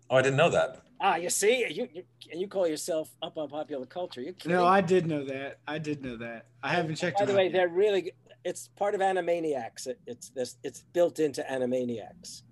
Oh, 0.10 0.17
I 0.17 0.21
didn't 0.21 0.38
know 0.38 0.49
that. 0.49 0.84
Ah, 1.02 1.15
you 1.15 1.30
see, 1.30 1.65
you, 1.69 1.89
you 1.93 2.04
and 2.32 2.39
you 2.39 2.47
call 2.47 2.67
yourself 2.67 3.10
up 3.21 3.38
on 3.38 3.49
popular 3.49 3.86
culture. 3.86 4.21
You 4.21 4.32
kidding? 4.32 4.56
No, 4.56 4.65
I 4.65 4.80
did 4.80 5.06
know 5.06 5.26
that. 5.26 5.60
I 5.67 5.78
did 5.78 6.02
know 6.04 6.15
that. 6.17 6.45
I 6.62 6.69
haven't 6.69 6.95
checked. 6.95 7.19
It. 7.19 7.26
By 7.26 7.32
the 7.32 7.38
way, 7.38 7.43
yet. 7.45 7.54
they're 7.54 7.67
really. 7.67 8.13
It's 8.45 8.69
part 8.78 8.95
of 8.95 9.02
Animaniacs. 9.02 9.88
It, 9.88 9.99
it's 10.08 10.30
this. 10.30 10.58
It's 10.63 10.84
built 10.93 11.19
into 11.19 11.41
Animaniacs, 11.43 12.43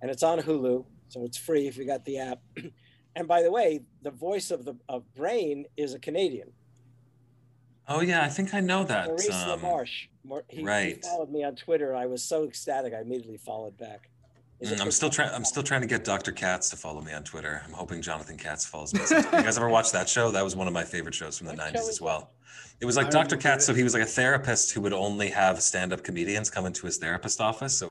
and 0.00 0.10
it's 0.10 0.24
on 0.24 0.40
Hulu, 0.40 0.84
so 1.08 1.24
it's 1.24 1.38
free 1.38 1.68
if 1.68 1.76
you 1.76 1.84
got 1.84 2.04
the 2.04 2.18
app. 2.18 2.40
and 3.16 3.28
by 3.28 3.42
the 3.42 3.52
way, 3.52 3.82
the 4.02 4.10
voice 4.10 4.50
of 4.50 4.64
the 4.64 4.74
of 4.88 5.04
Brain 5.14 5.66
is 5.76 5.94
a 5.94 6.00
Canadian, 6.00 6.50
Oh 7.88 8.00
yeah, 8.00 8.22
I 8.24 8.28
think 8.28 8.54
I 8.54 8.60
know 8.60 8.84
that. 8.84 9.08
Maurice 9.08 9.30
Um, 9.30 9.60
LaMarche. 9.60 10.08
Mar- 10.24 10.44
he, 10.48 10.58
he 10.58 10.94
followed 11.02 11.30
me 11.30 11.42
on 11.44 11.56
Twitter. 11.56 11.90
and 11.90 11.98
I 11.98 12.06
was 12.06 12.22
so 12.22 12.44
ecstatic. 12.44 12.94
I 12.94 13.00
immediately 13.00 13.38
followed 13.38 13.76
back. 13.76 14.08
Mm, 14.62 14.80
I'm 14.80 14.90
still 14.92 15.10
trying. 15.10 15.30
I'm 15.34 15.44
still 15.44 15.64
trying 15.64 15.80
to 15.80 15.88
get 15.88 16.04
Dr. 16.04 16.30
Katz 16.30 16.70
to 16.70 16.76
follow 16.76 17.00
me 17.00 17.12
on 17.12 17.24
Twitter. 17.24 17.62
I'm 17.66 17.72
hoping 17.72 18.00
Jonathan 18.00 18.36
Katz 18.36 18.64
follows 18.64 18.94
me. 18.94 19.00
sometime. 19.00 19.40
you 19.40 19.44
guys 19.44 19.56
ever 19.56 19.68
watch 19.68 19.90
that 19.92 20.08
show? 20.08 20.30
That 20.30 20.44
was 20.44 20.54
one 20.54 20.68
of 20.68 20.72
my 20.72 20.84
favorite 20.84 21.14
shows 21.14 21.36
from 21.38 21.48
the 21.48 21.54
What 21.54 21.74
90s 21.74 21.88
as 21.88 22.00
well. 22.00 22.30
It 22.80 22.86
was 22.86 22.96
like 22.96 23.06
I 23.08 23.10
Dr. 23.10 23.36
Katz. 23.36 23.64
So 23.66 23.74
he 23.74 23.82
was 23.82 23.94
like 23.94 24.02
a 24.04 24.06
therapist 24.06 24.72
who 24.72 24.80
would 24.82 24.92
only 24.92 25.28
have 25.30 25.60
stand-up 25.60 26.04
comedians 26.04 26.48
come 26.50 26.66
into 26.66 26.86
his 26.86 26.98
therapist 26.98 27.40
office. 27.40 27.76
So 27.76 27.90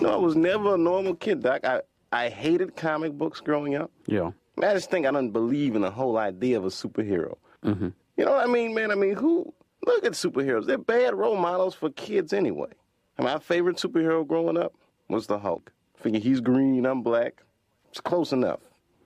You 0.00 0.06
know, 0.06 0.12
I 0.12 0.16
was 0.16 0.36
never 0.36 0.74
a 0.74 0.78
normal 0.78 1.14
kid, 1.14 1.42
Doc. 1.42 1.64
I, 1.64 1.80
I 2.12 2.28
hated 2.28 2.76
comic 2.76 3.12
books 3.18 3.40
growing 3.40 3.74
up. 3.74 3.90
Yeah. 4.06 4.30
Man, 4.58 4.70
I 4.70 4.74
just 4.74 4.90
think 4.90 5.06
I 5.06 5.12
don't 5.12 5.30
believe 5.30 5.76
in 5.76 5.82
the 5.82 5.90
whole 5.90 6.18
idea 6.18 6.56
of 6.56 6.64
a 6.64 6.68
superhero. 6.68 7.36
Mm-hmm. 7.64 7.88
You 8.16 8.24
know 8.24 8.32
what 8.32 8.44
I 8.44 8.50
mean, 8.50 8.74
man? 8.74 8.90
I 8.90 8.96
mean, 8.96 9.14
who? 9.14 9.54
Look 9.86 10.04
at 10.04 10.12
superheroes. 10.12 10.66
They're 10.66 10.76
bad 10.76 11.14
role 11.14 11.36
models 11.36 11.74
for 11.74 11.90
kids 11.90 12.32
anyway. 12.32 12.70
And 13.16 13.26
my 13.26 13.38
favorite 13.38 13.76
superhero 13.76 14.26
growing 14.26 14.58
up 14.58 14.74
was 15.08 15.28
the 15.28 15.38
Hulk. 15.38 15.72
Figure 15.96 16.20
he's 16.20 16.40
green, 16.40 16.84
I'm 16.86 17.02
black. 17.02 17.42
It's 17.90 18.00
close 18.00 18.32
enough. 18.32 18.60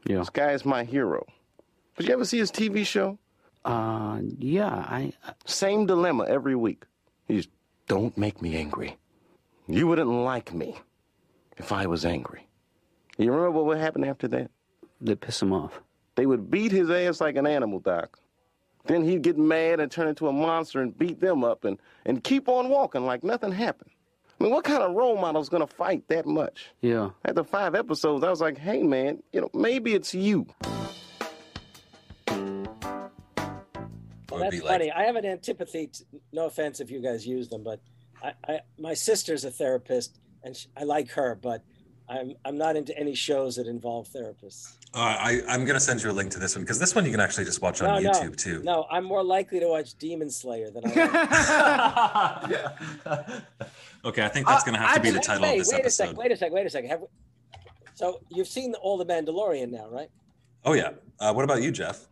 Yeah. 0.07 0.18
This 0.18 0.30
guy 0.30 0.53
is 0.53 0.64
my 0.64 0.84
hero. 0.84 1.26
Did 1.96 2.09
you 2.09 2.14
ever 2.14 2.24
see 2.24 2.38
his 2.38 2.50
TV 2.50 2.86
show? 2.86 3.18
Uh, 3.64 4.20
yeah, 4.38 4.66
I. 4.66 5.12
Same 5.44 5.86
dilemma 5.86 6.24
every 6.24 6.57
week. 6.57 6.84
He's 7.28 7.46
don't 7.86 8.16
make 8.16 8.40
me 8.40 8.57
angry. 8.57 8.96
You 9.68 9.86
wouldn't 9.86 10.11
like 10.11 10.53
me 10.53 10.76
if 11.59 11.72
I 11.72 11.86
was 11.86 12.05
angry. 12.05 12.48
You 13.18 13.30
remember 13.30 13.50
what 13.50 13.66
would 13.66 13.78
happen 13.78 14.05
after 14.05 14.26
that? 14.28 14.50
They 15.03 15.16
piss 15.16 15.42
him 15.42 15.53
off. 15.53 15.80
They 16.14 16.26
would 16.26 16.50
beat 16.50 16.72
his 16.72 16.88
ass 16.90 17.20
like 17.20 17.36
an 17.36 17.46
animal, 17.46 17.80
Doc. 17.80 18.18
Then 18.86 19.03
he'd 19.05 19.22
get 19.22 19.36
mad 19.36 19.80
and 19.80 19.90
turn 19.90 20.09
into 20.09 20.28
a 20.28 20.32
monster 20.32 20.80
and 20.80 20.96
beat 20.96 21.20
them 21.20 21.44
up 21.44 21.64
and, 21.64 21.78
and 22.05 22.22
keep 22.22 22.48
on 22.48 22.68
walking 22.68 23.05
like 23.05 23.22
nothing 23.24 23.53
happened. 23.53 23.90
I 24.40 24.44
mean, 24.44 24.53
what 24.53 24.64
kind 24.64 24.82
of 24.82 24.94
role 24.94 25.16
model's 25.16 25.48
gonna 25.48 25.66
fight 25.66 26.09
that 26.09 26.26
much? 26.26 26.70
Yeah. 26.80 27.11
After 27.24 27.44
five 27.44 27.74
episodes, 27.74 28.24
I 28.24 28.30
was 28.30 28.40
like, 28.40 28.59
hey 28.59 28.82
man, 28.82 29.22
you 29.32 29.40
know, 29.40 29.50
maybe 29.55 29.94
it's 29.94 30.14
you. 30.14 30.46
It 34.32 34.38
That's 34.38 34.50
be 34.50 34.61
funny. 34.61 34.90
I 34.90 35.05
have 35.05 35.16
an 35.16 35.26
antipathy. 35.26 35.88
To, 35.88 36.05
no 36.32 36.46
offense 36.46 36.80
if 36.80 36.90
you 36.90 37.00
guys 37.00 37.26
use 37.26 37.48
them, 37.48 37.62
but 37.62 37.80
I, 38.22 38.32
I 38.48 38.61
my 38.78 38.94
sister's 38.94 39.44
a 39.44 39.50
therapist, 39.50 40.18
and 40.42 40.57
she, 40.57 40.68
I 40.76 40.84
like 40.84 41.11
her, 41.12 41.38
but 41.40 41.62
I'm 42.12 42.34
I'm 42.44 42.58
not 42.58 42.76
into 42.76 42.96
any 42.98 43.14
shows 43.14 43.56
that 43.56 43.66
involve 43.66 44.08
therapists. 44.08 44.76
uh, 44.94 44.98
I, 44.98 45.40
I'm 45.48 45.64
gonna 45.64 45.80
send 45.80 46.02
you 46.02 46.10
a 46.10 46.12
link 46.12 46.30
to 46.32 46.38
this 46.38 46.54
one 46.54 46.64
because 46.64 46.78
this 46.78 46.94
one 46.94 47.04
you 47.06 47.10
can 47.10 47.20
actually 47.20 47.46
just 47.46 47.62
watch 47.62 47.80
on 47.80 48.02
No, 48.02 48.10
no. 48.10 48.18
YouTube 48.18 48.36
too. 48.36 48.62
No, 48.62 48.86
I'm 48.90 49.04
more 49.04 49.22
likely 49.24 49.58
to 49.60 49.68
watch 49.68 49.94
Demon 49.94 50.28
Slayer 50.30 50.70
than 50.70 50.82
I. 50.86 50.92
am. 53.06 53.42
okay, 54.04 54.22
I 54.24 54.28
think 54.28 54.46
that's 54.46 54.64
gonna 54.64 54.78
have 54.78 54.94
to 54.96 55.00
be 55.00 55.10
the 55.10 55.16
Wait, 55.16 55.22
title 55.24 55.44
of 55.44 55.50
wait, 55.50 55.58
this 55.58 55.72
wait 55.72 55.86
a 55.86 55.90
sec. 55.90 56.16
Wait 56.16 56.32
a 56.32 56.36
sec. 56.36 56.52
Wait 56.52 56.66
a 56.66 56.70
second. 56.70 56.90
Have 56.90 57.00
we, 57.00 57.06
so 57.94 58.20
you've 58.30 58.48
seen 58.48 58.74
all 58.74 58.98
the 58.98 59.06
Mandalorian 59.06 59.70
now, 59.70 59.88
right? 59.88 60.10
Oh 60.64 60.74
yeah. 60.74 60.90
Uh, 61.18 61.32
what 61.32 61.44
about 61.44 61.62
you, 61.62 61.72
Jeff? 61.72 62.06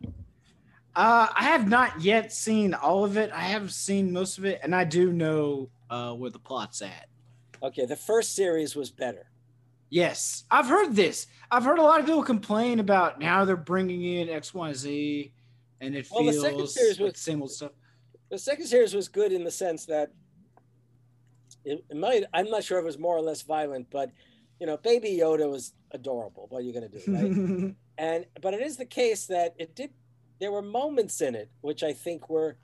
Uh, 0.95 1.27
I 1.33 1.43
have 1.45 1.69
not 1.69 2.01
yet 2.01 2.33
seen 2.33 2.73
all 2.73 3.05
of 3.05 3.15
it. 3.17 3.31
I 3.33 3.43
have 3.43 3.71
seen 3.71 4.11
most 4.11 4.37
of 4.37 4.45
it, 4.45 4.59
and 4.63 4.75
I 4.75 4.83
do 4.83 5.13
know 5.13 5.69
uh, 5.89 6.13
where 6.13 6.29
the 6.29 6.39
plot's 6.39 6.81
at. 6.81 7.07
Okay, 7.63 7.85
the 7.85 7.95
first 7.95 8.35
series 8.35 8.75
was 8.75 8.89
better. 8.91 9.27
Yes, 9.91 10.45
I've 10.49 10.67
heard 10.67 10.95
this. 10.95 11.27
I've 11.51 11.65
heard 11.65 11.77
a 11.77 11.83
lot 11.83 11.99
of 11.99 12.05
people 12.05 12.23
complain 12.23 12.79
about 12.79 13.19
now 13.19 13.43
they're 13.43 13.57
bringing 13.57 14.01
in 14.03 14.29
X, 14.29 14.53
Y, 14.53 14.71
Z, 14.73 15.33
and 15.81 15.95
it 15.95 16.07
Well, 16.09 16.23
the 16.23 16.31
feels 16.31 16.43
second 16.43 16.67
series 16.69 16.99
like 16.99 17.05
was- 17.07 17.13
the 17.13 17.19
same 17.19 17.41
old 17.41 17.51
stuff. 17.51 17.71
The 18.29 18.39
second 18.39 18.65
series 18.67 18.93
was 18.93 19.09
good 19.09 19.33
in 19.33 19.43
the 19.43 19.51
sense 19.51 19.85
that 19.87 20.13
it, 21.65 21.83
it 21.89 21.97
might. 21.97 22.23
I'm 22.33 22.49
not 22.49 22.63
sure 22.63 22.77
if 22.79 22.83
it 22.83 22.85
was 22.85 22.97
more 22.97 23.17
or 23.17 23.21
less 23.21 23.41
violent, 23.41 23.87
but 23.91 24.09
you 24.61 24.65
know, 24.65 24.77
Baby 24.77 25.17
Yoda 25.19 25.51
was 25.51 25.73
adorable. 25.91 26.45
What 26.47 26.59
are 26.59 26.61
you 26.61 26.71
going 26.71 26.89
to 26.89 26.99
do, 26.99 27.11
right? 27.13 27.75
and 27.97 28.25
but 28.41 28.53
it 28.53 28.61
is 28.61 28.77
the 28.77 28.85
case 28.85 29.25
that 29.27 29.53
it 29.59 29.75
did. 29.75 29.91
There 30.39 30.53
were 30.53 30.61
moments 30.61 31.19
in 31.19 31.35
it 31.35 31.51
which 31.59 31.83
I 31.83 31.91
think 31.91 32.29
were 32.29 32.55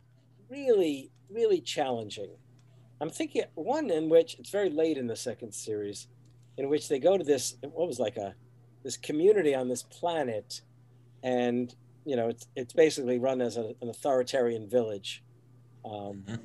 really, 0.50 1.12
really 1.30 1.60
challenging. 1.60 2.30
I'm 3.02 3.10
thinking 3.10 3.44
one 3.56 3.90
in 3.92 4.08
which 4.08 4.36
it's 4.40 4.50
very 4.50 4.70
late 4.70 4.98
in 4.98 5.06
the 5.08 5.18
second 5.18 5.54
series, 5.54 6.08
in 6.58 6.70
which 6.70 6.90
they 6.90 7.00
go 7.00 7.18
to 7.18 7.24
this 7.24 7.56
what 7.62 7.88
was 7.88 8.00
like 8.00 8.18
a 8.18 8.36
this 8.84 8.98
community 8.98 9.54
on 9.56 9.68
this 9.68 9.84
planet, 9.84 10.62
and 11.24 11.74
you 12.06 12.16
know 12.16 12.30
it's 12.30 12.48
it's 12.56 12.74
basically 12.74 13.20
run 13.20 13.42
as 13.42 13.58
a, 13.58 13.74
an 13.82 13.90
authoritarian 13.90 14.68
village. 14.70 15.24
Um, 15.86 16.24
Mhm. 16.28 16.40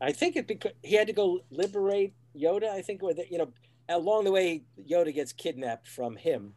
I 0.00 0.12
think 0.12 0.36
it 0.36 0.46
because 0.46 0.72
he 0.82 0.94
had 0.94 1.06
to 1.08 1.12
go 1.12 1.40
liberate 1.50 2.14
Yoda. 2.34 2.70
I 2.70 2.80
think, 2.80 3.00
that 3.00 3.30
you 3.30 3.38
know, 3.38 3.52
along 3.88 4.24
the 4.24 4.30
way, 4.32 4.62
Yoda 4.88 5.14
gets 5.14 5.32
kidnapped 5.32 5.86
from 5.88 6.16
him, 6.16 6.54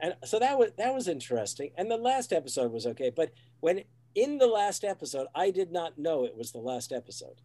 and 0.00 0.14
so 0.24 0.38
that 0.38 0.58
was 0.58 0.70
that 0.78 0.94
was 0.94 1.08
interesting. 1.08 1.72
And 1.76 1.90
the 1.90 1.96
last 1.96 2.32
episode 2.32 2.72
was 2.72 2.86
okay, 2.86 3.10
but 3.10 3.32
when 3.60 3.82
in 4.14 4.38
the 4.38 4.46
last 4.46 4.84
episode, 4.84 5.26
I 5.34 5.50
did 5.50 5.72
not 5.72 5.98
know 5.98 6.24
it 6.24 6.36
was 6.36 6.52
the 6.52 6.58
last 6.58 6.92
episode. 6.92 7.40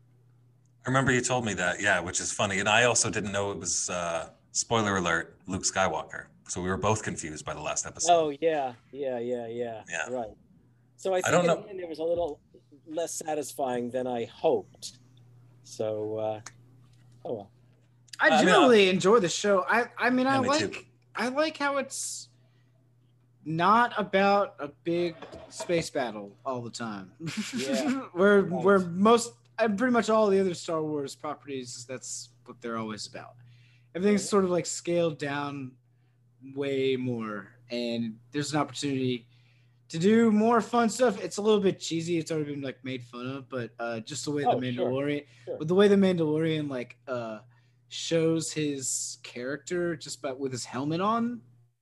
I 0.86 0.90
remember 0.90 1.12
you 1.12 1.22
told 1.22 1.46
me 1.46 1.54
that, 1.56 1.82
yeah, 1.82 2.00
which 2.02 2.20
is 2.20 2.32
funny. 2.32 2.60
And 2.60 2.68
I 2.68 2.84
also 2.84 3.10
didn't 3.10 3.32
know 3.32 3.52
it 3.52 3.58
was 3.58 3.90
uh, 3.90 4.30
spoiler 4.54 4.96
alert, 4.96 5.36
Luke 5.48 5.64
Skywalker. 5.64 6.26
So 6.48 6.62
we 6.62 6.70
were 6.70 6.78
both 6.78 7.04
confused 7.04 7.46
by 7.46 7.54
the 7.54 7.62
last 7.62 7.86
episode. 7.86 8.12
Oh 8.14 8.30
yeah, 8.40 8.74
yeah, 8.92 9.20
yeah, 9.20 9.48
yeah. 9.48 9.82
Yeah. 9.90 10.10
Right. 10.10 10.30
So 10.96 11.14
I 11.14 11.22
think 11.22 11.34
don't 11.34 11.46
know. 11.46 11.62
the 11.62 11.70
end 11.70 11.80
it 11.82 11.90
was 11.90 12.00
a 12.00 12.04
little 12.04 12.40
less 12.88 13.14
satisfying 13.14 13.90
than 13.90 14.08
I 14.08 14.26
hoped. 14.26 14.94
So, 15.64 16.18
uh, 16.18 16.42
oh 17.26 17.34
well. 17.34 17.50
I 18.20 18.28
I 18.28 18.38
mean, 18.38 18.46
generally 18.46 18.90
enjoy 18.90 19.20
the 19.20 19.30
show. 19.30 19.66
I 19.68 19.86
I 19.98 20.10
mean 20.10 20.28
I 20.28 20.40
me 20.40 20.48
like 20.48 20.60
too. 20.74 20.82
I 21.16 21.30
like 21.30 21.58
how 21.58 21.78
it's 21.78 22.30
not 23.46 23.94
about 23.98 24.56
a 24.60 24.70
big 24.84 25.16
space 25.50 25.90
battle 25.90 26.32
all 26.46 26.62
the 26.62 26.70
time. 26.70 27.12
Yeah. 27.58 27.90
where 28.14 28.42
Right. 28.42 28.64
where 28.64 28.80
most 28.80 29.34
and 29.60 29.78
pretty 29.78 29.92
much 29.94 30.10
all 30.10 30.28
the 30.30 30.40
other 30.40 30.54
Star 30.54 30.82
Wars 30.82 31.16
properties 31.16 31.86
that's 31.88 32.30
what 32.46 32.62
they're 32.62 32.78
always 32.78 33.08
about. 33.08 33.34
Everything's 33.96 34.28
sort 34.28 34.44
of 34.44 34.50
like 34.50 34.66
scaled 34.66 35.20
down 35.20 35.72
way 36.56 36.96
more 36.96 37.48
and 37.72 38.18
there's 38.32 38.54
an 38.54 38.60
opportunity 38.60 39.28
to 39.90 40.00
do 40.00 40.32
more 40.32 40.60
fun 40.62 40.90
stuff. 40.90 41.24
It's 41.24 41.38
a 41.38 41.42
little 41.42 41.60
bit 41.60 41.80
cheesy. 41.80 42.18
It's 42.18 42.32
already 42.32 42.54
been 42.54 42.62
like 42.64 42.84
made 42.84 43.04
fun 43.04 43.28
of, 43.28 43.50
but 43.50 43.72
uh, 43.80 44.00
just 44.02 44.26
the 44.26 44.32
way 44.32 44.44
Oh, 44.46 44.60
the. 44.60 44.66
Mandalorian, 44.68 45.26
Sure. 45.46 45.58
with 45.58 45.68
the 45.68 45.76
way 45.76 45.88
the 45.88 45.96
Mandalorian 45.96 46.70
like 46.70 46.98
uh, 47.08 47.40
shows 47.90 48.52
his 48.52 49.20
character 49.24 49.96
just 49.96 50.22
by 50.22 50.32
with 50.34 50.52
his 50.52 50.66
helmet 50.66 51.00
on 51.00 51.42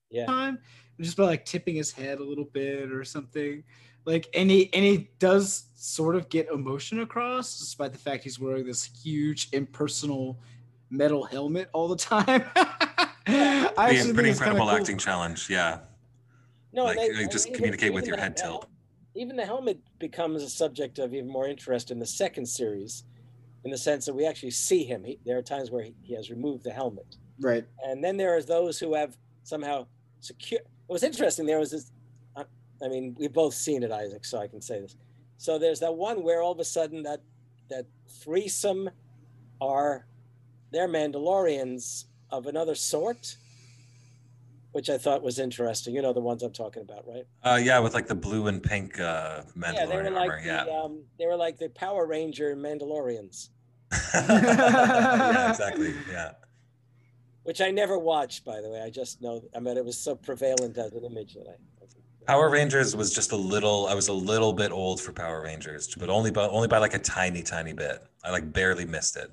Yeah. 0.09 0.25
time, 0.25 0.59
just 0.99 1.15
by 1.15 1.23
like 1.23 1.45
tipping 1.45 1.75
his 1.75 1.91
head 1.91 2.19
a 2.19 2.23
little 2.23 2.45
bit 2.45 2.91
or 2.91 3.03
something. 3.05 3.63
Like 4.05 4.27
and 4.35 4.49
he 4.51 4.73
and 4.73 4.83
he 4.83 5.09
does 5.19 5.65
sort 5.75 6.15
of 6.15 6.27
get 6.29 6.49
emotion 6.49 6.99
across, 6.99 7.59
despite 7.59 7.93
the 7.93 7.99
fact 7.99 8.23
he's 8.25 8.39
wearing 8.39 8.65
this 8.65 8.83
huge 8.83 9.47
impersonal 9.53 10.39
metal 10.91 11.23
helmet 11.23 11.69
all 11.73 11.87
the 11.87 11.95
time. 11.95 12.43
I 12.55 13.71
pretty 13.75 13.97
think 14.03 14.13
pretty 14.15 14.29
it's 14.29 14.39
kinda 14.39 14.51
incredible 14.51 14.67
cool. 14.67 14.69
acting 14.69 14.97
challenge. 14.97 15.49
Yeah. 15.49 15.79
No, 16.73 16.83
Like, 16.85 16.97
they- 16.97 17.07
you 17.07 17.27
just 17.29 17.47
even- 17.47 17.55
communicate 17.57 17.93
with 17.93 18.03
even 18.03 18.13
your 18.15 18.21
head 18.21 18.37
tilt. 18.37 18.67
Even 19.15 19.35
the 19.35 19.45
helmet 19.45 19.79
becomes 19.99 20.41
a 20.43 20.49
subject 20.49 20.99
of 20.99 21.13
even 21.13 21.27
more 21.29 21.47
interest 21.47 21.91
in 21.91 21.99
the 21.99 22.05
second 22.05 22.45
series, 22.45 23.03
in 23.65 23.71
the 23.71 23.77
sense 23.77 24.05
that 24.05 24.13
we 24.13 24.25
actually 24.25 24.51
see 24.51 24.83
him. 24.85 25.03
He, 25.03 25.19
there 25.25 25.37
are 25.37 25.41
times 25.41 25.69
where 25.69 25.83
he, 25.83 25.93
he 26.01 26.13
has 26.15 26.29
removed 26.29 26.63
the 26.63 26.71
helmet, 26.71 27.17
Right. 27.39 27.65
and 27.83 28.01
then 28.03 28.15
there 28.15 28.33
are 28.35 28.41
those 28.41 28.79
who 28.79 28.93
have 28.93 29.17
somehow 29.43 29.85
secure. 30.21 30.61
What 30.87 30.93
was 30.95 31.03
interesting 31.03 31.45
there 31.45 31.59
was 31.59 31.71
this. 31.71 31.91
uh, 32.37 32.45
I 32.81 32.87
mean, 32.87 33.13
we've 33.19 33.33
both 33.33 33.53
seen 33.53 33.83
it, 33.83 33.91
Isaac, 33.91 34.23
so 34.23 34.39
I 34.39 34.47
can 34.47 34.61
say 34.61 34.79
this. 34.79 34.95
So 35.37 35.59
there's 35.59 35.79
that 35.81 35.93
one 35.93 36.23
where 36.23 36.41
all 36.41 36.51
of 36.53 36.59
a 36.59 36.65
sudden 36.65 37.03
that 37.03 37.21
that 37.69 37.85
threesome 38.07 38.89
are 39.59 40.05
they're 40.71 40.87
Mandalorians 40.87 42.05
of 42.29 42.47
another 42.47 42.75
sort, 42.75 43.35
which 44.71 44.89
I 44.89 44.97
thought 44.97 45.21
was 45.21 45.37
interesting. 45.39 45.93
You 45.95 46.01
know 46.01 46.13
the 46.13 46.21
ones 46.21 46.43
I'm 46.43 46.53
talking 46.53 46.81
about, 46.83 47.05
right? 47.07 47.25
Uh, 47.43 47.59
yeah, 47.61 47.79
with 47.79 47.93
like 47.93 48.07
the 48.07 48.15
blue 48.15 48.47
and 48.47 48.61
pink 48.63 48.99
uh, 48.99 49.41
Mandalorian 49.57 49.73
yeah, 49.75 49.85
they 49.85 49.95
were 49.97 50.09
like 50.11 50.29
armor. 50.29 50.41
the, 50.41 50.47
Yeah. 50.47 50.65
um, 50.83 51.03
they 51.19 51.25
were 51.25 51.35
like 51.35 51.57
the 51.57 51.69
Power 51.69 52.05
Ranger 52.07 52.55
Mandalorians, 52.55 53.49
yeah, 54.13 55.49
exactly. 55.51 55.93
Yeah. 56.09 56.31
which 57.43 57.59
I 57.61 57.71
never 57.71 57.97
watched, 57.97 58.45
by 58.45 58.61
the 58.61 58.69
way. 58.69 58.81
I 58.81 58.89
just 58.89 59.21
know. 59.21 59.41
I 59.55 59.59
mean, 59.59 59.77
it 59.77 59.83
was 59.83 59.97
so 59.97 60.15
prevalent 60.15 60.77
as 60.77 60.93
an 60.93 61.03
image 61.03 61.33
that 61.35 61.47
I. 61.49 61.55
Power 62.27 62.49
Rangers 62.51 62.95
was 62.95 63.13
just 63.13 63.31
a 63.31 63.35
little. 63.35 63.87
I 63.87 63.95
was 63.95 64.07
a 64.07 64.13
little 64.13 64.53
bit 64.53 64.71
old 64.71 65.01
for 65.01 65.11
Power 65.11 65.41
Rangers, 65.41 65.93
but 65.95 66.09
only 66.09 66.29
by 66.31 66.47
only 66.47 66.67
by 66.67 66.77
like 66.77 66.93
a 66.93 66.99
tiny, 66.99 67.41
tiny 67.41 67.73
bit. 67.73 68.03
I 68.23 68.29
like 68.31 68.53
barely 68.53 68.85
missed 68.85 69.17
it, 69.17 69.31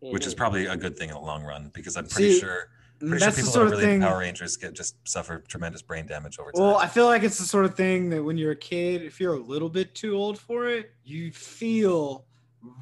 which 0.00 0.26
is 0.26 0.34
Mhm. 0.34 0.38
probably 0.38 0.66
a 0.66 0.76
good 0.76 0.96
thing 0.96 1.08
in 1.08 1.14
the 1.14 1.20
long 1.20 1.42
run 1.44 1.70
because 1.74 1.96
I'm 1.96 2.06
pretty 2.06 2.34
See, 2.34 2.40
sure 2.40 2.70
pretty 3.00 3.18
That's 3.18 3.36
sure 3.36 3.42
people 3.44 3.52
sort 3.52 3.68
that 3.68 3.74
are 3.74 3.78
really 3.78 3.92
thing. 3.92 4.00
Power 4.00 4.18
Rangers 4.18 4.56
get 4.56 4.72
just 4.74 4.96
suffer 5.06 5.38
tremendous 5.46 5.82
brain 5.82 6.04
damage 6.06 6.38
over 6.40 6.50
time. 6.50 6.60
Well, 6.60 6.76
I 6.78 6.88
feel 6.88 7.06
like 7.06 7.22
it's 7.22 7.38
the 7.38 7.44
sort 7.44 7.64
of 7.64 7.76
thing 7.76 8.10
that 8.10 8.22
when 8.24 8.36
you're 8.36 8.50
a 8.52 8.56
kid, 8.56 9.02
if 9.02 9.20
you're 9.20 9.34
a 9.34 9.40
little 9.40 9.68
bit 9.68 9.94
too 9.94 10.16
old 10.16 10.36
for 10.38 10.66
it, 10.68 10.90
you 11.04 11.30
feel 11.30 12.24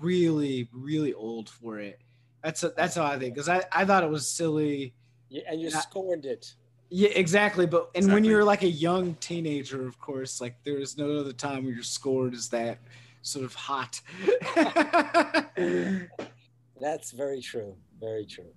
really, 0.01 0.71
really 0.73 1.13
old 1.13 1.51
for 1.51 1.79
it. 1.79 2.01
That's 2.43 2.63
that's 2.77 2.95
how 2.95 3.05
I 3.05 3.19
think. 3.19 3.35
Because 3.35 3.49
I, 3.51 3.65
I 3.73 3.85
thought 3.85 4.03
it 4.05 4.09
was 4.11 4.27
silly. 4.29 4.95
Yeah, 5.29 5.43
and 5.49 5.61
you 5.61 5.69
Yeah. 5.69 5.81
scorned 5.81 6.25
it. 6.25 6.55
Yeah, 6.89 7.11
exactly. 7.11 7.67
But 7.67 7.91
and 7.95 8.11
when 8.13 8.25
you're 8.25 8.45
like 8.45 8.63
a 8.63 8.69
young 8.71 9.17
teenager, 9.17 9.87
of 9.87 9.99
course, 9.99 10.41
like 10.41 10.55
there's 10.65 10.97
no 10.97 11.19
other 11.19 11.33
time 11.33 11.65
where 11.65 11.75
your 11.75 11.83
scored 11.83 12.33
is 12.33 12.49
that 12.51 12.79
sort 13.23 13.45
of 13.45 13.53
hot. 13.55 14.01
That's 16.81 17.11
very 17.13 17.41
true. 17.41 17.75
Very 18.01 18.27
true. 18.27 18.53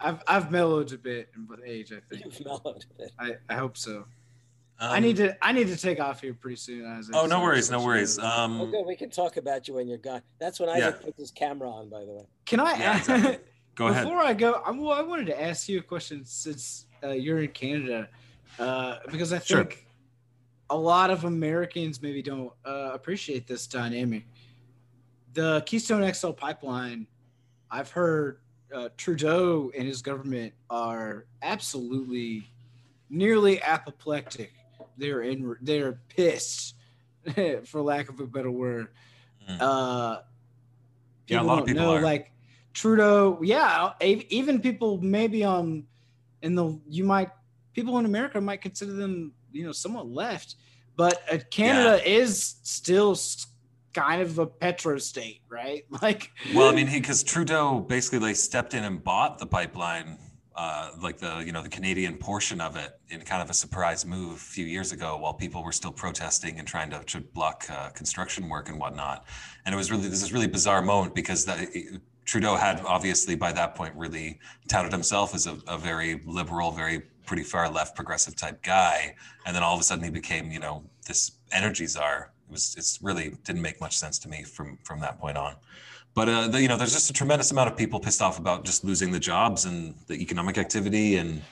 I've 0.00 0.22
I've 0.28 0.50
mellowed 0.50 0.92
a 0.92 0.98
bit 0.98 1.28
with 1.48 1.60
age. 1.64 1.92
I 1.92 2.00
think. 2.10 2.24
You've 2.24 2.44
mellowed 2.44 2.84
it. 2.98 3.12
I, 3.18 3.36
I 3.48 3.54
hope 3.54 3.76
so. 3.76 4.04
I 4.78 4.96
Um, 4.98 5.02
need 5.04 5.16
to 5.16 5.36
I 5.44 5.52
need 5.52 5.68
to 5.68 5.76
take 5.76 6.00
off 6.00 6.20
here 6.20 6.34
pretty 6.34 6.56
soon. 6.56 6.84
Isaac, 6.84 7.14
Oh, 7.14 7.22
no 7.26 7.36
so- 7.36 7.42
worries, 7.42 7.70
no 7.70 7.82
worries. 7.84 8.18
Oh, 8.20 8.26
Um, 8.26 8.70
good. 8.70 8.84
We 8.86 8.96
can 8.96 9.08
talk 9.08 9.36
about 9.36 9.66
you 9.68 9.74
when 9.74 9.86
you're 9.88 9.98
gone. 9.98 10.20
That's 10.40 10.58
when 10.60 10.68
Yeah. 10.76 10.90
put 10.90 11.16
this 11.16 11.30
camera 11.30 11.70
on. 11.70 11.88
By 11.88 12.00
the 12.04 12.12
way. 12.12 12.26
Can 12.44 12.60
I 12.60 12.76
Yeah, 12.76 12.90
ask? 12.90 13.08
exactly. 13.10 13.38
go 13.76 13.86
ahead. 13.86 14.04
Before 14.04 14.18
I 14.18 14.34
go, 14.34 14.54
I, 14.66 14.70
well, 14.72 14.90
I 14.92 15.00
wanted 15.02 15.26
to 15.26 15.40
ask 15.40 15.68
you 15.68 15.78
a 15.78 15.82
question 15.82 16.24
since 16.24 16.86
uh, 17.04 17.10
you're 17.10 17.40
in 17.40 17.50
Canada, 17.52 18.08
uh, 18.58 18.98
because 19.10 19.32
I 19.32 19.38
Sure. 19.38 19.64
think 19.64 19.86
a 20.70 20.76
lot 20.76 21.10
of 21.10 21.24
Americans 21.24 22.02
maybe 22.02 22.20
don't 22.20 22.52
uh, 22.64 22.90
appreciate 22.94 23.46
this 23.46 23.66
dynamic. 23.68 24.26
The 25.34 25.62
Keystone 25.66 26.10
XL 26.12 26.30
pipeline, 26.32 27.06
I've 27.74 27.90
heard 27.90 28.38
uh, 28.72 28.88
Trudeau 28.96 29.72
and 29.76 29.84
his 29.84 30.00
government 30.00 30.52
are 30.70 31.26
absolutely 31.42 32.48
nearly 33.10 33.60
apoplectic. 33.60 34.52
They're 34.96 35.22
in. 35.22 35.56
They're 35.60 35.98
pissed, 36.08 36.76
for 37.64 37.82
lack 37.82 38.08
of 38.08 38.20
a 38.20 38.26
better 38.28 38.50
word. 38.52 38.88
Mm. 39.50 39.60
Uh, 39.60 40.20
Yeah, 41.26 41.40
a 41.40 41.42
lot 41.42 41.58
of 41.58 41.66
people 41.66 41.82
know, 41.82 41.96
are. 41.96 42.00
like 42.00 42.30
Trudeau. 42.74 43.40
Yeah, 43.42 43.94
even 44.00 44.60
people 44.60 45.00
maybe 45.02 45.42
on 45.42 45.84
in 46.42 46.54
the 46.54 46.78
you 46.88 47.02
might 47.02 47.30
people 47.72 47.98
in 47.98 48.04
America 48.04 48.40
might 48.40 48.60
consider 48.60 48.92
them 48.92 49.32
you 49.50 49.66
know 49.66 49.72
somewhat 49.72 50.06
left, 50.06 50.54
but 50.96 51.22
uh, 51.32 51.38
Canada 51.50 52.08
is 52.08 52.54
still 52.62 53.16
kind 53.94 54.20
of 54.20 54.38
a 54.38 54.46
petro 54.46 54.98
state, 54.98 55.40
right? 55.48 55.84
Like, 56.02 56.32
Well, 56.54 56.68
I 56.68 56.74
mean, 56.74 56.90
because 56.90 57.22
Trudeau 57.22 57.80
basically 57.80 58.18
like 58.18 58.36
stepped 58.36 58.74
in 58.74 58.84
and 58.84 59.02
bought 59.02 59.38
the 59.38 59.46
pipeline, 59.46 60.18
uh, 60.56 60.90
like 61.00 61.18
the 61.18 61.42
you 61.46 61.52
know 61.52 61.62
the 61.62 61.68
Canadian 61.68 62.16
portion 62.16 62.60
of 62.60 62.76
it, 62.76 62.98
in 63.08 63.20
kind 63.22 63.40
of 63.42 63.48
a 63.48 63.54
surprise 63.54 64.04
move 64.04 64.34
a 64.34 64.36
few 64.36 64.66
years 64.66 64.92
ago, 64.92 65.16
while 65.16 65.32
people 65.34 65.62
were 65.62 65.72
still 65.72 65.92
protesting 65.92 66.58
and 66.58 66.68
trying 66.68 66.90
to, 66.90 67.02
to 67.04 67.20
block 67.20 67.64
uh, 67.70 67.88
construction 67.90 68.48
work 68.48 68.68
and 68.68 68.78
whatnot. 68.78 69.24
And 69.64 69.74
it 69.74 69.78
was 69.78 69.90
really 69.90 70.08
this 70.08 70.22
is 70.22 70.32
really 70.32 70.46
bizarre 70.46 70.82
moment 70.82 71.14
because 71.14 71.44
that 71.46 71.68
Trudeau 72.24 72.56
had 72.56 72.80
obviously 72.84 73.34
by 73.34 73.52
that 73.52 73.74
point 73.74 73.94
really 73.94 74.40
touted 74.68 74.92
himself 74.92 75.34
as 75.34 75.46
a, 75.46 75.58
a 75.66 75.78
very 75.78 76.20
liberal, 76.26 76.70
very 76.70 77.02
pretty 77.26 77.42
far 77.42 77.70
left 77.70 77.96
progressive 77.96 78.36
type 78.36 78.62
guy, 78.62 79.14
and 79.46 79.56
then 79.56 79.62
all 79.62 79.74
of 79.74 79.80
a 79.80 79.84
sudden 79.84 80.04
he 80.04 80.10
became 80.10 80.50
you 80.50 80.60
know 80.60 80.84
this 81.06 81.32
energy 81.52 81.86
czar. 81.86 82.33
It 82.46 82.52
was 82.52 82.74
it's 82.76 83.00
really 83.02 83.36
didn't 83.44 83.62
make 83.62 83.80
much 83.80 83.96
sense 83.98 84.18
to 84.20 84.28
me 84.28 84.42
from 84.42 84.78
from 84.84 85.00
that 85.00 85.18
point 85.18 85.36
on. 85.36 85.56
But 86.14 86.28
uh, 86.28 86.48
the, 86.48 86.62
you 86.62 86.68
know, 86.68 86.76
there's 86.76 86.92
just 86.92 87.10
a 87.10 87.12
tremendous 87.12 87.50
amount 87.50 87.70
of 87.70 87.76
people 87.76 87.98
pissed 87.98 88.22
off 88.22 88.38
about 88.38 88.64
just 88.64 88.84
losing 88.84 89.10
the 89.10 89.18
jobs 89.18 89.64
and 89.64 89.94
the 90.06 90.14
economic 90.14 90.58
activity. 90.58 91.16
And 91.16 91.42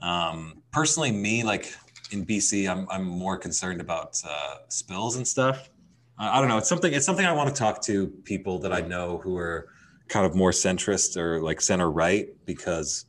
um, 0.00 0.62
personally, 0.70 1.10
me, 1.10 1.42
like 1.42 1.74
in 2.12 2.24
BC, 2.24 2.70
I'm 2.70 2.86
I'm 2.90 3.04
more 3.04 3.36
concerned 3.36 3.80
about 3.80 4.20
uh, 4.28 4.56
spills 4.68 5.16
and 5.16 5.26
stuff. 5.26 5.70
I, 6.18 6.38
I 6.38 6.40
don't 6.40 6.48
know. 6.48 6.58
It's 6.58 6.68
something. 6.68 6.92
It's 6.92 7.04
something 7.04 7.26
I 7.26 7.32
want 7.32 7.48
to 7.48 7.54
talk 7.54 7.82
to 7.82 8.08
people 8.24 8.58
that 8.60 8.72
I 8.72 8.80
know 8.80 9.18
who 9.18 9.36
are 9.36 9.68
kind 10.08 10.24
of 10.24 10.36
more 10.36 10.52
centrist 10.52 11.16
or 11.16 11.40
like 11.42 11.60
center 11.60 11.90
right 11.90 12.28
because 12.46 13.06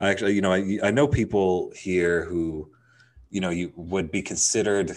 I 0.00 0.08
actually, 0.08 0.34
you 0.34 0.40
know, 0.40 0.52
I 0.52 0.78
I 0.82 0.90
know 0.90 1.06
people 1.06 1.72
here 1.76 2.24
who, 2.24 2.68
you 3.30 3.40
know, 3.40 3.50
you 3.50 3.72
would 3.76 4.10
be 4.10 4.22
considered 4.22 4.96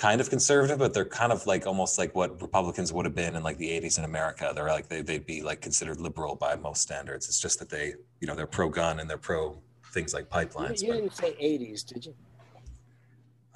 kind 0.00 0.18
of 0.22 0.30
conservative, 0.30 0.78
but 0.78 0.94
they're 0.94 1.04
kind 1.04 1.30
of 1.30 1.46
like 1.46 1.66
almost 1.66 1.98
like 1.98 2.14
what 2.14 2.40
Republicans 2.40 2.90
would 2.90 3.04
have 3.04 3.14
been 3.14 3.36
in 3.36 3.42
like 3.42 3.58
the 3.58 3.68
80s 3.68 3.98
in 3.98 4.04
America. 4.04 4.50
They're 4.54 4.66
like 4.68 4.88
they 4.88 5.02
they'd 5.02 5.26
be 5.26 5.42
like 5.42 5.60
considered 5.60 6.00
liberal 6.00 6.34
by 6.36 6.56
most 6.56 6.80
standards. 6.80 7.28
It's 7.28 7.38
just 7.38 7.58
that 7.58 7.68
they, 7.68 7.92
you 8.20 8.26
know, 8.26 8.34
they're 8.34 8.46
pro 8.46 8.70
gun 8.70 9.00
and 9.00 9.10
they're 9.10 9.18
pro 9.18 9.58
things 9.92 10.14
like 10.14 10.30
pipelines. 10.30 10.80
you 10.80 10.88
but- 10.88 10.94
didn't 10.94 11.14
say 11.14 11.32
80s, 11.34 11.84
did 11.86 12.06
you? 12.06 12.14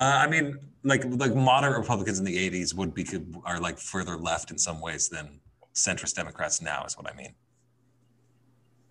uh, 0.00 0.18
I 0.24 0.26
mean, 0.26 0.58
like 0.82 1.02
like 1.06 1.34
moderate 1.34 1.78
Republicans 1.78 2.18
in 2.18 2.26
the 2.26 2.36
'80s 2.50 2.74
would 2.74 2.92
be 2.92 3.06
are 3.46 3.58
like 3.58 3.78
further 3.78 4.16
left 4.18 4.50
in 4.50 4.58
some 4.58 4.82
ways 4.82 5.08
than 5.08 5.40
centrist 5.72 6.14
Democrats 6.14 6.60
now, 6.60 6.84
is 6.84 6.98
what 6.98 7.10
I 7.10 7.14
mean. 7.16 7.32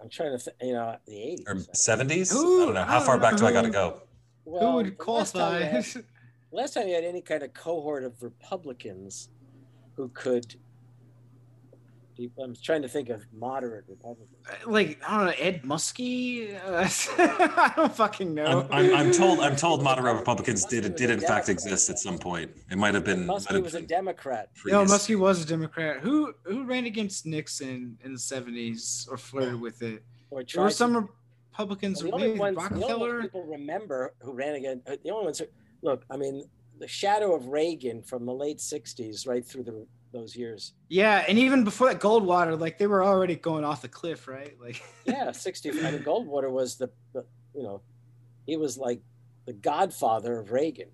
I'm 0.01 0.10
trying 0.10 0.38
to, 0.38 0.43
th- 0.43 0.56
you 0.62 0.74
know, 0.74 0.97
the 1.06 1.14
80s. 1.14 1.43
Or 1.47 1.56
'70s? 1.56 2.32
Who- 2.34 2.64
I 2.64 2.66
don't 2.66 2.74
know. 2.74 2.84
How 2.84 2.97
don't 2.97 3.06
far 3.06 3.20
back 3.20 3.38
do 3.38 3.45
I 3.45 3.51
got 3.51 3.62
to 3.62 3.68
who- 3.68 3.74
go? 3.74 4.01
who 4.45 4.51
would 4.78 4.86
the 4.97 5.12
last 5.12 5.34
qualify? 5.34 5.84
you 6.54 6.58
had- 6.58 6.64
last 6.64 6.74
time 6.74 6.88
you 6.88 6.95
had 6.95 7.04
any 7.04 7.22
kind 7.22 7.43
of 7.43 7.54
cohort 7.54 8.04
of 8.04 8.22
Republicans 8.22 9.30
who 9.95 10.10
could. 10.10 10.56
I'm 12.39 12.56
trying 12.56 12.84
to 12.84 12.88
think 12.88 13.10
of 13.10 13.26
moderate 13.34 13.86
Republicans. 13.89 14.30
like 14.68 15.01
I 15.06 15.18
don't 15.18 15.26
know 15.26 15.34
Ed 15.39 15.64
Muskie. 15.64 16.56
Uh, 16.64 16.88
I 17.18 17.74
don't 17.76 17.93
fucking 17.93 18.36
know. 18.36 18.68
I'm, 18.72 18.91
I'm, 18.91 18.95
I'm 18.95 19.12
told 19.12 19.39
I'm 19.39 19.56
told 19.56 19.82
moderate 19.91 20.18
Republicans 20.18 20.64
did 20.66 20.95
did 20.95 21.10
a 21.10 21.14
in 21.14 21.20
fact 21.20 21.49
exist 21.49 21.89
at 21.89 21.97
some 21.97 22.20
point. 22.20 22.51
It 22.70 22.78
might 22.78 22.93
have 22.93 23.04
been. 23.04 23.26
Muskie 23.26 23.54
have 23.54 23.64
was 23.64 23.74
a 23.74 23.80
been 23.80 23.88
Democrat. 23.88 24.51
No. 24.64 24.86
Muskie 24.86 25.18
was 25.18 25.43
a 25.43 25.47
Democrat. 25.47 26.01
Who 26.01 26.36
who 26.43 26.66
ran 26.66 26.86
against 26.86 27.26
Nixon 27.26 27.97
in 28.04 28.14
the 28.14 28.20
seventies 28.20 29.08
or 29.10 29.18
flirted 29.18 29.60
with 29.60 29.82
it? 29.82 30.04
Or 30.30 30.43
There 30.43 30.64
were 30.64 30.70
some 30.70 31.10
Republicans, 31.49 32.01
the 32.01 32.12
only 32.12 32.28
maybe 32.28 32.39
ones, 32.39 32.58
the 32.58 32.86
only 32.86 33.12
ones 33.12 33.22
people 33.24 33.43
remember 33.45 34.14
who 34.20 34.34
ran 34.34 34.54
against 34.54 34.86
the 34.86 35.10
only 35.10 35.26
ones. 35.26 35.39
Who, 35.39 35.45
look, 35.84 36.03
I 36.09 36.17
mean, 36.17 36.43
the 36.79 36.88
shadow 36.88 37.36
of 37.36 37.47
Reagan 37.47 38.01
from 38.01 38.25
the 38.25 38.34
late 38.34 38.57
'60s 38.57 39.27
right 39.27 39.45
through 39.45 39.63
the, 39.63 39.86
those 40.11 40.36
years. 40.36 40.73
Yeah, 40.89 41.23
and 41.27 41.38
even 41.38 41.63
before 41.63 41.89
that, 41.89 42.01
Goldwater, 42.01 42.59
like 42.59 42.79
they 42.79 42.88
were 42.88 43.03
already 43.03 43.36
going 43.36 43.63
off 43.63 43.84
the 43.84 43.88
cliff, 43.89 44.27
right? 44.27 44.55
Like, 44.59 44.81
Yeah, 45.05 45.31
'60. 45.31 45.69
I 45.69 45.91
mean, 45.91 46.03
Goldwater 46.03 46.49
was 46.49 46.77
the, 46.77 46.89
the, 47.13 47.25
you 47.53 47.63
know, 47.63 47.81
he 48.47 48.57
was 48.57 48.77
like 48.77 49.01
the 49.45 49.53
godfather 49.53 50.39
of 50.39 50.51
Reagan. 50.51 50.89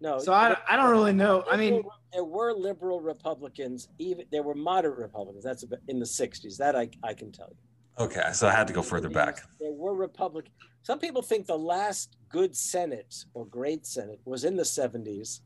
No, 0.00 0.18
so 0.18 0.32
I, 0.32 0.56
I 0.68 0.76
don't 0.76 0.90
really 0.90 1.12
know. 1.12 1.44
I 1.50 1.56
mean, 1.56 1.82
there 2.12 2.24
were 2.24 2.52
liberal 2.52 3.00
Republicans. 3.00 3.88
Even 3.98 4.26
there 4.30 4.44
were 4.44 4.54
moderate 4.54 4.98
Republicans. 4.98 5.44
That's 5.44 5.64
in 5.88 5.98
the 5.98 6.06
'60s. 6.06 6.56
That 6.56 6.76
I 6.76 6.88
I 7.02 7.14
can 7.14 7.32
tell 7.32 7.48
you. 7.50 7.67
Okay, 7.98 8.22
so 8.32 8.46
I 8.46 8.52
had 8.52 8.66
to 8.68 8.72
go 8.72 8.82
further 8.82 9.08
back. 9.08 9.40
There 9.60 9.72
were 9.72 9.94
Republican. 9.94 10.52
Some 10.82 10.98
people 10.98 11.20
think 11.22 11.46
the 11.46 11.58
last 11.58 12.16
good 12.28 12.56
Senate 12.56 13.24
or 13.34 13.44
great 13.46 13.86
Senate 13.86 14.20
was 14.24 14.44
in 14.44 14.56
the 14.56 14.62
70s 14.62 15.40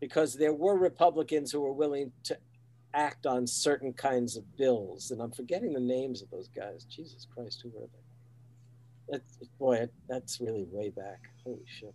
because 0.00 0.34
there 0.34 0.54
were 0.54 0.76
Republicans 0.78 1.52
who 1.52 1.60
were 1.60 1.72
willing 1.72 2.12
to 2.24 2.38
act 2.94 3.26
on 3.26 3.46
certain 3.46 3.92
kinds 3.92 4.36
of 4.36 4.56
bills. 4.56 5.10
And 5.10 5.20
I'm 5.20 5.30
forgetting 5.32 5.72
the 5.72 5.80
names 5.80 6.22
of 6.22 6.30
those 6.30 6.48
guys. 6.48 6.84
Jesus 6.84 7.26
Christ, 7.32 7.60
who 7.62 7.70
were 7.74 7.86
they? 7.86 9.12
That's, 9.18 9.36
boy, 9.58 9.88
that's 10.08 10.40
really 10.40 10.66
way 10.70 10.88
back. 10.90 11.20
Holy 11.44 11.64
shit. 11.66 11.94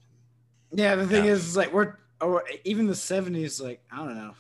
yeah, 0.72 0.96
the 0.96 1.08
thing 1.08 1.26
Yeah. 1.26 1.32
is, 1.32 1.48
is 1.50 1.58
like 1.58 1.74
we're 1.74 1.96
or 2.22 2.44
even 2.64 2.88
the 2.88 2.96
seventies, 2.96 3.60
like 3.60 3.82
I 3.92 3.98
don't 3.98 4.16
know. 4.16 4.34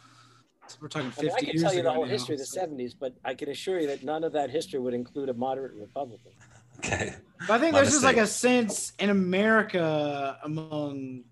We're 0.81 0.87
talking 0.87 1.11
I, 1.17 1.21
mean, 1.21 1.31
fifty 1.31 1.33
I 1.33 1.39
can 1.39 1.47
years 1.49 1.61
tell 1.61 1.73
you 1.73 1.83
the 1.83 1.91
whole 1.91 2.05
now, 2.05 2.11
history 2.11 2.35
of 2.35 2.39
the 2.39 2.45
so- 2.45 2.65
70s, 2.65 2.93
but 2.99 3.13
I 3.23 3.33
can 3.33 3.49
assure 3.49 3.79
you 3.79 3.87
that 3.87 4.03
none 4.03 4.23
of 4.23 4.33
that 4.33 4.49
history 4.49 4.79
would 4.79 4.93
include 4.93 5.29
a 5.29 5.33
moderate 5.33 5.73
Republican. 5.73 6.31
Okay. 6.79 7.13
But 7.47 7.51
I 7.51 7.59
think 7.59 7.73
My 7.73 7.79
there's 7.81 7.91
just 7.91 8.03
like 8.03 8.17
a 8.17 8.27
sense 8.27 8.93
in 8.99 9.09
America 9.09 10.37
among 10.43 11.23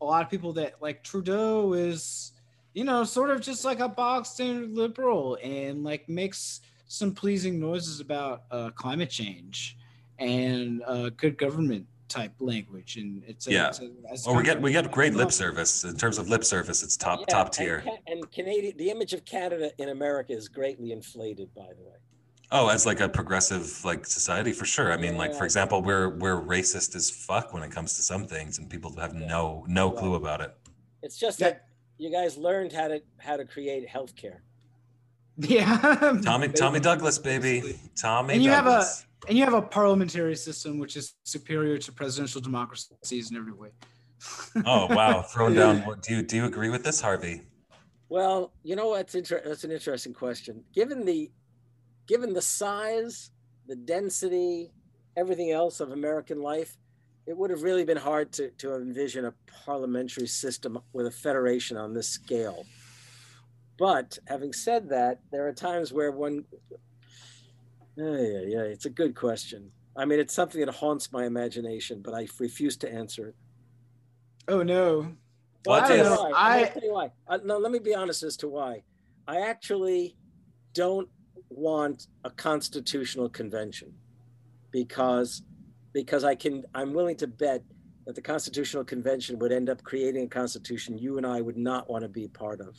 a 0.00 0.04
lot 0.04 0.22
of 0.22 0.30
people 0.30 0.52
that 0.54 0.74
like 0.82 1.02
Trudeau 1.02 1.72
is, 1.72 2.32
you 2.74 2.84
know, 2.84 3.04
sort 3.04 3.30
of 3.30 3.40
just 3.40 3.64
like 3.64 3.80
a 3.80 3.88
bog 3.88 4.26
standard 4.26 4.74
liberal 4.76 5.38
and 5.42 5.84
like 5.84 6.08
makes 6.08 6.60
some 6.88 7.14
pleasing 7.14 7.58
noises 7.58 8.00
about 8.00 8.42
uh, 8.50 8.70
climate 8.70 9.08
change 9.08 9.78
and 10.18 10.82
uh, 10.84 11.10
good 11.10 11.38
government 11.38 11.86
type 12.08 12.32
language. 12.40 12.96
And 12.96 13.22
it's 13.26 13.46
a, 13.46 13.52
Yeah. 13.52 13.68
it's 13.68 13.80
a, 13.80 13.90
it's 14.10 14.26
Well, 14.26 14.36
we 14.36 14.42
get 14.42 14.60
we 14.60 14.72
get 14.72 14.90
great 14.90 15.14
lip 15.14 15.30
service 15.32 15.84
in 15.84 15.96
terms 15.96 16.18
of 16.18 16.28
lip 16.28 16.44
service. 16.44 16.82
It's 16.82 16.96
top 16.96 17.20
Yeah, 17.20 17.26
top 17.26 17.52
tier. 17.52 17.82
Ca- 17.82 17.98
And, 18.06 18.30
Canadian, 18.32 18.76
the 18.76 18.90
image 18.90 19.12
of 19.12 19.24
Canada 19.24 19.70
in 19.78 19.88
America 19.90 20.32
is 20.32 20.48
greatly 20.48 20.92
inflated, 20.92 21.54
by 21.54 21.68
the 21.76 21.82
way. 21.84 21.96
Oh, 22.50 22.68
as 22.68 22.86
like 22.86 23.00
a 23.00 23.08
progressive 23.08 23.84
like 23.84 24.06
society 24.06 24.52
for 24.52 24.64
sure. 24.64 24.90
I 24.92 24.96
mean, 24.96 25.16
like 25.18 25.34
for 25.34 25.44
example, 25.44 25.82
we're 25.82 26.08
we're 26.16 26.40
racist 26.40 26.96
as 26.96 27.10
fuck 27.10 27.52
when 27.52 27.62
it 27.62 27.70
comes 27.70 27.94
to 27.96 28.02
some 28.02 28.26
things, 28.26 28.58
and 28.58 28.68
people 28.70 28.94
have 28.98 29.14
no 29.14 29.64
no 29.68 29.90
clue 29.90 30.14
about 30.14 30.40
it. 30.40 30.54
It's 31.02 31.18
just 31.18 31.40
Yeah. 31.40 31.48
that 31.50 31.64
you 31.98 32.10
guys 32.10 32.36
learned 32.38 32.72
how 32.72 32.88
to 32.88 33.02
how 33.18 33.36
to 33.36 33.44
create 33.44 33.86
healthcare. 33.86 34.38
yeah. 35.36 36.18
Tommy 36.24 36.48
Tommy 36.48 36.80
Douglas, 36.80 37.18
baby, 37.18 37.78
Tommy 37.94 38.34
And 38.34 38.42
you 38.42 38.50
have 38.50 38.66
a- 38.66 38.70
Douglas. 38.70 39.04
And 39.28 39.36
you 39.36 39.44
have 39.44 39.54
a 39.54 39.62
parliamentary 39.62 40.34
system 40.34 40.78
which 40.78 40.96
is 40.96 41.14
superior 41.24 41.78
to 41.78 41.92
presidential 41.92 42.40
democracies 42.40 43.30
in 43.30 43.36
every 43.36 43.52
way. 43.52 43.70
oh 44.66 44.86
wow, 44.94 45.22
thrown 45.22 45.54
down. 45.54 45.84
Do 46.02 46.16
you 46.16 46.22
do 46.22 46.36
you 46.36 46.44
agree 46.46 46.70
with 46.70 46.82
this, 46.82 47.00
Harvey? 47.00 47.42
Well, 48.08 48.52
you 48.64 48.74
know 48.74 48.88
what's 48.88 49.14
inter- 49.14 49.42
that's 49.44 49.64
an 49.64 49.70
interesting 49.70 50.14
question. 50.14 50.64
Given 50.74 51.04
the 51.04 51.30
given 52.08 52.32
the 52.32 52.42
size, 52.42 53.30
the 53.66 53.76
density, 53.76 54.72
everything 55.16 55.52
else 55.52 55.78
of 55.78 55.92
American 55.92 56.42
life, 56.42 56.76
it 57.26 57.36
would 57.36 57.50
have 57.50 57.62
really 57.62 57.84
been 57.84 57.98
hard 57.98 58.32
to, 58.32 58.50
to 58.52 58.74
envision 58.74 59.26
a 59.26 59.34
parliamentary 59.64 60.26
system 60.26 60.78
with 60.92 61.06
a 61.06 61.10
federation 61.10 61.76
on 61.76 61.92
this 61.92 62.08
scale. 62.08 62.64
But 63.78 64.18
having 64.26 64.52
said 64.52 64.88
that, 64.88 65.20
there 65.30 65.46
are 65.46 65.52
times 65.52 65.92
where 65.92 66.10
one 66.10 66.44
yeah, 67.98 68.16
yeah, 68.16 68.40
yeah, 68.46 68.60
it's 68.62 68.84
a 68.86 68.90
good 68.90 69.14
question. 69.14 69.70
I 69.96 70.04
mean, 70.04 70.20
it's 70.20 70.34
something 70.34 70.60
that 70.64 70.72
haunts 70.72 71.10
my 71.12 71.24
imagination, 71.26 72.00
but 72.02 72.14
I 72.14 72.28
refuse 72.38 72.76
to 72.78 72.92
answer 72.92 73.28
it. 73.28 73.34
Oh 74.46 74.62
no. 74.62 75.12
Well, 75.66 75.80
I 75.80 75.84
I 75.84 75.88
don't 75.88 75.88
tell 75.88 75.96
you 75.96 76.02
know. 76.04 76.10
this- 76.10 76.18
why. 76.20 76.30
I- 76.30 76.60
I'll 76.60 76.72
tell 76.72 76.82
you 76.84 76.92
why. 76.92 77.12
Uh, 77.26 77.38
no, 77.44 77.58
let 77.58 77.72
me 77.72 77.80
be 77.80 77.94
honest 77.94 78.22
as 78.22 78.36
to 78.38 78.48
why. 78.48 78.82
I 79.26 79.40
actually 79.40 80.16
don't 80.72 81.08
want 81.50 82.06
a 82.24 82.30
constitutional 82.30 83.28
convention 83.28 83.92
because 84.70 85.42
because 85.92 86.22
I 86.24 86.34
can 86.34 86.64
I'm 86.74 86.92
willing 86.94 87.16
to 87.16 87.26
bet 87.26 87.62
that 88.06 88.14
the 88.14 88.22
Constitutional 88.22 88.84
Convention 88.84 89.38
would 89.40 89.52
end 89.52 89.68
up 89.68 89.82
creating 89.82 90.24
a 90.24 90.28
constitution 90.28 90.96
you 90.96 91.18
and 91.18 91.26
I 91.26 91.42
would 91.42 91.58
not 91.58 91.90
want 91.90 92.02
to 92.02 92.08
be 92.08 92.26
part 92.28 92.60
of. 92.60 92.74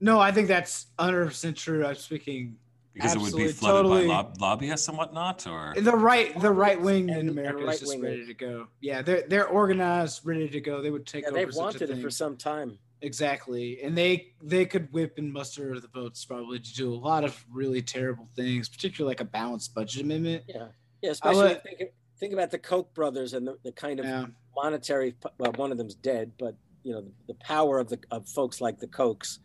No, 0.00 0.18
I 0.18 0.32
think 0.32 0.48
that's 0.48 0.86
100% 0.98 1.54
true. 1.56 1.84
I'm 1.84 1.94
speaking 1.96 2.56
because 3.00 3.14
it 3.16 3.20
would 3.20 3.36
be 3.36 3.48
flooded 3.48 3.82
totally. 3.84 4.06
by 4.06 4.14
lob- 4.14 4.40
lobbyists 4.40 4.88
and 4.88 4.98
whatnot, 4.98 5.46
or 5.46 5.74
the 5.76 5.92
right 5.96 6.38
the 6.40 6.50
right 6.50 6.80
wing 6.80 7.08
in 7.08 7.16
and 7.16 7.30
America 7.30 7.66
is 7.68 7.80
just 7.80 7.98
ready 8.00 8.26
to 8.26 8.34
go. 8.34 8.66
Yeah, 8.80 9.02
they're 9.02 9.22
they're 9.28 9.48
organized, 9.48 10.20
ready 10.24 10.48
to 10.48 10.60
go. 10.60 10.80
They 10.82 10.90
would 10.90 11.06
take 11.06 11.22
Yeah, 11.22 11.28
over 11.30 11.36
they've 11.38 11.52
such 11.54 11.60
a 11.60 11.62
wanted 11.62 11.90
it 11.90 12.02
for 12.02 12.10
some 12.10 12.36
time. 12.36 12.78
Exactly. 13.02 13.82
And 13.82 13.96
they 13.96 14.32
they 14.42 14.66
could 14.66 14.92
whip 14.92 15.16
and 15.18 15.32
muster 15.32 15.80
the 15.80 15.88
votes 15.88 16.24
probably 16.24 16.58
to 16.60 16.74
do 16.74 16.92
a 16.92 16.96
lot 16.96 17.24
of 17.24 17.44
really 17.50 17.80
terrible 17.82 18.28
things, 18.36 18.68
particularly 18.68 19.10
like 19.12 19.20
a 19.20 19.24
balanced 19.24 19.74
budget 19.74 20.02
amendment. 20.02 20.44
Yeah, 20.46 20.66
yeah. 21.00 21.10
Especially 21.10 21.42
would- 21.48 21.62
think, 21.64 21.80
think 22.18 22.32
about 22.34 22.50
the 22.50 22.58
Koch 22.58 22.92
brothers 22.94 23.32
and 23.32 23.46
the, 23.46 23.56
the 23.64 23.72
kind 23.72 24.00
of 24.00 24.06
Yeah. 24.06 24.26
monetary. 24.54 25.14
Well, 25.38 25.52
one 25.52 25.72
of 25.72 25.78
them's 25.78 25.94
dead, 25.94 26.32
but 26.38 26.54
you 26.82 26.92
know 26.92 27.00
the, 27.00 27.12
the 27.28 27.34
power 27.34 27.78
of 27.78 27.88
the 27.88 27.98
of 28.10 28.28
folks 28.28 28.60
like 28.60 28.78
the 28.78 28.86
Kochs. 28.86 29.38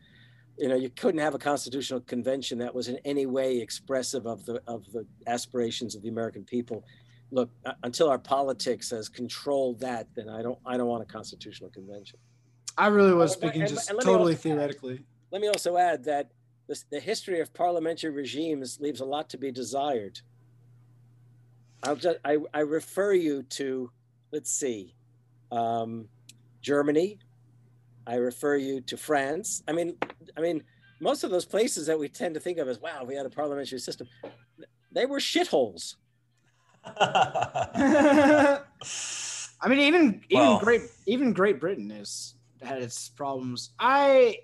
You 0.58 0.70
know, 0.70 0.76
you 0.76 0.90
couldn't 0.90 1.20
have 1.20 1.36
a 1.36 1.40
constitutional 1.40 2.00
convention 2.02 2.58
that 2.60 2.74
was 2.74 2.88
in 2.88 2.98
any 3.04 3.26
way 3.26 3.58
expressive 3.60 4.26
of 4.26 4.46
the 4.46 4.62
of 4.68 4.86
the 4.94 5.06
aspirations 5.28 5.96
of 5.96 6.02
the 6.02 6.10
American 6.10 6.44
people. 6.44 6.86
Look, 7.32 7.50
until 7.84 8.10
our 8.10 8.20
politics 8.20 8.92
has 8.92 9.10
controlled 9.10 9.80
that, 9.82 10.08
then 10.16 10.30
I 10.30 10.42
don't 10.42 10.60
I 10.66 10.78
don't 10.78 10.88
want 10.88 11.04
a 11.04 11.06
constitutional 11.06 11.70
convention. 11.72 12.20
I 12.78 12.88
really 12.88 13.14
was 13.14 13.34
speaking 13.34 13.62
and- 13.62 13.70
just 13.70 13.90
and 13.90 14.00
totally 14.00 14.34
also 14.34 14.44
theoretically. 14.44 15.04
Let 15.32 15.42
me 15.42 15.48
also 15.48 15.76
add 15.76 16.06
that 16.06 16.32
this, 16.68 16.86
the 16.90 17.00
history 17.00 17.40
of 17.42 17.54
parliamentary 17.54 18.12
regimes 18.12 18.80
leaves 18.80 19.02
a 19.02 19.06
lot 19.06 19.30
to 19.32 19.38
be 19.38 19.52
desired. 19.52 20.22
I'll 21.84 21.96
just 21.96 22.18
I, 22.24 22.38
I 22.54 22.62
refer 22.62 23.14
you 23.14 23.44
to 23.44 23.92
let's 24.32 24.52
see, 24.52 24.96
um, 25.52 26.08
Germany. 26.62 27.20
I 28.08 28.16
refer 28.16 28.56
you 28.56 28.82
to 28.82 28.98
France. 28.98 29.64
I 29.68 29.72
mean, 29.72 29.98
I 30.38 30.42
mean, 30.42 30.64
most 31.00 31.24
of 31.24 31.32
those 31.32 31.46
places 31.46 31.88
that 31.88 31.98
we 32.00 32.08
tend 32.10 32.34
to 32.36 32.40
think 32.40 32.58
of 32.58 32.68
as 32.68 32.80
wow, 32.80 33.04
we 33.04 33.16
had 33.16 33.26
a 33.26 33.30
parliamentary 33.30 33.80
system. 33.80 34.08
They 34.92 35.06
were 35.06 35.20
shitholes. 35.20 35.96
I 36.86 38.62
mean, 39.68 39.80
even 39.80 40.24
even 40.30 40.46
Well- 40.46 40.60
Great 40.60 40.82
even 41.06 41.34
Great 41.34 41.60
Britain 41.60 41.90
has 41.90 42.36
had 42.62 42.82
its 42.82 43.10
problems. 43.10 43.72
I 43.80 44.40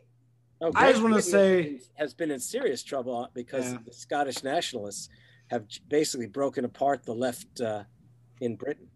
Oh, 0.64 0.72
I 0.76 0.92
just 0.92 1.02
wanna 1.02 1.22
say- 1.24 1.82
has 1.96 2.14
been- 2.14 2.30
in 2.30 2.40
serious 2.40 2.84
trouble 2.84 3.28
because 3.34 3.72
Yeah. 3.72 3.80
the 3.84 3.92
Scottish 3.94 4.44
nationalists 4.44 5.10
have 5.48 5.66
basically 5.90 6.28
broken 6.28 6.66
apart 6.66 7.04
the 7.04 7.16
left 7.16 7.60
uh, 7.62 7.84
in 8.42 8.56
Britain. 8.58 8.88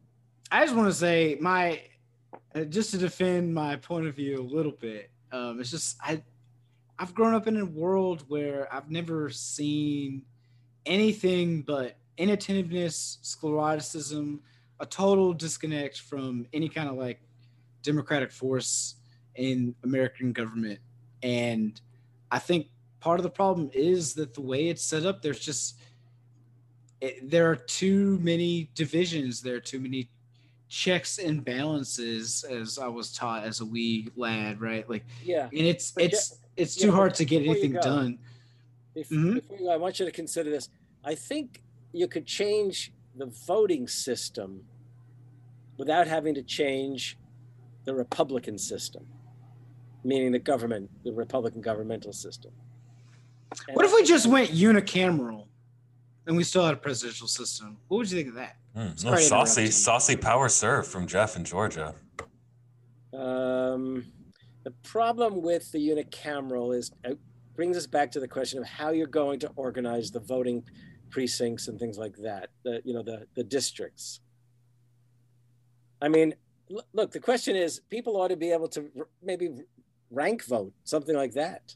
I 0.52 0.64
just 0.64 0.76
want 0.76 0.90
to 0.90 0.94
say 0.94 1.38
my 1.42 1.82
uh, 2.54 2.66
just 2.66 2.92
to 2.92 2.98
defend 3.00 3.54
my 3.54 3.78
point 3.78 4.06
of 4.06 4.16
view 4.16 4.40
a 4.40 4.44
little 4.44 4.72
bit. 4.74 5.10
Um, 5.32 5.60
it's 5.60 5.72
just 5.72 5.98
I 6.02 6.24
I've 6.98 7.14
grown 7.14 7.34
up 7.34 7.48
in 7.48 7.58
a 7.58 7.66
world 7.66 8.24
where 8.28 8.74
I've 8.74 8.90
never 8.90 9.30
seen 9.30 10.24
anything 10.86 11.62
but 11.62 11.98
inattentiveness, 12.18 13.20
scleroticism, 13.22 14.40
a 14.80 14.86
total 14.86 15.34
disconnect 15.34 16.00
from 16.00 16.46
any 16.54 16.70
kind 16.70 16.88
of 16.90 16.96
like 16.96 17.22
democratic 17.82 18.32
force 18.32 18.96
in 19.36 19.76
American 19.84 20.32
government. 20.32 20.80
And 21.22 21.80
I 22.32 22.40
think 22.40 22.68
part 23.00 23.20
of 23.20 23.24
the 23.24 23.30
problem 23.30 23.70
is 23.74 24.14
that 24.16 24.34
the 24.34 24.42
way 24.42 24.70
it's 24.70 24.84
set 24.84 25.06
up, 25.06 25.22
there's 25.22 25.40
just 25.40 25.80
it, 27.02 27.30
there 27.30 27.50
are 27.50 27.56
too 27.56 28.20
many 28.22 28.70
divisions. 28.74 29.42
There 29.42 29.56
are 29.56 29.62
too 29.62 29.80
many 29.80 30.10
checks 30.70 31.20
and 31.20 31.44
balances, 31.44 32.44
as 32.50 32.80
I 32.80 32.88
was 32.88 33.14
taught 33.14 33.44
as 33.44 33.60
a 33.60 33.66
wee 33.66 34.10
lad, 34.16 34.62
right? 34.62 34.90
Like, 34.90 35.06
Yeah. 35.24 35.46
and 35.46 35.62
it's 35.62 35.92
But 35.92 36.06
it's 36.06 36.40
it's 36.58 36.76
too 36.76 36.88
but 36.92 36.96
hard 36.96 37.16
to 37.16 37.26
get 37.26 37.44
anything 37.44 37.74
go- 37.74 37.82
done. 37.82 38.20
Bef- 38.96 39.10
Mhm. 39.10 39.34
Before 39.36 39.58
you 39.58 39.64
go, 39.66 39.72
I 39.72 39.78
want 39.78 40.00
you 40.00 40.06
to 40.06 40.12
consider 40.12 40.50
this. 40.50 40.70
I 41.04 41.16
think 41.16 41.62
you 41.92 42.08
could 42.08 42.26
change 42.26 42.94
the 43.16 43.26
voting 43.26 43.88
system 43.88 44.66
without 45.78 46.08
having 46.08 46.34
to 46.36 46.44
change 46.44 47.18
the 47.84 47.94
Republican 47.94 48.58
system, 48.58 49.06
meaning 50.04 50.32
the 50.32 50.40
government, 50.40 50.90
the 51.04 51.12
Republican 51.12 51.62
governmental 51.62 52.14
system. 52.14 52.52
And 53.68 53.76
What 53.76 53.86
if 53.86 53.94
we 53.94 54.04
just 54.04 54.26
went 54.28 54.50
unicameral 54.52 55.48
and 56.26 56.36
we 56.36 56.44
still 56.44 56.66
had 56.66 56.74
a 56.74 56.78
presidential 56.78 57.28
system? 57.28 57.78
What 57.88 57.98
would 58.00 58.12
you 58.12 58.18
think 58.18 58.30
of 58.30 58.36
that? 58.36 58.58
Mm, 58.76 59.00
Sorry 59.00 59.24
oh, 59.24 59.28
saucy, 59.28 59.68
saucy 59.72 60.16
power 60.18 60.50
serve 60.50 60.88
from 60.88 61.06
Jeff 61.08 61.36
in 61.38 61.46
Georgia. 61.46 61.96
Um, 63.14 64.06
the 64.66 64.72
problem 64.84 65.44
with 65.44 65.72
the 65.72 65.78
unicameral 65.78 66.76
is 66.76 66.92
it 67.04 67.18
brings 67.56 67.78
us 67.78 67.88
back 67.88 68.12
to 68.12 68.20
the 68.20 68.28
question 68.28 68.60
of 68.60 68.66
how 68.66 68.90
you're 68.90 69.08
going 69.08 69.40
to 69.40 69.52
organize 69.56 70.12
the 70.12 70.20
voting 70.20 70.64
precincts 71.12 71.68
and 71.68 71.80
things 71.80 71.98
like 71.98 72.18
that. 72.18 72.50
The 72.64 72.82
you 72.84 72.94
know 72.94 73.04
the 73.04 73.28
the 73.36 73.44
districts. 73.44 74.20
I 76.02 76.10
mean, 76.10 76.34
look, 76.94 77.12
the 77.12 77.20
question 77.20 77.56
is, 77.56 77.80
people 77.90 78.20
ought 78.20 78.30
to 78.30 78.36
be 78.36 78.52
able 78.52 78.68
to 78.70 78.90
maybe 79.24 79.50
rank 80.12 80.44
vote, 80.44 80.74
something 80.84 81.16
like 81.16 81.34
that. 81.34 81.76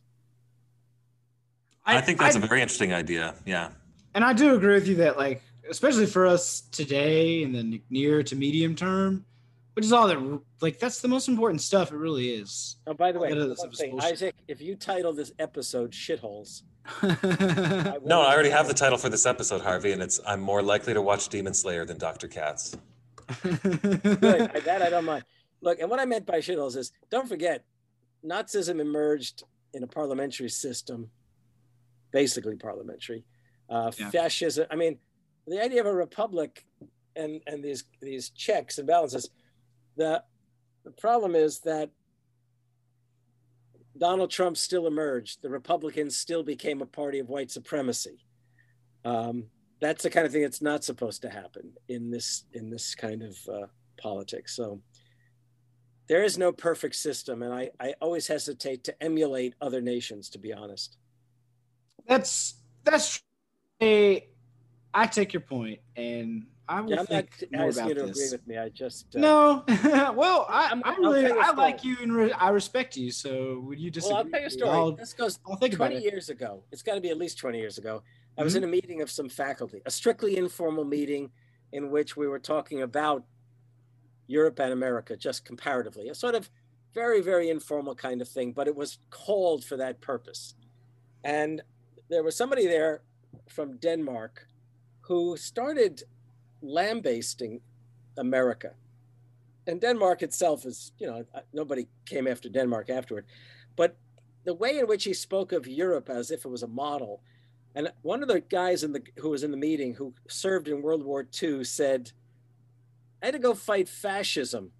I, 1.85 2.01
think 2.01 2.19
that's 2.19 2.35
a 2.35 2.39
a 2.39 2.45
very 2.45 2.61
interesting 2.61 2.93
idea. 2.93 3.35
Yeah. 3.45 3.71
and 4.13 4.23
I 4.23 4.33
do 4.33 4.55
agree 4.55 4.73
with 4.73 4.87
you 4.87 4.95
that 4.95 5.17
like 5.17 5.41
especially 5.69 6.07
for 6.07 6.25
us 6.25 6.61
today 6.71 7.43
in 7.43 7.51
the 7.51 7.81
near 7.91 8.23
to 8.23 8.35
medium 8.35 8.75
term, 8.75 9.25
which 9.73 9.85
is 9.85 9.93
all 9.93 10.07
that 10.07 10.41
like 10.61 10.79
that's 10.79 11.01
the 11.01 11.07
most 11.07 11.27
important 11.27 11.61
stuff. 11.61 11.91
It 11.91 11.97
really 11.97 12.31
is. 12.31 12.77
Oh, 12.87 12.93
by 12.93 13.11
the 13.11 13.19
way, 13.19 13.33
one 13.33 13.71
thing. 13.71 13.99
Isaac, 14.01 14.35
if 14.47 14.61
you 14.61 14.75
title 14.75 15.13
this 15.13 15.31
episode 15.39 15.91
"shitholes," 15.91 16.63
No, 18.05 18.21
I 18.21 18.33
already 18.33 18.49
have 18.49 18.67
the 18.67 18.73
title 18.73 18.97
for 18.97 19.09
this 19.09 19.25
episode, 19.25 19.61
Harvey, 19.61 19.91
and 19.91 20.01
it's 20.01 20.19
I'm 20.25 20.41
more 20.41 20.61
likely 20.61 20.93
to 20.93 21.01
watch 21.01 21.29
Demon 21.29 21.53
Slayer 21.53 21.85
than 21.85 21.97
Dr. 21.97 22.27
Katz. 22.27 22.75
Good. 23.41 23.61
That 24.65 24.81
I 24.81 24.89
don't 24.89 25.05
mind. 25.05 25.23
Look, 25.61 25.79
and 25.79 25.89
what 25.89 25.99
I 25.99 26.05
meant 26.05 26.25
by 26.25 26.39
shitholes 26.39 26.75
is 26.75 26.91
don't 27.09 27.27
forget, 27.27 27.63
Nazism 28.25 28.79
emerged 28.79 29.43
in 29.73 29.83
a 29.83 29.87
parliamentary 29.87 30.49
system, 30.49 31.09
basically 32.11 32.55
parliamentary. 32.55 33.23
Uh, 33.69 33.91
Yeah. 33.97 34.09
Fascism. 34.09 34.65
I 34.71 34.75
mean, 34.75 34.97
the 35.45 35.61
idea 35.63 35.81
of 35.81 35.87
a 35.87 35.93
republic 35.93 36.65
and 37.15 37.41
and 37.45 37.63
these 37.63 37.83
these 38.01 38.29
checks 38.31 38.77
and 38.77 38.87
balances. 38.87 39.29
The 39.99 40.23
the 40.85 40.91
problem 40.91 41.35
is 41.35 41.59
that 41.59 41.89
Donald 43.97 44.31
Trump 44.31 44.55
still 44.55 44.87
emerged. 44.87 45.41
The 45.41 45.49
Republicans 45.49 46.15
still 46.15 46.41
became 46.41 46.81
a 46.81 46.85
party 46.85 47.19
of 47.19 47.27
white 47.27 47.51
supremacy. 47.51 48.25
Um, 49.03 49.47
that's 49.81 50.03
the 50.03 50.09
kind 50.09 50.25
of 50.25 50.31
thing 50.31 50.43
that's 50.43 50.61
not 50.61 50.85
supposed 50.85 51.21
to 51.23 51.29
happen 51.29 51.73
in 51.89 52.09
this 52.09 52.45
in 52.53 52.69
this 52.69 52.95
kind 52.95 53.23
of 53.23 53.37
uh, 53.53 53.67
politics. 54.01 54.55
So 54.55 54.81
there 56.07 56.23
is 56.23 56.37
no 56.37 56.53
perfect 56.53 56.95
system, 56.95 57.43
and 57.43 57.53
I, 57.53 57.69
I 57.77 57.93
always 58.01 58.25
hesitate 58.25 58.85
to 58.85 59.03
emulate 59.03 59.53
other 59.59 59.81
nations. 59.81 60.29
To 60.29 60.39
be 60.39 60.53
honest, 60.53 60.95
that's 62.07 62.55
that's 62.85 63.21
a 63.81 64.25
I 64.93 65.07
take 65.07 65.33
your 65.33 65.41
point 65.41 65.79
and 65.97 66.45
I 66.69 66.81
will 66.81 66.91
yeah, 66.91 66.99
I'm 66.99 67.07
not 67.09 67.67
asking 67.69 67.87
you 67.89 67.93
to 67.95 68.01
this. 68.05 68.09
agree 68.11 68.29
with 68.37 68.47
me. 68.47 68.57
I 68.57 68.69
just 68.69 69.15
uh, 69.15 69.19
No, 69.19 69.63
well, 70.15 70.45
I, 70.47 70.67
I'm- 70.69 70.83
I 70.85 70.91
I'll 70.91 70.97
really 70.97 71.21
tell 71.23 71.35
you 71.35 71.41
a 71.41 71.45
I 71.45 71.51
like 71.53 71.83
you 71.83 71.97
and 72.03 72.15
re- 72.15 72.31
I 72.31 72.49
respect 72.49 72.95
you. 72.95 73.09
So 73.11 73.61
would 73.65 73.79
you 73.79 73.89
disagree? 73.89 74.13
Well, 74.13 74.23
I'll 74.23 74.29
tell 74.29 74.39
you 74.41 74.47
a 74.47 74.49
story. 74.51 74.69
I'll, 74.77 74.91
this 74.91 75.13
goes 75.13 75.39
I'll 75.47 75.55
think 75.57 75.73
about 75.73 75.87
20 75.91 75.97
it. 75.97 76.03
years 76.13 76.29
ago. 76.29 76.63
It's 76.71 76.83
got 76.83 76.93
to 76.93 77.01
be 77.01 77.09
at 77.09 77.17
least 77.17 77.39
20 77.39 77.57
years 77.57 77.79
ago. 77.79 78.03
I 78.37 78.43
was 78.43 78.53
Mhm. 78.53 78.57
in 78.57 78.63
a 78.65 78.67
meeting 78.67 79.01
of 79.01 79.09
some 79.09 79.29
faculty, 79.29 79.81
a 79.87 79.91
strictly 79.91 80.37
informal 80.37 80.85
meeting 80.85 81.31
in 81.71 81.89
which 81.89 82.15
we 82.15 82.27
were 82.27 82.39
talking 82.39 82.83
about 82.83 83.23
Europe 84.27 84.59
and 84.59 84.71
America, 84.71 85.17
just 85.17 85.43
comparatively, 85.45 86.09
a 86.09 86.15
sort 86.15 86.35
of 86.35 86.49
very, 86.93 87.19
very 87.21 87.49
informal 87.49 87.95
kind 87.95 88.21
of 88.21 88.27
thing, 88.29 88.51
but 88.53 88.67
it 88.67 88.75
was 88.75 88.99
called 89.09 89.65
for 89.65 89.75
that 89.77 89.99
purpose. 90.01 90.53
And 91.23 91.61
there 92.09 92.21
was 92.23 92.35
somebody 92.37 92.67
there 92.67 93.01
from 93.47 93.77
Denmark 93.77 94.47
who 95.01 95.35
started 95.35 96.03
lambasting 96.61 97.61
America. 98.17 98.73
And 99.67 99.79
Denmark 99.79 100.23
itself 100.23 100.65
is, 100.65 100.91
you 100.99 101.07
know, 101.07 101.23
nobody 101.53 101.87
came 102.05 102.27
after 102.27 102.49
Denmark 102.49 102.89
afterward. 102.89 103.25
But 103.75 103.97
the 104.43 104.53
way 104.53 104.79
in 104.79 104.87
which 104.87 105.03
he 105.03 105.13
spoke 105.13 105.51
of 105.51 105.67
Europe 105.67 106.09
as 106.09 106.31
if 106.31 106.45
it 106.45 106.49
was 106.49 106.63
a 106.63 106.67
model, 106.67 107.21
and 107.75 107.91
one 108.01 108.21
of 108.23 108.27
the 108.27 108.39
guys 108.39 108.83
in 108.83 108.93
the 108.93 109.03
who 109.17 109.29
was 109.29 109.43
in 109.43 109.51
the 109.51 109.57
meeting 109.57 109.93
who 109.93 110.13
served 110.27 110.67
in 110.67 110.81
World 110.81 111.03
War 111.03 111.27
II 111.41 111.63
said, 111.63 112.11
"I 113.21 113.27
had 113.27 113.33
to 113.33 113.39
go 113.39 113.53
fight 113.53 113.87
fascism 113.87 114.71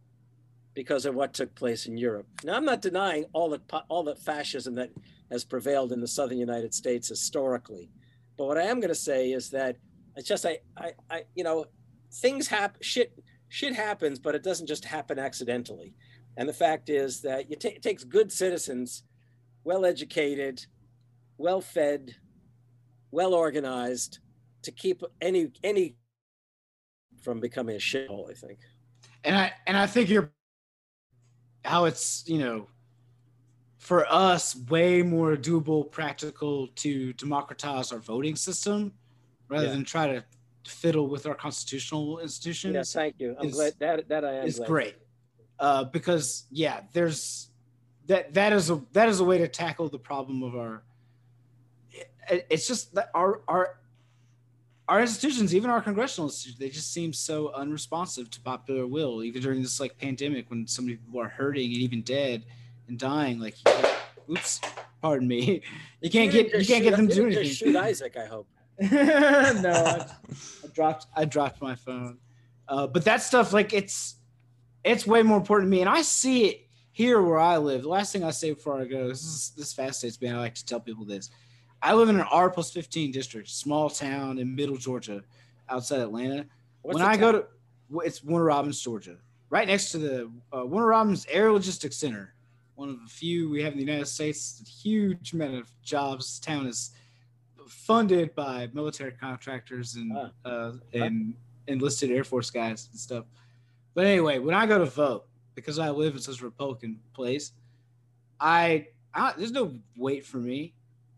because 0.74 1.06
of 1.06 1.14
what 1.14 1.34
took 1.34 1.54
place 1.54 1.86
in 1.86 1.98
Europe." 1.98 2.28
Now, 2.44 2.56
I'm 2.56 2.66
not 2.66 2.82
denying 2.82 3.26
all 3.32 3.50
the 3.50 3.62
all 3.90 4.04
the 4.04 4.16
fascism 4.16 4.74
that 4.76 4.92
has 5.30 5.46
prevailed 5.46 5.92
in 5.92 6.02
the 6.02 6.08
southern 6.08 6.40
United 6.40 6.74
States 6.74 7.10
historically, 7.10 7.92
but 8.38 8.48
what 8.48 8.58
I 8.58 8.64
am 8.64 8.80
going 8.80 8.90
to 8.90 8.96
say 8.96 9.32
is 9.32 9.52
that 9.52 9.78
it's 10.16 10.28
just 10.28 10.46
I 10.46 10.60
I, 10.78 10.92
I 11.10 11.24
you 11.36 11.44
know 11.44 11.66
things 12.12 12.48
happen 12.48 12.82
shit 12.82 13.14
shit 13.50 13.76
happens, 13.76 14.20
but 14.20 14.36
it 14.36 14.44
doesn't 14.44 14.68
just 14.68 14.86
happen 14.86 15.20
accidentally. 15.20 15.94
And 16.38 16.48
the 16.48 16.54
fact 16.54 16.90
is 16.90 17.22
that 17.22 17.50
ta- 17.60 17.70
it 17.70 17.82
takes 17.82 18.04
good 18.04 18.32
citizens, 18.32 19.04
well 19.64 19.86
educated, 19.86 20.66
well 21.38 21.60
fed, 21.60 22.16
well 23.12 23.34
organized, 23.34 24.20
to 24.64 24.72
keep 24.72 25.04
any 25.22 25.52
any 25.64 25.96
from 27.22 27.40
becoming 27.40 27.76
a 27.76 27.80
shithole. 27.80 28.30
I 28.30 28.34
think. 28.34 28.60
and 29.24 29.36
I 29.36 29.54
and 29.68 29.78
I 29.78 29.88
think 29.88 30.10
you're 30.10 30.32
how 31.66 31.86
it's 31.86 32.24
you 32.28 32.40
know 32.40 32.68
for 33.78 34.06
us 34.12 34.56
way 34.70 35.02
more 35.02 35.36
doable, 35.36 35.90
practical 35.90 36.68
to 36.76 37.14
democratize 37.14 37.92
our 37.92 38.00
voting 38.00 38.36
system 38.36 38.94
rather 39.50 39.66
Yeah. 39.66 39.72
than 39.74 39.84
try 39.84 40.08
to 40.08 40.24
fiddle 40.68 41.08
with 41.08 41.26
our 41.26 41.36
constitutional 41.36 42.20
institutions. 42.20 42.74
Yes, 42.76 42.94
thank 42.94 43.16
you. 43.20 43.36
I'm 43.40 43.48
is- 43.48 43.56
glad 43.56 43.74
that 43.80 44.08
that 44.10 44.24
I 44.24 44.34
am. 44.36 44.46
is 44.48 44.58
glad. 44.58 44.68
great 44.68 44.96
uh, 45.60 45.84
because 45.86 46.46
yeah, 46.52 46.82
there's 46.94 47.50
that 48.08 48.34
that 48.36 48.54
is 48.54 48.70
a 48.70 48.82
that 48.94 49.10
is 49.10 49.20
a 49.20 49.24
way 49.24 49.38
to 49.40 49.48
tackle 49.48 49.90
the 49.90 50.00
problem 50.00 50.44
of 50.44 50.56
our. 50.56 50.84
it- 52.30 52.46
it's 52.50 52.68
just 52.68 52.94
that 52.96 53.10
our 53.14 53.42
our 53.48 53.76
our 54.88 55.02
institutions, 55.02 55.54
even 55.54 55.70
our 55.70 55.82
congressional 55.82 56.28
institutions, 56.30 56.60
they 56.60 56.70
just 56.70 56.92
seem 56.92 57.14
so 57.14 57.52
unresponsive 57.54 58.28
to 58.32 58.42
popular 58.42 58.88
will. 58.88 59.24
Even 59.24 59.42
during 59.42 59.62
this 59.62 59.80
like 59.80 59.98
pandemic, 59.98 60.50
when 60.50 60.66
so 60.68 60.82
many 60.82 60.96
people 60.96 61.20
are 61.22 61.30
hurting 61.30 61.66
and 61.74 61.78
even 61.82 62.02
dead 62.02 62.44
and 62.88 62.98
dying, 62.98 63.40
like, 63.40 63.56
oops, 64.30 64.60
pardon 65.02 65.28
me, 65.28 65.62
you 66.02 66.10
can't 66.10 66.32
didn't 66.32 66.52
get 66.52 66.60
you 66.62 66.66
can't 66.68 66.84
get 66.84 66.96
them 66.98 67.08
to 67.08 67.14
do 67.16 67.26
anything. 67.28 67.46
Shoot 67.46 67.76
Isaac. 67.76 68.18
I 68.18 68.26
hope. 68.26 68.48
no, 68.92 69.72
I, 69.72 70.06
I 70.64 70.68
dropped 70.74 71.08
I 71.16 71.26
dropped 71.26 71.62
my 71.62 71.76
phone. 71.76 72.18
Uh, 72.68 72.88
but 72.88 73.04
that 73.06 73.22
stuff, 73.22 73.52
like 73.52 73.74
it's 73.74 74.16
it's 74.84 75.06
way 75.06 75.22
more 75.24 75.38
important 75.38 75.68
to 75.70 75.72
me, 75.72 75.82
and 75.82 75.90
I 75.90 76.02
see 76.02 76.46
it 76.46 76.68
here 76.92 77.22
where 77.22 77.40
I 77.40 77.58
live. 77.58 77.82
The 77.82 77.90
last 77.90 78.14
thing 78.14 78.24
I 78.24 78.32
say 78.32 78.54
before 78.54 78.80
I 78.80 78.86
go, 78.86 79.08
this 79.10 79.24
is 79.24 79.52
this 79.58 79.74
fascinates 79.74 80.22
me. 80.22 80.30
I 80.30 80.38
like 80.38 80.56
to 80.56 80.66
tell 80.66 80.80
people 80.80 81.04
this. 81.04 81.30
I 81.82 81.94
live 81.94 82.10
in 82.10 82.16
an 82.16 82.28
R 82.32 82.50
plus 82.50 82.72
fifteen 82.72 83.12
district, 83.12 83.50
small 83.50 83.90
town 83.90 84.38
in 84.38 84.56
Middle 84.56 84.78
Georgia, 84.78 85.24
outside 85.68 86.00
Atlanta. 86.00 86.46
What's 86.82 87.00
when 87.00 87.06
I 87.06 87.18
go 87.18 87.32
to, 87.34 87.46
it's 88.06 88.24
Warner 88.24 88.46
Robins, 88.46 88.80
Georgia, 88.80 89.18
right 89.50 89.68
next 89.68 89.92
to 89.92 89.98
the 89.98 90.32
uh, 90.56 90.66
Warner 90.66 90.88
Robins 90.88 91.26
Air 91.30 91.52
Logistics 91.52 91.98
Center, 91.98 92.34
one 92.76 92.90
of 92.90 93.02
the 93.02 93.10
few 93.10 93.50
we 93.50 93.62
have 93.64 93.74
in 93.74 93.80
the 93.80 93.84
United 93.86 94.08
States. 94.08 94.62
A 94.62 94.70
huge 94.70 95.34
amount 95.34 95.56
of 95.56 95.70
jobs. 95.84 96.26
This 96.26 96.40
town 96.40 96.68
is 96.68 96.92
funded 97.70 98.36
by 98.36 98.70
military 98.74 99.12
contractors 99.12 99.96
and 99.96 100.12
uh, 100.46 100.72
and 100.94 101.34
enlisted 101.68 102.12
Air 102.12 102.24
Force 102.24 102.50
guys 102.50 102.90
and 102.92 103.00
stuff. 103.00 103.26
But 103.94 104.06
anyway, 104.06 104.40
when 104.40 104.56
I 104.56 104.66
go 104.66 104.78
to 104.80 104.86
vote, 104.86 105.26
because 105.56 105.80
I 105.80 105.90
live 105.90 106.16
in 106.16 106.22
such 106.22 106.42
a 106.42 106.46
Republican 106.46 107.00
place, 107.14 107.52
I, 108.40 108.88
I 109.14 109.34
there's 109.38 109.52
no 109.52 109.80
wait 109.96 110.26
for 110.26 110.38
me 110.38 110.74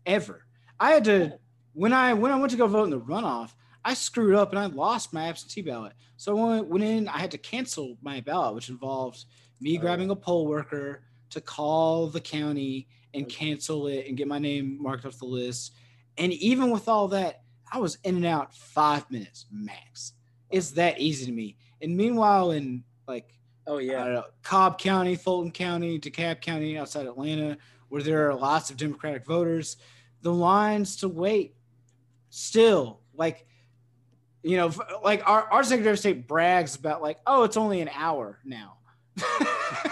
ever. 0.06 0.46
I 0.80 0.90
had 0.90 1.04
to 1.04 1.38
when 1.74 1.92
I 1.92 2.12
when 2.12 2.32
I 2.32 2.36
went 2.36 2.50
to 2.50 2.56
go 2.56 2.66
vote 2.66 2.84
in 2.84 2.90
the 2.90 3.00
runoff, 3.00 3.52
I 3.84 3.94
screwed 3.94 4.34
up 4.34 4.50
and 4.50 4.58
I 4.58 4.66
lost 4.66 5.12
my 5.12 5.28
absentee 5.28 5.62
ballot. 5.62 5.92
So 6.16 6.36
when 6.36 6.58
I 6.58 6.60
went 6.60 6.84
in, 6.84 7.08
I 7.08 7.18
had 7.18 7.30
to 7.32 7.38
cancel 7.38 7.96
my 8.02 8.20
ballot, 8.20 8.54
which 8.54 8.68
involved 8.68 9.24
me 9.60 9.78
Oh, 9.78 9.80
grabbing 9.80 10.10
a 10.10 10.16
poll 10.16 10.46
worker 10.46 11.02
to 11.30 11.40
call 11.40 12.08
the 12.08 12.20
county 12.20 12.88
and 13.14 13.28
cancel 13.28 13.86
it 13.86 14.06
and 14.06 14.16
get 14.16 14.28
my 14.28 14.38
name 14.38 14.78
marked 14.80 15.04
off 15.04 15.18
the 15.18 15.24
list. 15.24 15.72
And 16.18 16.32
even 16.32 16.70
with 16.70 16.88
all 16.88 17.08
that, 17.08 17.42
I 17.72 17.78
was 17.78 17.98
in 18.04 18.16
and 18.16 18.26
out 18.26 18.54
five 18.54 19.10
minutes 19.10 19.46
max. 19.50 20.12
It's 20.50 20.72
that 20.72 21.00
easy 21.00 21.26
to 21.26 21.32
me. 21.32 21.56
And 21.80 21.96
meanwhile, 21.96 22.50
in 22.50 22.84
like 23.08 23.32
Oh 23.66 23.78
I 23.78 23.82
yeah. 23.82 24.04
don't 24.04 24.14
know, 24.14 24.24
Cobb 24.42 24.78
County, 24.78 25.14
Fulton 25.14 25.52
County, 25.52 25.98
DeKalb 25.98 26.40
County 26.40 26.76
outside 26.76 27.06
Atlanta, 27.06 27.56
where 27.88 28.02
there 28.02 28.28
are 28.28 28.34
lots 28.34 28.70
of 28.70 28.76
Democratic 28.76 29.24
voters, 29.24 29.76
the 30.22 30.32
lines 30.32 30.96
to 30.96 31.08
wait 31.08 31.54
still 32.30 33.00
like 33.14 33.46
you 34.42 34.56
know 34.56 34.72
like 35.04 35.22
our, 35.28 35.42
our 35.52 35.62
secretary 35.62 35.92
of 35.92 35.98
state 35.98 36.26
brags 36.26 36.74
about 36.76 37.02
like 37.02 37.18
oh 37.26 37.42
it's 37.42 37.58
only 37.58 37.82
an 37.82 37.90
hour 37.94 38.38
now 38.42 38.78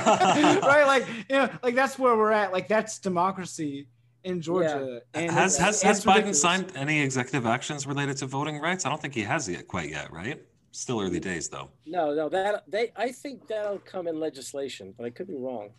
right 0.06 0.84
like 0.86 1.06
you 1.28 1.36
know 1.36 1.50
like 1.62 1.74
that's 1.74 1.98
where 1.98 2.16
we're 2.16 2.32
at 2.32 2.50
like 2.50 2.66
that's 2.66 2.98
democracy 2.98 3.88
in 4.24 4.40
georgia 4.40 5.00
and 5.14 5.30
has 5.30 5.56
has, 5.56 5.80
has 5.82 6.04
Biden 6.04 6.08
ridiculous. 6.08 6.40
signed 6.42 6.72
any 6.76 7.00
executive 7.00 7.46
actions 7.46 7.86
related 7.86 8.16
to 8.18 8.26
voting 8.26 8.58
rights? 8.60 8.84
I 8.86 8.88
don't 8.90 9.00
think 9.00 9.14
he 9.14 9.22
has 9.22 9.48
yet, 9.48 9.66
quite 9.68 9.90
yet, 9.90 10.12
right? 10.12 10.40
Still 10.72 11.00
early 11.00 11.18
days, 11.20 11.48
though. 11.48 11.68
No, 11.86 12.14
no, 12.14 12.28
that 12.28 12.64
they. 12.68 12.92
I 12.96 13.10
think 13.10 13.48
that'll 13.48 13.78
come 13.78 14.06
in 14.06 14.20
legislation, 14.20 14.94
but 14.96 15.04
I 15.04 15.10
could 15.10 15.26
be 15.26 15.34
wrong. 15.34 15.70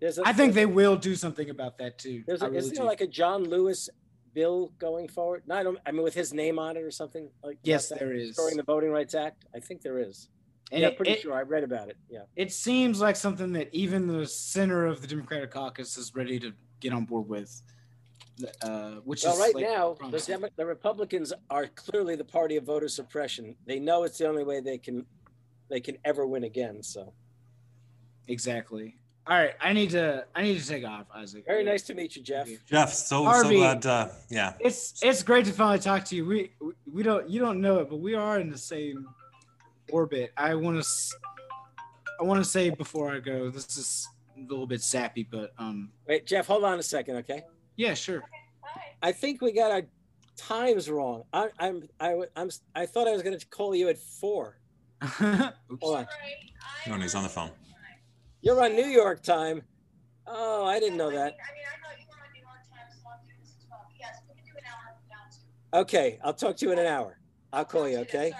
There's 0.00 0.18
a, 0.18 0.22
i 0.26 0.32
think 0.32 0.54
they 0.54 0.66
will 0.66 0.96
do 0.96 1.14
something 1.16 1.50
about 1.50 1.78
that 1.78 1.98
too 1.98 2.22
a- 2.22 2.24
There's 2.26 2.42
I 2.42 2.46
a, 2.46 2.50
really 2.50 2.58
isn't 2.60 2.74
there 2.76 2.84
like 2.84 3.00
a 3.00 3.06
John 3.06 3.42
Lewis 3.44 3.88
bill 4.34 4.72
going 4.78 5.08
forward? 5.08 5.42
No, 5.46 5.54
I 5.56 5.62
don't. 5.62 5.78
I 5.86 5.92
mean, 5.92 6.02
with 6.02 6.14
his 6.14 6.32
name 6.34 6.58
on 6.58 6.76
it 6.76 6.82
or 6.82 6.90
something 6.90 7.30
like. 7.42 7.58
Yes, 7.62 7.88
that, 7.88 7.98
there 8.00 8.12
is. 8.12 8.36
During 8.36 8.56
the 8.56 8.62
Voting 8.64 8.90
Rights 8.90 9.14
Act. 9.14 9.46
I 9.54 9.60
think 9.60 9.82
there 9.82 9.98
is. 9.98 10.28
And 10.70 10.82
yeah, 10.82 10.88
it- 10.88 10.96
pretty 10.96 11.12
it- 11.12 11.20
sure 11.22 11.32
I 11.34 11.42
read 11.42 11.64
about 11.64 11.88
it. 11.88 11.96
Yeah. 12.10 12.24
it 12.36 12.52
seems 12.52 13.00
like 13.00 13.16
something 13.16 13.52
that 13.52 13.70
even 13.72 14.06
the 14.06 14.26
center 14.26 14.84
of 14.86 15.00
the 15.00 15.06
Democratic 15.06 15.50
caucus 15.52 15.96
is 15.96 16.14
ready 16.14 16.38
to 16.40 16.52
get 16.80 16.92
on 16.92 17.04
board 17.04 17.28
with. 17.28 17.62
Uh, 18.62 18.92
which 19.04 19.24
Well, 19.24 19.34
is 19.34 19.40
right 19.40 19.54
like, 19.54 19.64
now, 19.64 19.96
the. 20.10 20.18
Demo- 20.20 20.48
the 20.56 20.64
Republicans 20.64 21.32
are 21.50 21.66
clearly 21.66 22.14
the 22.14 22.24
party 22.24 22.56
of 22.56 22.64
voter 22.64 22.86
suppression. 22.88 23.56
They 23.66 23.80
know 23.80 24.04
it's 24.04 24.18
the 24.18 24.28
only 24.28 24.44
way 24.44 24.60
they 24.60 24.78
can, 24.78 25.04
they 25.68 25.80
can 25.80 25.96
ever 26.04 26.24
win 26.24 26.44
again. 26.44 26.82
So 26.84 27.12
exactly. 28.28 28.96
All 29.26 29.36
right, 29.36 29.54
I 29.60 29.72
need 29.74 29.90
to. 29.90 30.24
I 30.34 30.42
need 30.42 30.58
to 30.58 30.66
take 30.66 30.86
off, 30.86 31.06
Isaac. 31.14 31.44
very 31.46 31.62
nice 31.62 31.82
to 31.82 31.94
meet 31.94 32.16
you, 32.16 32.22
Jeff. 32.22 32.48
Jeff, 32.66 32.92
so 32.94 33.30
so 33.42 33.50
glad. 33.50 33.84
Uh, 33.84 34.08
yeah, 34.30 34.54
It's 34.60 35.02
it's 35.02 35.22
great 35.22 35.44
to 35.46 35.52
finally 35.52 35.80
talk 35.80 36.04
to 36.06 36.16
you. 36.16 36.24
We 36.24 36.52
we- 36.60 36.72
we 36.90 37.02
don't 37.02 37.28
you 37.28 37.38
don't 37.40 37.60
know 37.60 37.80
it, 37.80 37.90
but 37.90 37.96
we 37.96 38.14
are 38.14 38.38
in 38.40 38.48
the 38.50 38.56
same 38.56 39.06
orbit. 39.90 40.32
I 40.36 40.54
want 40.54 40.82
to 40.82 40.88
I 42.20 42.22
want 42.24 42.42
to 42.42 42.48
say 42.48 42.70
before 42.70 43.10
I 43.14 43.18
go, 43.20 43.50
this 43.50 43.76
is 43.76 44.08
a 44.46 44.50
little 44.50 44.66
bit 44.66 44.82
sappy, 44.82 45.26
but 45.30 45.52
um, 45.58 45.90
Wait, 46.06 46.26
Jeff, 46.26 46.46
hold 46.46 46.64
on 46.64 46.78
a 46.78 46.82
second, 46.82 47.16
okay? 47.16 47.42
yeah, 47.76 47.94
sure. 47.94 48.22
I 49.02 49.12
think 49.12 49.40
we 49.40 49.52
got 49.52 49.70
our 49.70 49.82
times 50.36 50.88
wrong. 50.90 51.24
I, 51.32 51.48
I'm 51.58 51.88
I, 52.00 52.16
I'm 52.36 52.50
I 52.74 52.86
thought 52.86 53.06
I 53.08 53.12
was 53.12 53.22
going 53.22 53.38
to 53.38 53.46
call 53.46 53.74
you 53.74 53.88
at 53.88 53.98
four. 53.98 54.58
Oops. 55.02 55.52
Hold 55.80 55.96
on. 55.98 56.06
no, 56.86 56.96
no, 56.96 57.02
he's 57.02 57.14
on 57.14 57.22
the 57.22 57.28
phone. 57.28 57.50
You're 58.40 58.62
on 58.62 58.74
New 58.74 58.86
York 58.86 59.22
time. 59.22 59.62
Oh, 60.26 60.66
I 60.66 60.78
didn't 60.80 60.98
know 60.98 61.10
that. 61.10 61.16
I 61.16 61.20
mean, 61.22 61.32
I 61.32 61.88
thought 61.88 61.98
you 62.00 62.06
were 62.10 62.24
on 62.24 62.32
New 62.32 62.40
York 62.40 62.60
time, 62.70 62.86
so 62.92 63.08
I'll 63.08 63.20
do 63.24 63.32
this 63.40 63.54
as 63.58 63.66
well. 63.70 63.86
Yes, 63.98 64.20
we 64.28 64.34
can 64.34 64.44
do 64.44 64.52
an 64.56 64.64
hour 64.66 64.94
from 64.94 65.08
now 65.08 65.78
too. 65.80 65.80
Okay, 65.82 66.18
I'll 66.24 66.34
talk 66.34 66.56
to 66.58 66.66
you 66.66 66.72
in 66.72 66.78
an 66.78 66.86
hour. 66.86 67.18
I'll 67.52 67.64
call 67.64 67.88
you. 67.88 67.98
Okay. 67.98 68.32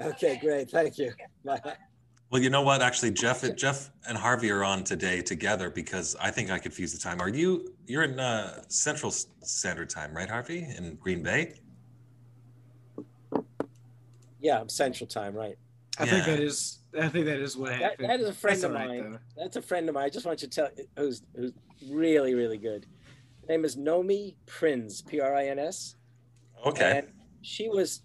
Okay, 0.00 0.38
great. 0.40 0.70
Thank 0.70 0.98
you. 0.98 1.12
Bye. 1.44 1.76
Well, 2.36 2.42
you 2.42 2.50
know 2.50 2.60
what? 2.60 2.82
Actually, 2.82 3.12
Jeff, 3.12 3.42
Jeff 3.56 3.90
and 4.06 4.18
Harvey 4.18 4.50
are 4.50 4.62
on 4.62 4.84
today 4.84 5.22
together 5.22 5.70
because 5.70 6.14
I 6.20 6.30
think 6.30 6.50
I 6.50 6.58
confused 6.58 6.94
the 6.94 6.98
time. 7.00 7.18
Are 7.18 7.30
you? 7.30 7.72
You're 7.86 8.02
in 8.02 8.20
uh, 8.20 8.60
Central 8.68 9.10
Standard 9.10 9.88
Time, 9.88 10.14
right, 10.14 10.28
Harvey, 10.28 10.58
in 10.58 10.96
Green 10.96 11.22
Bay? 11.22 11.54
Yeah, 14.38 14.60
I'm 14.60 14.68
Central 14.68 15.06
Time, 15.06 15.34
right? 15.34 15.56
I 15.98 16.04
think 16.04 16.26
that 16.26 16.38
is 16.38 16.80
I 17.00 17.08
think 17.08 17.24
that 17.24 17.38
is 17.40 17.56
what 17.56 17.70
That, 17.70 17.80
happened. 17.80 18.10
that 18.10 18.20
is 18.20 18.28
a 18.28 18.34
friend 18.34 18.56
That's 18.56 18.64
of 18.64 18.72
mine. 18.72 19.12
though. 19.12 19.18
That's 19.42 19.56
a 19.56 19.62
friend 19.62 19.88
of 19.88 19.94
mine. 19.94 20.04
I 20.04 20.10
just 20.10 20.26
want 20.26 20.42
you 20.42 20.48
to 20.48 20.54
tell 20.54 20.68
who's 20.98 21.22
who's 21.34 21.52
really 21.90 22.34
really 22.34 22.58
good. 22.58 22.84
Her 23.48 23.54
name 23.54 23.64
is 23.64 23.76
Nomi 23.76 24.34
Prins, 24.44 25.00
P 25.00 25.20
R 25.20 25.34
I 25.34 25.46
N 25.46 25.58
S. 25.58 25.96
Okay. 26.66 26.98
And 26.98 27.08
she 27.40 27.70
was 27.70 28.02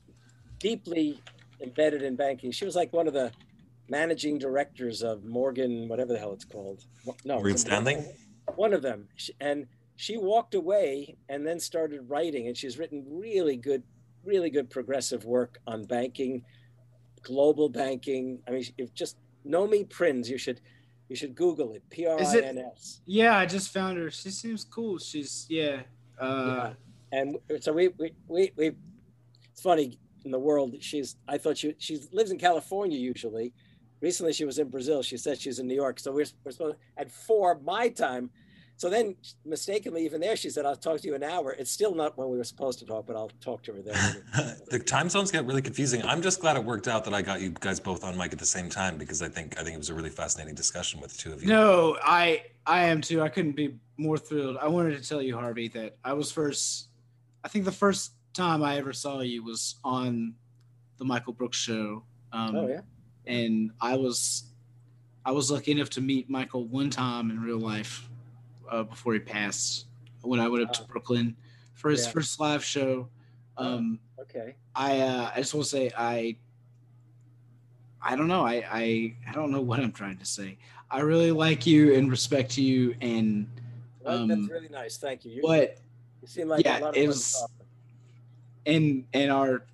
deeply 0.58 1.20
embedded 1.62 2.02
in 2.02 2.16
banking. 2.16 2.52
She 2.52 2.64
was 2.64 2.78
like 2.78 2.94
one 2.94 3.10
of 3.10 3.14
the 3.14 3.30
managing 3.92 4.40
directors 4.40 5.04
of 5.04 5.26
Morgan, 5.26 5.90
whatever 5.90 6.14
the 6.14 6.18
hell 6.18 6.32
it's 6.32 6.46
called. 6.46 6.86
No, 7.26 7.36
Morgan 7.36 7.58
Stanley? 7.58 7.98
One 8.56 8.74
of 8.74 8.82
them. 8.82 9.10
And 9.42 9.68
she 9.98 10.18
walked 10.18 10.56
away 10.56 11.18
and 11.30 11.46
then 11.46 11.60
started 11.60 12.10
writing, 12.10 12.48
and 12.48 12.56
she's 12.56 12.80
written 12.80 13.06
really 13.08 13.58
good, 13.58 13.84
really 14.24 14.50
good 14.50 14.70
progressive 14.70 15.26
work 15.26 15.60
on 15.68 15.84
banking, 15.84 16.44
global 17.22 17.68
banking. 17.68 18.40
I 18.48 18.52
mean, 18.52 18.64
if 18.78 18.94
just 18.94 19.18
Nomi 19.46 19.88
Prins, 19.88 20.30
you 20.30 20.38
should 20.38 20.62
you 21.10 21.16
should 21.18 21.36
Google 21.36 21.74
it. 21.74 21.84
P 21.90 22.08
R 22.08 22.18
I 22.18 22.40
N 22.40 22.58
S. 22.74 23.02
Yeah, 23.06 23.38
I 23.38 23.46
just 23.46 23.74
found 23.74 23.98
her. 23.98 24.10
She 24.10 24.32
seems 24.32 24.64
cool. 24.64 24.98
She's 24.98 25.46
yeah. 25.50 25.82
Uh, 26.18 26.72
and 27.12 27.38
so 27.60 27.74
we 27.74 27.90
we 28.00 28.14
we, 28.28 28.52
we 28.56 28.72
it's 29.52 29.62
funny 29.62 30.00
in 30.24 30.32
the 30.32 30.40
world 30.40 30.76
she's 30.80 31.16
i 31.28 31.38
thought 31.38 31.58
she 31.58 31.74
she 31.80 32.00
lives 32.12 32.32
in 32.32 32.38
california 32.38 32.98
usually 32.98 33.54
recently 34.02 34.34
she 34.34 34.46
was 34.46 34.60
in 34.60 34.70
brazil 34.70 35.02
she 35.02 35.18
said 35.18 35.40
she's 35.40 35.60
in 35.60 35.68
new 35.68 35.76
york 35.76 36.00
so 36.00 36.12
we're, 36.12 36.26
we're 36.44 36.52
supposed 36.52 36.76
at 36.98 37.10
four 37.12 37.60
my 37.64 37.88
time 37.90 38.30
So 38.82 38.90
then, 38.90 39.16
mistakenly, 39.46 40.04
even 40.06 40.20
there, 40.22 40.36
she 40.36 40.50
said, 40.50 40.66
"I'll 40.66 40.76
talk 40.76 41.02
to 41.02 41.08
you 41.08 41.14
an 41.14 41.22
hour." 41.22 41.52
It's 41.52 41.70
still 41.70 41.94
not 41.94 42.18
when 42.18 42.30
we 42.32 42.38
were 42.40 42.44
supposed 42.44 42.80
to 42.80 42.86
talk, 42.88 43.06
but 43.06 43.16
I'll 43.16 43.30
talk 43.40 43.62
to 43.66 43.74
her 43.74 43.82
then. 43.84 43.96
the 44.72 44.80
time 44.80 45.08
zones 45.08 45.30
get 45.30 45.46
really 45.46 45.62
confusing. 45.62 46.02
I'm 46.04 46.24
just 46.24 46.42
glad 46.42 46.56
it 46.58 46.64
worked 46.64 46.88
out 46.88 47.06
that 47.06 47.14
I 47.14 47.22
got 47.22 47.42
you 47.42 47.52
guys 47.52 47.80
both 47.80 48.04
on 48.04 48.18
mic 48.18 48.34
at 48.34 48.40
the 48.40 48.46
same 48.58 48.70
time 48.70 48.98
because 48.98 49.22
I 49.22 49.30
think 49.30 49.56
I 49.60 49.64
think 49.64 49.76
it 49.76 49.78
was 49.78 49.92
a 49.92 49.94
really 49.94 50.10
fascinating 50.10 50.56
discussion 50.56 51.00
with 51.00 51.12
the 51.12 51.20
two 51.20 51.32
of 51.32 51.44
you. 51.44 51.50
No, 51.50 51.96
I 52.04 52.46
I 52.66 52.86
am 52.86 53.02
too. 53.02 53.22
I 53.22 53.30
couldn't 53.30 53.56
be 53.56 53.76
more 53.98 54.18
thrilled. 54.18 54.58
I 54.58 54.68
wanted 54.68 55.00
to 55.00 55.08
tell 55.08 55.22
you, 55.22 55.38
Harvey, 55.38 55.68
that 55.78 55.98
I 56.04 56.14
was 56.14 56.32
first. 56.32 56.88
I 57.44 57.50
think 57.50 57.66
the 57.66 57.72
first 57.86 58.14
time 58.34 58.64
I 58.64 58.78
ever 58.78 58.94
saw 58.94 59.20
you 59.22 59.44
was 59.44 59.76
on 59.84 60.34
the 60.98 61.06
Michael 61.06 61.34
Brooks 61.34 61.58
show. 61.58 62.02
Um, 62.34 62.56
oh 62.56 62.68
yeah. 62.68 62.82
And 63.28 63.72
I 63.82 63.96
was 63.96 64.46
I 65.26 65.32
was 65.32 65.52
lucky 65.52 65.72
enough 65.72 65.90
to 65.92 66.02
meet 66.02 66.30
Michael 66.30 66.66
one 66.66 66.90
time 66.90 67.30
in 67.30 67.40
real 67.42 67.60
life 67.60 68.08
uh, 68.70 68.84
before 68.84 69.14
he 69.14 69.20
passed 69.20 69.86
when 70.22 70.40
I 70.40 70.48
went 70.48 70.64
up 70.64 70.74
to. 70.74 70.84
Brooklyn 70.84 71.36
for 71.76 71.90
his 71.92 72.06
Yeah. 72.06 72.12
first 72.12 72.40
live 72.40 72.64
show. 72.64 73.08
Um, 73.58 74.00
Okay. 74.20 74.56
I 74.76 75.00
uh, 75.00 75.32
I 75.36 75.38
just 75.40 75.54
want 75.54 75.66
to 75.66 75.70
say 75.70 75.92
I 75.98 76.38
I 78.02 78.16
don't 78.16 78.28
know 78.28 78.46
I, 78.46 78.64
I 78.72 79.16
I 79.28 79.32
don't 79.34 79.52
know 79.52 79.62
what 79.62 79.80
I'm 79.80 79.92
trying 79.92 80.18
to 80.18 80.26
say. 80.26 80.58
I 80.90 81.02
really 81.02 81.32
like 81.32 81.66
you 81.68 81.94
and 81.96 82.10
respect 82.10 82.58
you 82.58 82.96
and 83.02 83.48
Well, 84.02 84.20
Um, 84.24 84.28
that's 84.28 84.50
really 84.50 84.70
nice. 84.70 84.98
Thank 84.98 85.26
you. 85.26 85.32
You, 85.32 85.42
what 85.42 85.78
you 86.22 86.28
seem 86.28 86.48
like 86.48 86.66
yeah, 86.66 86.80
a 86.80 86.82
lot 86.82 86.90
of 86.90 86.96
it 86.98 87.08
was- 87.08 87.34
to 87.34 87.40
talk 87.42 87.52
with. 87.60 87.68
and 88.76 89.06
and 89.14 89.32
our 89.32 89.66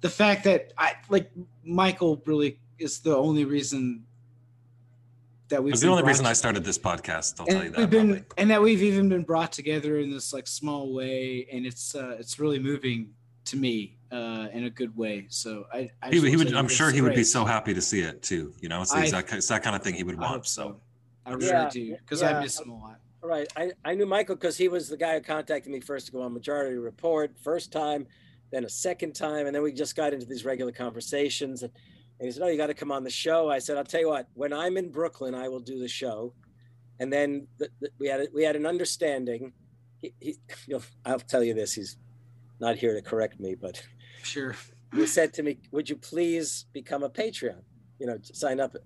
the 0.00 0.10
fact 0.10 0.44
that 0.44 0.72
I 0.78 0.94
like 1.08 1.30
Michael 1.64 2.22
really 2.26 2.58
is 2.78 3.00
the 3.00 3.16
only 3.16 3.44
reason 3.44 4.04
that 5.48 5.62
we've 5.62 5.72
was 5.72 5.80
the 5.80 5.86
been 5.86 5.90
only 5.92 6.02
brought 6.02 6.08
reason 6.10 6.26
I 6.26 6.32
started 6.32 6.64
this 6.64 6.78
podcast. 6.78 7.40
I'll 7.40 7.46
tell 7.46 7.64
you 7.64 7.70
that. 7.70 7.78
we've 7.78 7.90
been 7.90 8.08
probably. 8.08 8.24
and 8.38 8.50
that 8.50 8.60
we've 8.62 8.82
even 8.82 9.08
been 9.08 9.22
brought 9.22 9.52
together 9.52 9.98
in 9.98 10.10
this 10.10 10.32
like 10.32 10.46
small 10.46 10.92
way 10.92 11.46
and 11.52 11.64
it's 11.64 11.94
uh 11.94 12.16
it's 12.18 12.38
really 12.38 12.58
moving 12.58 13.10
to 13.44 13.56
me 13.56 13.96
uh 14.10 14.48
in 14.52 14.64
a 14.64 14.70
good 14.70 14.96
way 14.96 15.26
so 15.28 15.66
I, 15.72 15.90
I 16.02 16.10
he, 16.10 16.20
he 16.28 16.36
would, 16.36 16.52
I'm 16.52 16.64
it's 16.66 16.74
sure 16.74 16.90
he 16.90 17.00
would 17.00 17.14
be 17.14 17.22
so 17.24 17.44
happy 17.44 17.74
to 17.74 17.80
see 17.80 18.00
it 18.00 18.22
too. 18.22 18.52
You 18.60 18.68
know, 18.68 18.82
it's, 18.82 18.90
the 18.92 18.98
I- 18.98 19.02
exact, 19.04 19.32
it's 19.32 19.48
that 19.48 19.62
kind 19.62 19.76
of 19.76 19.82
thing 19.82 19.94
he 19.94 20.02
would 20.02 20.18
I 20.18 20.30
want. 20.30 20.46
So 20.46 20.80
i 21.24 21.32
really 21.32 21.46
Yeah, 21.46 21.68
do 21.70 21.96
because 21.96 22.22
yeah. 22.22 22.38
i 22.38 22.42
miss 22.42 22.60
him 22.60 22.70
a 22.70 22.76
lot 22.76 22.98
Right. 23.22 23.52
I, 23.56 23.72
I 23.84 23.94
knew 23.94 24.06
Michael 24.06 24.36
because 24.36 24.56
he 24.56 24.68
was 24.68 24.88
the 24.88 24.96
guy 24.96 25.14
who 25.14 25.20
contacted 25.20 25.72
me 25.72 25.80
first 25.80 26.06
to 26.06 26.12
go 26.12 26.22
on 26.22 26.32
Majority 26.32 26.76
Report, 26.76 27.36
first 27.42 27.72
time, 27.72 28.06
then 28.52 28.62
a 28.64 28.68
second 28.68 29.14
time, 29.14 29.46
and 29.46 29.54
then 29.54 29.62
we 29.64 29.72
just 29.72 29.96
got 29.96 30.12
into 30.12 30.26
these 30.26 30.44
regular 30.44 30.70
conversations. 30.70 31.64
And, 31.64 31.72
and 32.18 32.26
he 32.26 32.32
said, 32.32 32.42
"Oh, 32.42 32.48
you 32.48 32.56
got 32.56 32.68
to 32.68 32.74
come 32.74 32.92
on 32.92 33.04
the 33.04 33.10
show." 33.10 33.50
I 33.50 33.58
said, 33.58 33.76
"I'll 33.76 33.84
tell 33.84 34.00
you 34.00 34.08
what. 34.08 34.28
When 34.34 34.52
I'm 34.52 34.76
in 34.76 34.90
Brooklyn, 34.90 35.34
I 35.34 35.48
will 35.48 35.60
do 35.60 35.78
the 35.78 35.88
show." 35.88 36.34
And 36.98 37.12
then 37.12 37.46
the, 37.58 37.68
the, 37.80 37.90
we 37.98 38.08
had 38.08 38.20
a- 38.20 38.28
we 38.32 38.42
had 38.42 38.56
an 38.56 38.66
understanding. 38.66 39.52
He, 39.98 40.14
he, 40.20 40.34
you'll, 40.66 40.82
I'll 41.04 41.20
tell 41.20 41.42
you 41.44 41.54
this. 41.54 41.74
He's 41.74 41.96
not 42.60 42.76
here 42.76 42.94
to 42.94 43.02
correct 43.02 43.38
me, 43.40 43.54
but 43.54 43.82
sure 44.22 44.54
he 44.94 45.06
said 45.06 45.34
to 45.34 45.42
me, 45.42 45.58
"Would 45.72 45.90
you 45.90 45.96
please 45.96 46.66
become 46.72 47.02
a 47.02 47.10
Patreon? 47.10 47.62
You 47.98 48.06
know, 48.06 48.18
sign 48.22 48.60
up." 48.60 48.76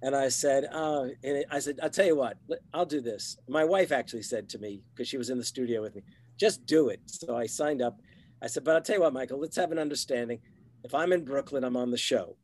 And 0.00 0.14
I 0.14 0.28
said, 0.28 0.68
"Oh," 0.72 1.10
and 1.24 1.44
I 1.50 1.58
said, 1.58 1.80
"I'll 1.82 1.90
tell 1.90 2.06
you 2.06 2.16
what, 2.16 2.38
I'll 2.72 2.86
do 2.86 3.00
this." 3.00 3.36
My 3.48 3.64
wife 3.64 3.92
actually 3.92 4.22
said 4.22 4.48
to 4.50 4.58
me 4.58 4.82
because 4.94 5.08
she 5.08 5.18
was 5.18 5.28
in 5.28 5.38
the 5.38 5.44
studio 5.44 5.82
with 5.82 5.94
me, 5.94 6.02
"Just 6.38 6.64
do 6.66 6.88
it." 6.88 7.00
So 7.06 7.36
I 7.36 7.46
signed 7.46 7.82
up. 7.82 8.00
I 8.40 8.46
said, 8.46 8.64
"But 8.64 8.76
I'll 8.76 8.82
tell 8.82 8.96
you 8.96 9.02
what, 9.02 9.12
Michael, 9.12 9.40
let's 9.40 9.56
have 9.56 9.72
an 9.72 9.78
understanding. 9.78 10.38
If 10.84 10.94
I'm 10.94 11.12
in 11.12 11.24
Brooklyn, 11.24 11.64
I'm 11.64 11.76
on 11.76 11.90
the 11.90 11.98
show," 11.98 12.36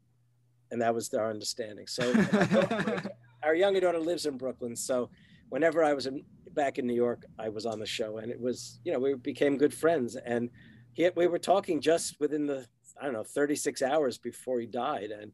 and 0.71 0.81
that 0.81 0.95
was 0.95 1.13
our 1.15 1.31
understanding. 1.31 1.87
So 1.87 2.13
our 3.43 3.55
younger 3.55 3.81
daughter 3.81 3.99
lives 3.99 4.27
in 4.27 4.37
Brooklyn, 4.37 4.77
so 4.77 5.11
whenever 5.49 5.85
I 5.85 5.93
was 5.93 6.07
in, 6.07 6.25
back 6.53 6.79
in 6.79 6.87
New 6.87 6.95
York, 6.95 7.25
I 7.39 7.49
was 7.49 7.67
on 7.67 7.79
the 7.79 7.87
show, 7.87 8.19
and 8.19 8.31
it 8.31 8.41
was, 8.41 8.81
you 8.85 8.93
know, 8.93 8.99
we 8.99 9.15
became 9.15 9.57
good 9.57 9.75
friends, 9.75 10.17
and 10.17 10.51
he, 10.93 11.09
we 11.17 11.27
were 11.27 11.39
talking 11.39 11.81
just 11.81 12.19
within 12.21 12.47
the, 12.47 12.67
I 13.01 13.05
don't 13.05 13.15
know, 13.15 13.25
36 13.25 13.83
hours 13.83 14.19
before 14.19 14.61
he 14.61 14.67
died, 14.67 15.11
and 15.11 15.33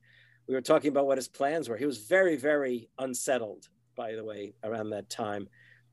we 0.49 0.55
were 0.55 0.61
talking 0.61 0.89
about 0.89 1.07
what 1.07 1.19
his 1.19 1.29
plans 1.29 1.69
were. 1.69 1.77
He 1.77 1.87
was 1.87 1.99
very, 1.99 2.37
very 2.37 2.89
unsettled, 2.99 3.69
by 3.97 4.15
the 4.15 4.25
way, 4.25 4.55
around 4.65 4.91
that 4.91 5.11
time, 5.11 5.49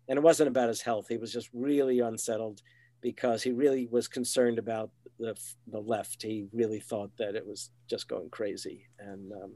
and 0.08 0.18
it 0.18 0.24
wasn't 0.24 0.50
about 0.50 0.70
his 0.70 0.82
health. 0.82 1.08
He 1.10 1.18
was 1.18 1.34
just 1.34 1.50
really 1.54 2.00
unsettled 2.00 2.62
because 3.02 3.44
he 3.44 3.52
really 3.52 3.88
was 3.88 4.08
concerned 4.08 4.60
about 4.60 4.92
the 5.20 5.36
the 5.68 5.80
left. 5.80 6.24
He 6.24 6.48
really 6.54 6.80
thought 6.80 7.12
that 7.18 7.36
it 7.36 7.46
was 7.46 7.72
just 7.90 8.08
going 8.08 8.30
crazy, 8.30 8.88
and 9.00 9.32
um, 9.32 9.54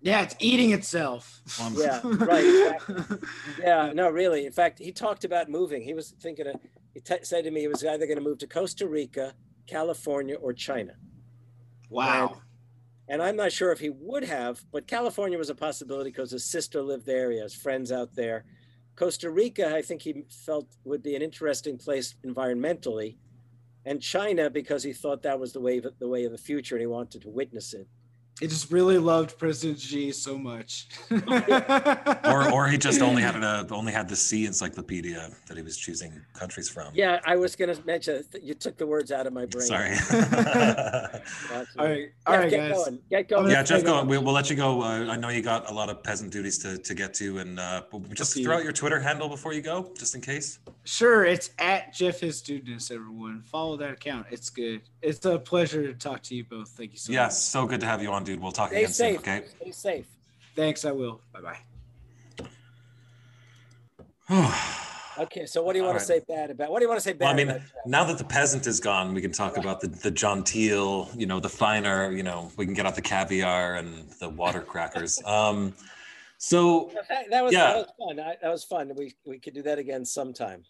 yeah 0.00 0.22
it's 0.22 0.34
eating 0.38 0.72
itself 0.72 1.42
Yeah, 1.76 2.00
right, 2.04 2.44
exactly. 2.44 3.18
Yeah, 3.60 3.92
no, 3.94 4.08
really. 4.08 4.46
In 4.46 4.52
fact, 4.52 4.78
he 4.78 4.92
talked 4.92 5.24
about 5.24 5.48
moving. 5.48 5.82
He 5.82 5.94
was 5.94 6.14
thinking 6.20 6.46
of, 6.46 6.56
he 6.94 7.00
t- 7.00 7.16
said 7.22 7.44
to 7.44 7.50
me 7.50 7.60
he 7.60 7.68
was 7.68 7.84
either 7.84 8.06
going 8.06 8.18
to 8.18 8.24
move 8.24 8.38
to 8.38 8.46
Costa 8.46 8.88
Rica, 8.88 9.34
California, 9.66 10.36
or 10.36 10.52
China. 10.52 10.92
wow 11.88 12.40
And 13.08 13.22
I'm 13.22 13.36
not 13.36 13.52
sure 13.52 13.72
if 13.72 13.80
he 13.80 13.90
would 13.90 14.24
have, 14.24 14.64
but 14.72 14.86
California 14.86 15.36
was 15.36 15.50
a 15.50 15.54
possibility 15.54 16.10
because 16.10 16.30
his 16.30 16.44
sister 16.44 16.80
lived 16.80 17.06
there. 17.06 17.30
He 17.30 17.38
has 17.40 17.54
friends 17.54 17.90
out 17.92 18.14
there. 18.14 18.44
Costa 19.00 19.30
Rica, 19.30 19.74
I 19.74 19.80
think 19.80 20.02
he 20.02 20.26
felt 20.28 20.66
would 20.84 21.02
be 21.02 21.16
an 21.16 21.22
interesting 21.22 21.78
place 21.78 22.16
environmentally, 22.22 23.16
and 23.86 24.02
China 24.02 24.50
because 24.50 24.82
he 24.82 24.92
thought 24.92 25.22
that 25.22 25.40
was 25.40 25.54
the 25.54 25.60
way 25.60 25.78
of, 25.78 25.98
the 25.98 26.06
way 26.06 26.24
of 26.24 26.32
the 26.32 26.36
future, 26.36 26.74
and 26.74 26.82
he 26.82 26.86
wanted 26.86 27.22
to 27.22 27.30
witness 27.30 27.72
it. 27.72 27.88
He 28.40 28.46
just 28.46 28.70
really 28.72 28.98
loved 28.98 29.38
president 29.38 29.78
Xi 29.78 30.12
so 30.12 30.38
much 30.38 30.88
or 32.24 32.50
or 32.52 32.68
he 32.68 32.78
just 32.78 33.02
only 33.08 33.22
had 33.22 33.36
a 33.36 33.66
only 33.70 33.92
had 33.92 34.08
the 34.08 34.16
C 34.16 34.46
encyclopedia 34.46 35.30
that 35.46 35.56
he 35.56 35.62
was 35.62 35.76
choosing 35.76 36.20
countries 36.34 36.68
from. 36.68 36.92
Yeah, 36.94 37.20
I 37.24 37.36
was 37.36 37.54
going 37.56 37.74
to 37.74 37.86
mention. 37.86 38.24
You 38.42 38.54
took 38.54 38.76
the 38.76 38.86
words 38.86 39.12
out 39.12 39.26
of 39.26 39.32
my 39.32 39.46
brain. 39.46 39.66
Sorry. 39.66 39.94
That's 40.10 41.76
all 41.78 41.84
right 41.86 42.10
all 42.26 42.34
Jeff, 42.34 42.42
right 42.42 42.50
get 42.50 42.68
guys 42.68 42.84
going. 42.84 42.98
Get 43.10 43.28
going. 43.28 43.50
yeah, 43.50 43.62
Jeff, 43.62 43.84
go. 43.84 44.02
We, 44.04 44.18
we'll 44.18 44.34
let 44.34 44.50
you 44.50 44.56
go. 44.56 44.82
Uh, 44.82 45.06
I 45.10 45.16
know 45.16 45.28
you 45.28 45.42
got 45.42 45.70
a 45.70 45.74
lot 45.74 45.88
of 45.90 46.02
peasant 46.02 46.32
duties 46.32 46.58
to, 46.58 46.78
to 46.78 46.94
get 46.94 47.14
to, 47.14 47.38
and 47.38 47.58
uh, 47.58 47.82
just 48.14 48.42
throw 48.42 48.56
out 48.56 48.64
your 48.64 48.72
Twitter 48.72 49.00
handle 49.00 49.28
before 49.28 49.52
you 49.52 49.62
go, 49.62 49.92
just 49.98 50.14
in 50.14 50.20
case. 50.20 50.58
Sure, 50.84 51.24
it's 51.24 51.50
at 51.58 51.92
Jeff 51.92 52.20
His 52.20 52.38
Students, 52.38 52.90
everyone. 52.90 53.42
Follow 53.42 53.76
that 53.76 53.90
account. 53.92 54.26
It's 54.30 54.50
good. 54.50 54.82
It's 55.02 55.24
a 55.24 55.38
pleasure 55.38 55.86
to 55.86 55.94
talk 55.94 56.22
to 56.24 56.34
you 56.34 56.44
both. 56.44 56.70
Thank 56.70 56.92
you 56.92 56.98
so 56.98 57.12
Yes, 57.12 57.18
much. 57.18 57.30
Yes, 57.30 57.42
so 57.48 57.66
good 57.66 57.80
to 57.80 57.86
have 57.86 58.02
you 58.02 58.10
on, 58.12 58.24
dude. 58.30 58.40
We'll 58.40 58.52
talk 58.52 58.70
Stay 58.70 58.84
again 58.84 58.92
soon. 58.92 59.12
safe. 59.12 59.18
Okay. 59.20 59.42
Stay 59.60 59.70
safe. 59.72 60.06
Thanks, 60.56 60.84
I 60.84 60.92
will. 60.92 61.20
Bye 61.32 61.40
bye. 61.40 61.58
Okay, 65.18 65.44
so 65.44 65.62
what 65.62 65.74
do 65.74 65.80
you 65.80 65.84
want 65.84 65.96
All 65.96 66.00
to 66.00 66.06
say 66.06 66.22
bad 66.26 66.50
about? 66.50 66.70
What 66.70 66.78
do 66.78 66.84
you 66.84 66.88
want 66.88 66.98
to 66.98 67.04
say 67.04 67.12
bad 67.12 67.26
Well, 67.26 67.34
I 67.34 67.36
mean, 67.36 67.48
about? 67.50 67.60
Now 67.84 68.04
that 68.04 68.16
the 68.16 68.24
peasant 68.24 68.66
is 68.66 68.80
gone, 68.80 69.12
we 69.12 69.20
can 69.20 69.32
talk 69.32 69.58
about 69.58 69.78
the, 69.80 69.88
the 69.88 70.10
John 70.10 70.42
Teal, 70.42 71.10
you 71.14 71.26
know, 71.26 71.40
the 71.40 71.48
finer, 71.48 72.10
you 72.10 72.22
know, 72.22 72.50
we 72.56 72.64
can 72.64 72.72
get 72.72 72.86
out 72.86 72.94
the 72.94 73.02
caviar 73.02 73.74
and 73.74 74.08
the 74.18 74.30
water 74.30 74.62
crackers. 74.62 75.20
Um, 75.26 75.74
so 76.38 76.90
That, 77.10 77.28
that 77.30 77.44
was 77.44 77.52
yeah. 77.52 77.66
that 77.66 77.76
was 77.76 77.92
fun. 77.98 78.20
I, 78.20 78.36
that 78.40 78.48
was 78.50 78.64
fun. 78.64 78.92
We 78.96 79.12
we 79.26 79.38
could 79.38 79.52
do 79.52 79.62
that 79.62 79.78
again 79.78 80.06
sometime. 80.06 80.62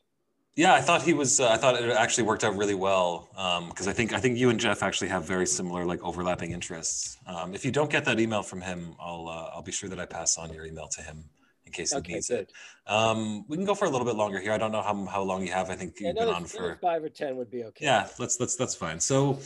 Yeah, 0.57 0.75
I 0.75 0.81
thought 0.81 1.03
he 1.03 1.15
was, 1.15 1.41
uh, 1.41 1.49
I 1.49 1.57
thought 1.57 1.81
it 1.81 1.91
actually 1.91 2.25
worked 2.25 2.45
out 2.45 2.57
really 2.57 2.75
well. 2.75 3.31
Um, 3.37 3.71
cause 3.73 3.87
I 3.89 3.93
think, 3.93 4.13
I 4.13 4.19
think 4.21 4.37
you 4.37 4.51
and 4.51 4.59
Jeff 4.61 4.83
actually 4.83 5.09
have 5.09 5.25
very 5.25 5.47
similar, 5.47 5.85
like 5.87 6.03
overlapping 6.03 6.53
interests. 6.53 7.17
Um, 7.27 7.55
if 7.55 7.65
you 7.65 7.71
don't 7.71 7.91
get 7.91 8.05
that 8.07 8.19
email 8.21 8.43
from 8.43 8.61
him, 8.61 8.95
I'll, 9.01 9.29
uh, 9.29 9.51
I'll 9.55 9.63
be 9.63 9.73
sure 9.73 9.89
that 9.89 9.99
I 10.01 10.07
pass 10.07 10.37
on 10.39 10.53
your 10.53 10.67
email 10.67 10.89
to 10.89 11.03
him 11.03 11.25
in 11.65 11.73
case 11.73 11.93
he 11.93 11.99
Okay, 11.99 12.15
needs 12.15 12.29
good. 12.29 12.41
it. 12.41 12.53
Um, 12.93 13.45
we 13.49 13.57
can 13.57 13.65
go 13.65 13.75
for 13.75 13.85
a 13.85 13.91
little 13.91 14.07
bit 14.07 14.17
longer 14.17 14.41
here. 14.41 14.53
I 14.53 14.59
don't 14.59 14.73
know 14.73 14.83
how, 14.83 15.05
how 15.07 15.23
long 15.23 15.47
you 15.47 15.53
have. 15.53 15.71
I 15.71 15.77
think 15.77 15.95
Yeah, 16.01 16.09
you've 16.09 16.17
been 16.17 16.29
on 16.29 16.45
for, 16.45 16.79
five 16.83 17.03
or 17.05 17.09
ten 17.09 17.37
would 17.37 17.51
be 17.51 17.65
okay. 17.65 17.85
yeah, 17.85 18.09
let's, 18.19 18.41
let's, 18.41 18.57
that's 18.57 18.75
fine. 18.75 18.99
So, 19.01 19.39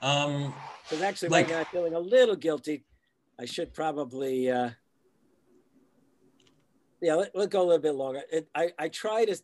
um, 0.00 0.54
Because 0.84 1.02
actually, 1.02 1.30
Like- 1.30 1.46
right 1.46 1.52
now 1.54 1.58
I'm 1.60 1.66
feeling 1.66 1.94
a 1.94 1.98
little 1.98 2.36
guilty. 2.36 2.84
I 3.38 3.44
should 3.44 3.74
probably. 3.74 4.48
Uh, 4.50 4.70
yeah, 7.02 7.14
let, 7.16 7.34
let's 7.34 7.50
go 7.52 7.60
a 7.60 7.64
little 7.66 7.82
bit 7.82 7.94
longer. 7.94 8.22
It, 8.32 8.48
I 8.54 8.70
I 8.78 8.88
try 8.88 9.26
to. 9.26 9.36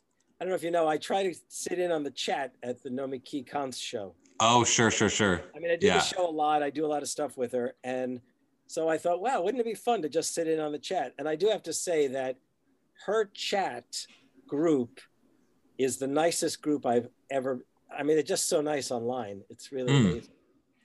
I 0.43 0.45
don't 0.45 0.51
know 0.51 0.57
if 0.57 0.65
you 0.65 0.73
know. 0.73 0.89
I 0.89 0.97
try 0.97 1.23
to 1.23 1.33
sit 1.47 1.79
in 1.79 1.93
on 1.93 2.03
the 2.03 2.11
chat 2.11 2.53
at 2.65 2.83
the 2.83 2.91
Nomiki 2.91 3.47
Konst's 3.49 3.81
show. 3.81 4.17
oh, 4.41 4.65
sure, 4.65 4.91
sure, 4.91 5.09
sure. 5.09 5.41
I 5.55 5.61
mean, 5.61 5.71
I 5.71 5.77
do 5.77 5.87
Yeah. 5.87 5.99
the 5.99 6.05
show 6.05 6.29
a 6.29 6.33
lot. 6.33 6.65
I 6.65 6.71
do 6.71 6.85
a 6.85 6.89
lot 6.89 7.01
of 7.01 7.09
stuff 7.09 7.37
with 7.37 7.53
her, 7.53 7.77
and 7.85 8.21
so 8.67 8.89
I 8.89 8.99
thought, 8.99 9.21
wow, 9.21 9.41
wouldn't 9.41 9.61
it 9.61 9.65
be 9.65 9.75
fun 9.77 10.03
to 10.03 10.09
just 10.09 10.35
sit 10.35 10.49
in 10.49 10.59
on 10.59 10.73
the 10.73 10.81
chat? 10.81 11.15
And 11.17 11.29
I 11.29 11.37
do 11.37 11.47
have 11.47 11.63
to 11.63 11.73
say 11.73 12.09
that 12.09 12.39
her 13.07 13.27
chat 13.27 13.85
group 14.49 14.99
is 15.79 15.99
the 15.99 16.09
nicest 16.09 16.61
group 16.61 16.85
I've 16.87 17.07
ever. 17.31 17.65
I 17.97 18.03
mean, 18.03 18.17
they're 18.17 18.25
just 18.25 18.49
so 18.49 18.61
nice 18.61 18.91
online. 18.91 19.45
It's 19.49 19.71
really 19.71 19.93
Mm. 19.93 20.11
amazing. 20.11 20.35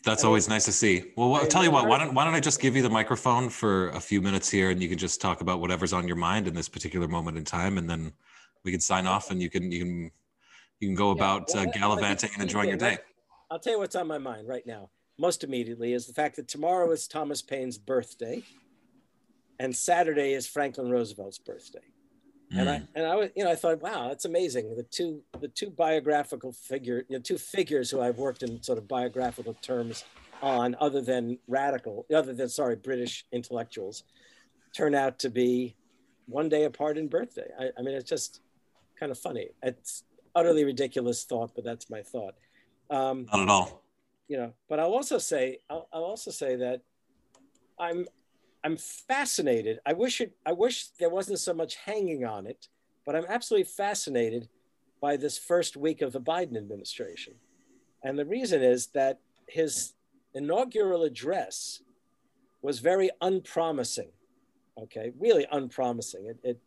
That's 0.08 0.24
I 0.24 0.28
always 0.28 0.48
nice 0.48 0.64
to 0.64 0.72
see. 0.72 1.12
Well, 1.18 1.36
I 1.36 1.40
I'll 1.40 1.48
tell 1.48 1.66
you 1.66 1.72
what. 1.72 1.86
Why 1.86 1.98
don't 1.98 2.14
Why 2.14 2.24
don't 2.24 2.34
I 2.34 2.40
just 2.40 2.62
give 2.62 2.78
you 2.78 2.82
the 2.82 2.90
microphone 2.90 3.50
for 3.50 3.90
a 3.90 4.00
few 4.00 4.22
minutes 4.22 4.50
here, 4.50 4.70
and 4.70 4.82
you 4.82 4.88
can 4.88 4.98
just 4.98 5.20
talk 5.20 5.42
about 5.42 5.60
whatever's 5.60 5.92
on 5.92 6.08
your 6.08 6.16
mind 6.16 6.48
in 6.48 6.54
this 6.54 6.70
particular 6.70 7.10
moment 7.10 7.38
in 7.38 7.44
time, 7.44 7.78
and 7.78 7.90
then 7.90 8.14
we 8.64 8.72
can 8.72 8.80
sign 8.80 9.06
off, 9.06 9.32
and 9.32 9.42
you 9.42 9.50
can 9.50 9.70
you 9.70 9.80
can 9.84 10.12
you 10.80 10.88
can 10.88 10.96
go 10.96 11.12
about 11.12 11.54
uh, 11.54 11.66
gallivanting 11.66 12.30
and 12.34 12.42
enjoying 12.42 12.70
your 12.70 12.78
day. 12.78 13.00
I'll 13.52 13.60
tell 13.60 13.74
you 13.74 13.80
what's 13.80 13.98
on 13.98 14.08
my 14.08 14.18
mind 14.18 14.48
right 14.48 14.66
now. 14.66 14.92
Most 15.20 15.44
immediately 15.44 15.92
is 15.92 16.08
the 16.08 16.14
fact 16.14 16.38
that 16.38 16.48
tomorrow 16.48 16.90
is 16.92 17.06
Thomas 17.06 17.42
Paine's 17.42 17.78
birthday, 17.78 18.44
and 19.60 19.76
Saturday 19.76 20.32
is 20.32 20.48
Franklin 20.48 20.90
Roosevelt's 20.90 21.38
birthday. 21.38 21.84
And 22.52 22.70
I 22.70 22.78
Mm. 22.80 22.88
and 22.96 23.06
I 23.06 23.16
was 23.16 23.30
you 23.36 23.44
know 23.44 23.52
I 23.52 23.56
thought 23.56 23.82
wow 23.82 24.08
that's 24.08 24.26
amazing 24.26 24.76
the 24.76 24.84
two 24.84 25.22
the 25.42 25.48
two 25.50 25.70
biographical 25.70 26.52
figure 26.54 27.06
you 27.10 27.18
know 27.18 27.22
two 27.22 27.38
figures 27.38 27.92
who 27.92 28.00
I've 28.02 28.18
worked 28.18 28.42
in 28.44 28.62
sort 28.64 28.78
of 28.78 28.88
biographical 28.88 29.54
terms 29.56 30.04
on 30.42 30.76
other 30.80 31.02
than 31.02 31.40
radical 31.48 32.06
other 32.14 32.34
than 32.34 32.48
sorry 32.48 32.76
British 32.78 33.26
intellectuals 33.32 34.04
turn 34.76 34.96
out 34.96 35.20
to 35.20 35.30
be 35.30 35.76
one 36.28 36.48
day 36.48 36.64
apart 36.64 36.98
in 36.98 37.08
birthday 37.08 37.50
I, 37.60 37.70
I 37.78 37.82
mean 37.82 37.96
it's 37.96 38.10
just 38.10 38.40
kind 39.00 39.12
of 39.12 39.18
funny 39.20 39.50
it's 39.62 40.04
utterly 40.36 40.64
ridiculous 40.64 41.24
thought 41.26 41.52
but 41.56 41.64
that's 41.66 41.90
my 41.90 42.02
thought 42.02 42.36
um, 42.90 43.26
Not 43.34 43.42
at 43.42 43.50
all. 43.50 43.84
you 44.30 44.38
know 44.38 44.54
but 44.70 44.80
i'll 44.80 44.94
also 44.94 45.18
say 45.18 45.60
I'll, 45.70 45.88
I'll 45.92 46.04
also 46.04 46.32
say 46.32 46.56
that 46.58 46.82
i'm 47.80 48.06
i'm 48.68 48.76
fascinated. 48.76 49.80
I 49.86 49.94
wish 49.94 50.20
it 50.20 50.34
i 50.46 50.52
wish 50.52 50.88
there 51.00 51.10
wasn't 51.10 51.40
so 51.40 51.54
much 51.54 51.76
hanging 51.78 52.26
on 52.26 52.46
it 52.46 52.68
but 53.06 53.16
i'm 53.16 53.26
absolutely 53.30 53.64
fascinated 53.64 54.50
by 55.02 55.16
this 55.16 55.38
first 55.38 55.78
week 55.78 56.02
of 56.02 56.12
the 56.12 56.20
biden 56.20 56.58
administration. 56.58 57.36
And 58.04 58.20
the 58.20 58.26
reason 58.26 58.62
is 58.62 58.88
that 58.88 59.20
his 59.48 59.94
inaugural 60.34 61.04
address 61.04 61.82
was 62.62 62.80
very 62.80 63.10
unpromising 63.22 64.12
okay? 64.84 65.12
Really 65.18 65.48
unpromising. 65.52 66.28
It, 66.28 66.40
it 66.44 66.60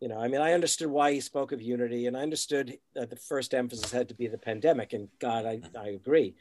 you 0.00 0.08
know 0.08 0.18
i 0.18 0.28
mean 0.28 0.42
i 0.42 0.52
understood 0.52 0.88
why 0.88 1.10
he 1.12 1.20
spoke 1.20 1.52
of 1.52 1.62
unity 1.62 2.06
and 2.06 2.14
i 2.18 2.20
understood 2.20 2.76
that 2.94 3.08
the 3.08 3.16
first 3.16 3.54
emphasis 3.54 3.90
had 3.90 4.06
to 4.08 4.14
be 4.14 4.26
the 4.26 4.36
pandemic 4.36 4.92
and 4.92 5.08
god 5.18 5.46
i, 5.46 5.58
I 5.78 5.88
agree 6.00 6.34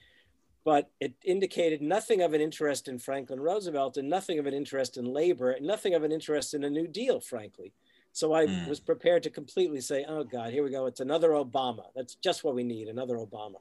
but 0.65 0.89
it 0.99 1.13
indicated 1.23 1.81
nothing 1.81 2.21
of 2.21 2.33
an 2.33 2.41
interest 2.41 2.87
in 2.89 2.97
franklin 2.99 3.39
roosevelt 3.39 3.95
and 3.97 4.09
nothing 4.09 4.39
of 4.39 4.47
an 4.47 4.53
interest 4.53 4.97
in 4.97 5.05
labor 5.05 5.51
and 5.51 5.65
nothing 5.65 5.93
of 5.93 6.03
an 6.03 6.11
interest 6.11 6.53
in 6.53 6.65
a 6.65 6.69
new 6.69 6.87
deal 6.87 7.21
frankly. 7.21 7.71
So 8.11 8.33
i 8.33 8.45
Mm. 8.47 8.67
was 8.67 8.79
prepared 8.79 9.23
to 9.23 9.29
completely 9.29 9.79
say 9.79 10.03
oh 10.07 10.23
god 10.23 10.51
here 10.51 10.63
we 10.63 10.71
go. 10.71 10.87
It's 10.87 10.99
another 10.99 11.29
obama. 11.29 11.85
That's 11.95 12.15
just 12.15 12.43
what 12.43 12.55
we 12.55 12.63
need 12.63 12.87
another 12.87 13.15
obama. 13.17 13.59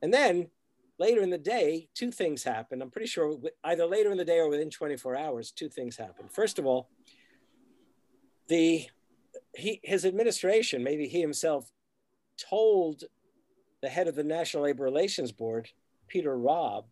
And 0.00 0.12
then 0.12 0.48
later 0.98 1.20
in 1.22 1.30
the 1.30 1.38
day 1.38 1.88
two 1.94 2.10
things 2.10 2.42
happened. 2.42 2.82
I'm 2.82 2.90
pretty 2.90 3.08
sure 3.08 3.38
either 3.64 3.86
later 3.86 4.10
in 4.10 4.18
the 4.18 4.24
day 4.24 4.38
or 4.38 4.48
within 4.48 4.70
24 4.70 5.16
hours 5.16 5.50
two 5.50 5.68
things 5.68 5.96
happened. 5.96 6.32
First 6.32 6.58
of 6.58 6.66
all 6.66 6.88
the 8.48 8.86
he 9.54 9.80
his 9.82 10.04
administration 10.06 10.82
maybe 10.82 11.06
he 11.08 11.20
himself 11.20 11.70
told 12.38 13.04
the 13.82 13.88
head 13.88 14.08
of 14.08 14.14
the 14.14 14.24
national 14.24 14.62
labor 14.62 14.84
relations 14.84 15.32
board 15.32 15.68
peter 16.12 16.36
robb 16.36 16.84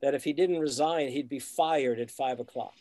that 0.00 0.14
if 0.14 0.24
he 0.24 0.32
didn't 0.32 0.58
resign 0.58 1.08
he'd 1.08 1.28
be 1.28 1.38
fired 1.38 1.98
at 1.98 2.10
five 2.10 2.40
o'clock. 2.40 2.74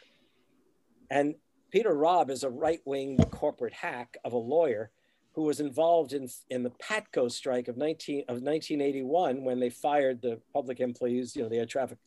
And 1.10 1.36
peter 1.72 1.94
robb 1.94 2.30
is 2.30 2.44
a 2.44 2.50
right-wing 2.50 3.18
corporate 3.32 3.74
hack 3.74 4.18
of 4.24 4.34
a 4.34 4.38
lawyer 4.38 4.92
who 5.34 5.44
was 5.44 5.62
involved 5.62 6.12
in, 6.12 6.28
in 6.50 6.62
the 6.62 6.72
patco 6.72 7.32
strike 7.32 7.68
of 7.70 7.78
19 7.78 8.22
of 8.28 8.42
1981 8.42 9.44
when 9.44 9.60
they 9.60 9.70
fired 9.70 10.22
the 10.22 10.40
public 10.54 10.80
employees 10.80 11.36
you 11.36 11.42
know 11.42 11.50
the 11.50 11.58
air 11.58 11.66
traffic 11.66 11.98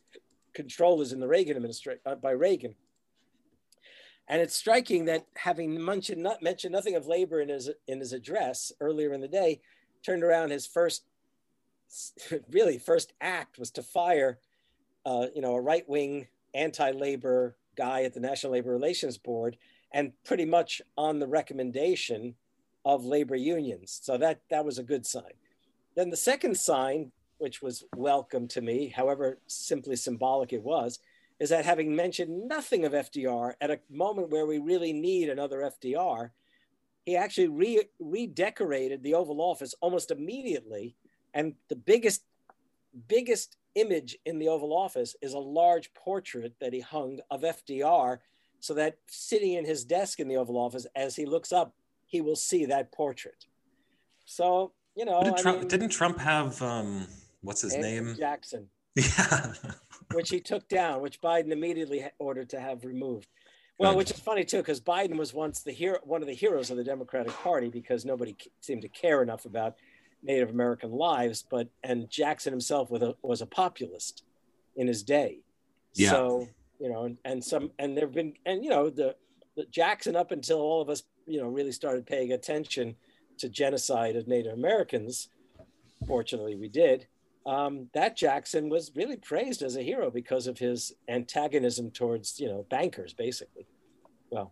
controllers 0.55 1.11
in 1.11 1.19
the 1.19 1.27
reagan 1.27 1.55
administration 1.55 2.01
uh, 2.07 2.15
by 2.15 2.31
reagan. 2.31 2.73
And 4.27 4.41
it's 4.41 4.55
striking 4.55 5.05
that 5.05 5.27
having 5.35 5.83
mentioned, 5.83 6.23
not, 6.23 6.41
mentioned 6.41 6.71
nothing 6.71 6.95
of 6.95 7.05
labor 7.05 7.41
in 7.41 7.49
his, 7.49 7.69
in 7.87 7.99
his 7.99 8.11
address 8.11 8.71
earlier 8.79 9.13
in 9.13 9.21
the 9.21 9.27
day, 9.27 9.61
turned 10.03 10.23
around 10.23 10.49
his 10.49 10.65
first, 10.65 11.03
really 12.49 12.77
first 12.77 13.13
act 13.21 13.57
was 13.57 13.71
to 13.71 13.83
fire, 13.83 14.39
uh, 15.05 15.27
you 15.33 15.41
know, 15.41 15.55
a 15.55 15.61
right-wing 15.61 16.27
anti-labor 16.53 17.55
guy 17.75 18.03
at 18.03 18.13
the 18.13 18.19
National 18.19 18.53
Labor 18.53 18.71
Relations 18.71 19.17
Board, 19.17 19.57
and 19.91 20.11
pretty 20.23 20.45
much 20.45 20.81
on 20.97 21.19
the 21.19 21.27
recommendation 21.27 22.35
of 22.83 23.05
labor 23.05 23.35
unions. 23.35 23.99
So 24.03 24.17
that 24.17 24.41
that 24.49 24.65
was 24.65 24.77
a 24.77 24.83
good 24.83 25.05
sign. 25.05 25.33
Then 25.95 26.09
the 26.09 26.17
second 26.17 26.57
sign, 26.57 27.11
which 27.37 27.61
was 27.61 27.83
welcome 27.95 28.47
to 28.49 28.61
me, 28.61 28.89
however 28.89 29.39
simply 29.47 29.95
symbolic 29.95 30.53
it 30.53 30.61
was, 30.61 30.99
is 31.39 31.49
that 31.49 31.65
having 31.65 31.95
mentioned 31.95 32.47
nothing 32.47 32.85
of 32.85 32.93
FDR 32.93 33.53
at 33.59 33.71
a 33.71 33.79
moment 33.89 34.29
where 34.29 34.45
we 34.45 34.59
really 34.59 34.93
need 34.93 35.29
another 35.29 35.69
FDR, 35.83 36.29
he 37.05 37.15
actually 37.15 37.47
re- 37.47 37.89
redecorated 37.99 39.03
the 39.03 39.13
Oval 39.13 39.41
Office 39.41 39.75
almost 39.81 40.11
immediately. 40.11 40.95
And 41.35 41.53
the 41.69 41.75
biggest, 41.75 42.23
biggest 43.07 43.57
image 43.75 44.17
in 44.25 44.39
the 44.39 44.47
Oval 44.47 44.73
Office 44.75 45.15
is 45.21 45.33
a 45.33 45.39
large 45.39 45.93
portrait 45.93 46.53
that 46.61 46.73
he 46.73 46.79
hung 46.79 47.19
of 47.29 47.41
FDR, 47.41 48.19
so 48.61 48.73
that 48.73 48.97
sitting 49.07 49.53
in 49.53 49.65
his 49.65 49.83
desk 49.83 50.19
in 50.19 50.27
the 50.27 50.37
Oval 50.37 50.57
Office, 50.57 50.87
as 50.95 51.15
he 51.15 51.25
looks 51.25 51.51
up, 51.51 51.75
he 52.07 52.21
will 52.21 52.37
see 52.37 52.65
that 52.65 52.91
portrait. 52.91 53.45
So 54.25 54.71
you 54.95 55.03
know, 55.05 55.21
Didn't 55.21 55.39
Trump, 55.39 55.59
mean, 55.59 55.67
didn't 55.67 55.89
Trump 55.89 56.17
have 56.19 56.61
um, 56.61 57.05
what's 57.41 57.61
his 57.61 57.73
Andrew 57.73 57.89
name? 57.89 58.15
Jackson. 58.17 58.69
Yeah. 58.95 59.51
which 60.13 60.29
he 60.29 60.39
took 60.39 60.69
down, 60.69 61.01
which 61.01 61.19
Biden 61.19 61.51
immediately 61.51 62.05
ordered 62.17 62.49
to 62.51 62.61
have 62.61 62.85
removed. 62.85 63.27
Well, 63.77 63.93
which 63.97 64.09
is 64.09 64.19
funny 64.19 64.45
too, 64.45 64.59
because 64.59 64.79
Biden 64.79 65.17
was 65.17 65.33
once 65.33 65.61
the 65.61 65.73
hero, 65.73 65.99
one 66.03 66.21
of 66.21 66.29
the 66.29 66.33
heroes 66.33 66.71
of 66.71 66.77
the 66.77 66.83
Democratic 66.85 67.33
Party, 67.33 67.67
because 67.67 68.05
nobody 68.05 68.37
seemed 68.61 68.83
to 68.83 68.87
care 68.87 69.21
enough 69.21 69.43
about 69.43 69.75
Native 70.25 70.49
American 70.49 70.91
lives. 70.91 71.43
But 71.49 71.69
and 71.83 72.09
Jackson 72.09 72.51
himself 72.51 72.89
was 72.89 73.01
a, 73.01 73.15
was 73.21 73.41
a 73.41 73.45
populist 73.45 74.23
in 74.75 74.87
his 74.87 75.03
day. 75.03 75.39
Yeah. 75.93 76.11
So 76.11 76.47
you 76.79 76.89
know, 76.91 77.05
and, 77.05 77.17
and 77.23 77.43
some 77.43 77.71
and 77.79 77.97
there've 77.97 78.13
been 78.13 78.33
and 78.45 78.63
you 78.63 78.69
know 78.69 78.89
the, 78.89 79.15
the 79.55 79.65
Jackson 79.65 80.15
up 80.15 80.31
until 80.31 80.59
all 80.59 80.81
of 80.81 80.89
us 80.89 81.03
you 81.25 81.39
know 81.39 81.47
really 81.47 81.71
started 81.71 82.05
paying 82.05 82.33
attention 82.33 82.95
to 83.37 83.49
genocide 83.49 84.15
of 84.15 84.27
Native 84.27 84.53
Americans. 84.53 85.29
Fortunately, 86.07 86.55
we 86.55 86.67
did 86.67 87.07
um, 87.45 87.89
that 87.93 88.17
Jackson 88.17 88.69
was 88.69 88.91
really 88.95 89.17
praised 89.17 89.61
as 89.61 89.75
a 89.75 89.81
hero 89.83 90.09
because 90.09 90.47
of 90.47 90.57
his 90.57 90.93
antagonism 91.07 91.91
towards, 91.91 92.39
you 92.39 92.47
know, 92.47 92.65
bankers, 92.69 93.13
basically. 93.13 93.67
Well, 94.31 94.51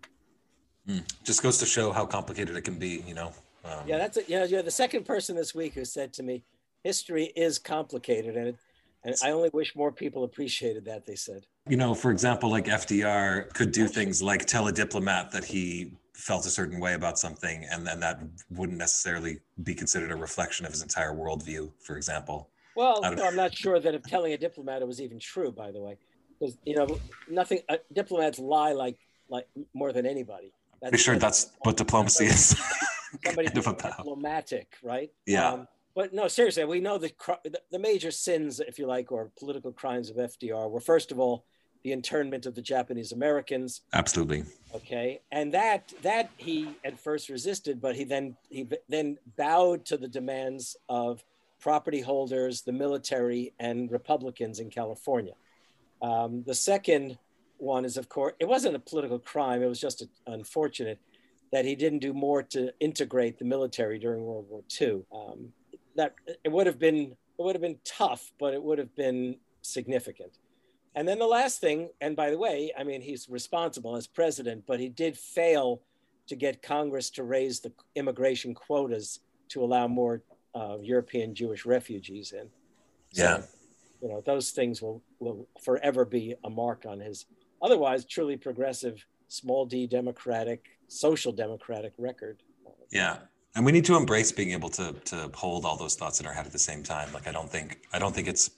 Just 1.23 1.41
goes 1.41 1.57
to 1.57 1.65
show 1.65 1.91
how 1.91 2.05
complicated 2.05 2.55
it 2.55 2.61
can 2.61 2.77
be, 2.77 3.03
you 3.07 3.15
know. 3.15 3.33
Um, 3.63 3.87
yeah, 3.87 3.97
that's 3.97 4.17
it. 4.17 4.29
You 4.29 4.39
know, 4.39 4.45
you're 4.45 4.61
the 4.61 4.71
second 4.71 5.05
person 5.05 5.35
this 5.35 5.55
week 5.55 5.73
who 5.73 5.85
said 5.85 6.13
to 6.13 6.23
me, 6.23 6.43
history 6.83 7.31
is 7.35 7.57
complicated. 7.59 8.35
And, 8.35 8.47
it, 8.49 8.55
and 9.03 9.15
I 9.23 9.31
only 9.31 9.49
wish 9.53 9.75
more 9.75 9.91
people 9.91 10.23
appreciated 10.23 10.85
that, 10.85 11.05
they 11.05 11.15
said. 11.15 11.45
you 11.67 11.77
know, 11.77 11.93
for 11.93 12.11
example, 12.11 12.49
like 12.49 12.65
FDR 12.65 13.53
could 13.53 13.71
do 13.71 13.87
things 13.87 14.21
like 14.21 14.45
tell 14.45 14.67
a 14.67 14.71
diplomat 14.71 15.31
that 15.31 15.45
he 15.45 15.93
felt 16.13 16.45
a 16.45 16.49
certain 16.49 16.79
way 16.79 16.93
about 16.93 17.17
something, 17.17 17.65
and 17.71 17.85
then 17.85 17.99
that 17.99 18.19
wouldn't 18.51 18.77
necessarily 18.77 19.39
be 19.63 19.73
considered 19.73 20.11
a 20.11 20.15
reflection 20.15 20.65
of 20.65 20.71
his 20.71 20.81
entire 20.81 21.13
worldview, 21.13 21.71
for 21.79 21.97
example. 21.97 22.49
Well, 22.75 23.01
no, 23.01 23.25
I'm 23.25 23.35
not 23.35 23.53
sure 23.55 23.79
that 23.79 23.93
if 23.93 24.03
telling 24.03 24.33
a 24.33 24.37
diplomat 24.37 24.81
it 24.81 24.87
was 24.87 25.01
even 25.01 25.19
true, 25.19 25.51
by 25.51 25.71
the 25.71 25.81
way. 25.81 25.97
Because, 26.39 26.57
you 26.65 26.75
know, 26.75 26.99
nothing, 27.29 27.59
uh, 27.69 27.77
diplomats 27.93 28.39
lie 28.39 28.73
like, 28.73 28.97
like 29.29 29.47
more 29.73 29.93
than 29.93 30.05
anybody. 30.05 30.51
That's, 30.81 30.91
Pretty 30.91 31.03
sure 31.03 31.17
that's 31.17 31.51
what 31.61 31.77
diplomacy 31.77 32.25
is. 32.25 32.55
somebody 33.23 33.47
kind 33.49 33.57
of 33.57 33.63
being 33.65 33.75
about. 33.79 33.97
diplomatic, 33.97 34.75
right? 34.83 35.11
Yeah. 35.25 35.51
Um, 35.51 35.67
but 35.95 36.13
no, 36.13 36.27
seriously, 36.27 36.65
we 36.65 36.79
know 36.79 36.97
the, 36.97 37.11
the 37.43 37.61
the 37.71 37.79
major 37.79 38.11
sins, 38.11 38.59
if 38.59 38.79
you 38.79 38.87
like, 38.87 39.11
or 39.11 39.31
political 39.37 39.71
crimes 39.71 40.09
of 40.09 40.17
FDR 40.17 40.69
were 40.69 40.79
first 40.79 41.11
of 41.11 41.19
all 41.19 41.45
the 41.83 41.91
internment 41.91 42.45
of 42.45 42.55
the 42.55 42.61
Japanese 42.61 43.11
Americans, 43.11 43.81
Absolutely. 43.91 44.43
okay, 44.73 45.21
and 45.31 45.53
that 45.53 45.93
that 46.01 46.31
he 46.37 46.69
at 46.83 46.99
first 46.99 47.29
resisted, 47.29 47.79
but 47.81 47.95
he 47.95 48.05
then 48.05 48.35
he 48.49 48.67
then 48.89 49.17
bowed 49.37 49.85
to 49.85 49.97
the 49.97 50.07
demands 50.07 50.75
of 50.89 51.23
property 51.59 52.01
holders, 52.01 52.61
the 52.61 52.71
military, 52.71 53.53
and 53.59 53.91
Republicans 53.91 54.59
in 54.59 54.69
California. 54.69 55.33
Um, 56.01 56.43
the 56.45 56.55
second 56.55 57.17
one 57.57 57.85
is, 57.85 57.97
of 57.97 58.09
course, 58.09 58.33
it 58.39 58.47
wasn't 58.47 58.75
a 58.75 58.79
political 58.79 59.19
crime; 59.19 59.61
it 59.61 59.67
was 59.67 59.79
just 59.79 60.01
a, 60.01 60.07
unfortunate 60.25 60.99
that 61.53 61.65
he 61.65 61.75
didn't 61.75 61.99
do 61.99 62.13
more 62.13 62.41
to 62.41 62.73
integrate 62.79 63.37
the 63.37 63.45
military 63.45 63.99
during 63.99 64.25
World 64.25 64.47
War 64.49 64.63
II. 64.81 65.03
Um, 65.15 65.53
that 65.95 66.15
it 66.43 66.51
would 66.51 66.65
have 66.65 66.79
been 66.79 67.15
it 67.37 67.41
would 67.43 67.55
have 67.55 67.61
been 67.61 67.79
tough, 67.85 68.31
but 68.39 68.55
it 68.55 68.61
would 68.61 68.79
have 68.79 68.93
been 68.95 69.37
significant. 69.61 70.31
And 70.95 71.07
then 71.07 71.19
the 71.19 71.27
last 71.27 71.61
thing, 71.61 71.89
and 72.01 72.15
by 72.15 72.31
the 72.31 72.37
way, 72.39 72.71
I 72.77 72.83
mean 72.83 73.01
he's 73.01 73.29
responsible 73.29 73.95
as 73.95 74.07
president, 74.07 74.63
but 74.65 74.79
he 74.79 74.89
did 74.89 75.15
fail 75.15 75.81
to 76.27 76.35
get 76.35 76.63
Congress 76.63 77.11
to 77.11 77.23
raise 77.23 77.59
the 77.59 77.71
immigration 77.93 78.55
quotas 78.55 79.19
to 79.49 79.63
allow 79.63 79.87
more 79.87 80.23
uh, 80.55 80.77
European 80.81 81.35
Jewish 81.35 81.65
refugees 81.67 82.31
in. 82.31 82.49
So, 83.11 83.23
Yeah. 83.23 83.43
you 84.01 84.09
know 84.09 84.21
those 84.25 84.49
things 84.49 84.81
will 84.81 85.03
will 85.19 85.47
forever 85.63 86.03
be 86.03 86.33
a 86.43 86.49
mark 86.49 86.87
on 86.87 86.99
his 86.99 87.27
otherwise 87.61 88.05
truly 88.05 88.37
progressive, 88.37 89.05
small 89.27 89.67
d 89.67 89.85
democratic, 89.85 90.72
social 90.93 91.31
democratic 91.31 91.93
record. 91.97 92.41
Yeah. 92.91 93.17
And 93.55 93.65
we 93.65 93.71
need 93.71 93.85
to 93.85 93.95
embrace 93.95 94.31
being 94.31 94.51
able 94.51 94.69
to 94.69 94.93
to 95.05 95.29
hold 95.33 95.65
all 95.65 95.77
those 95.77 95.95
thoughts 95.95 96.19
in 96.19 96.25
our 96.25 96.33
head 96.33 96.45
at 96.45 96.51
the 96.51 96.59
same 96.59 96.83
time. 96.83 97.11
Like 97.13 97.27
I 97.27 97.31
don't 97.31 97.49
think 97.49 97.79
I 97.93 97.99
don't 97.99 98.13
think 98.13 98.27
it's 98.27 98.51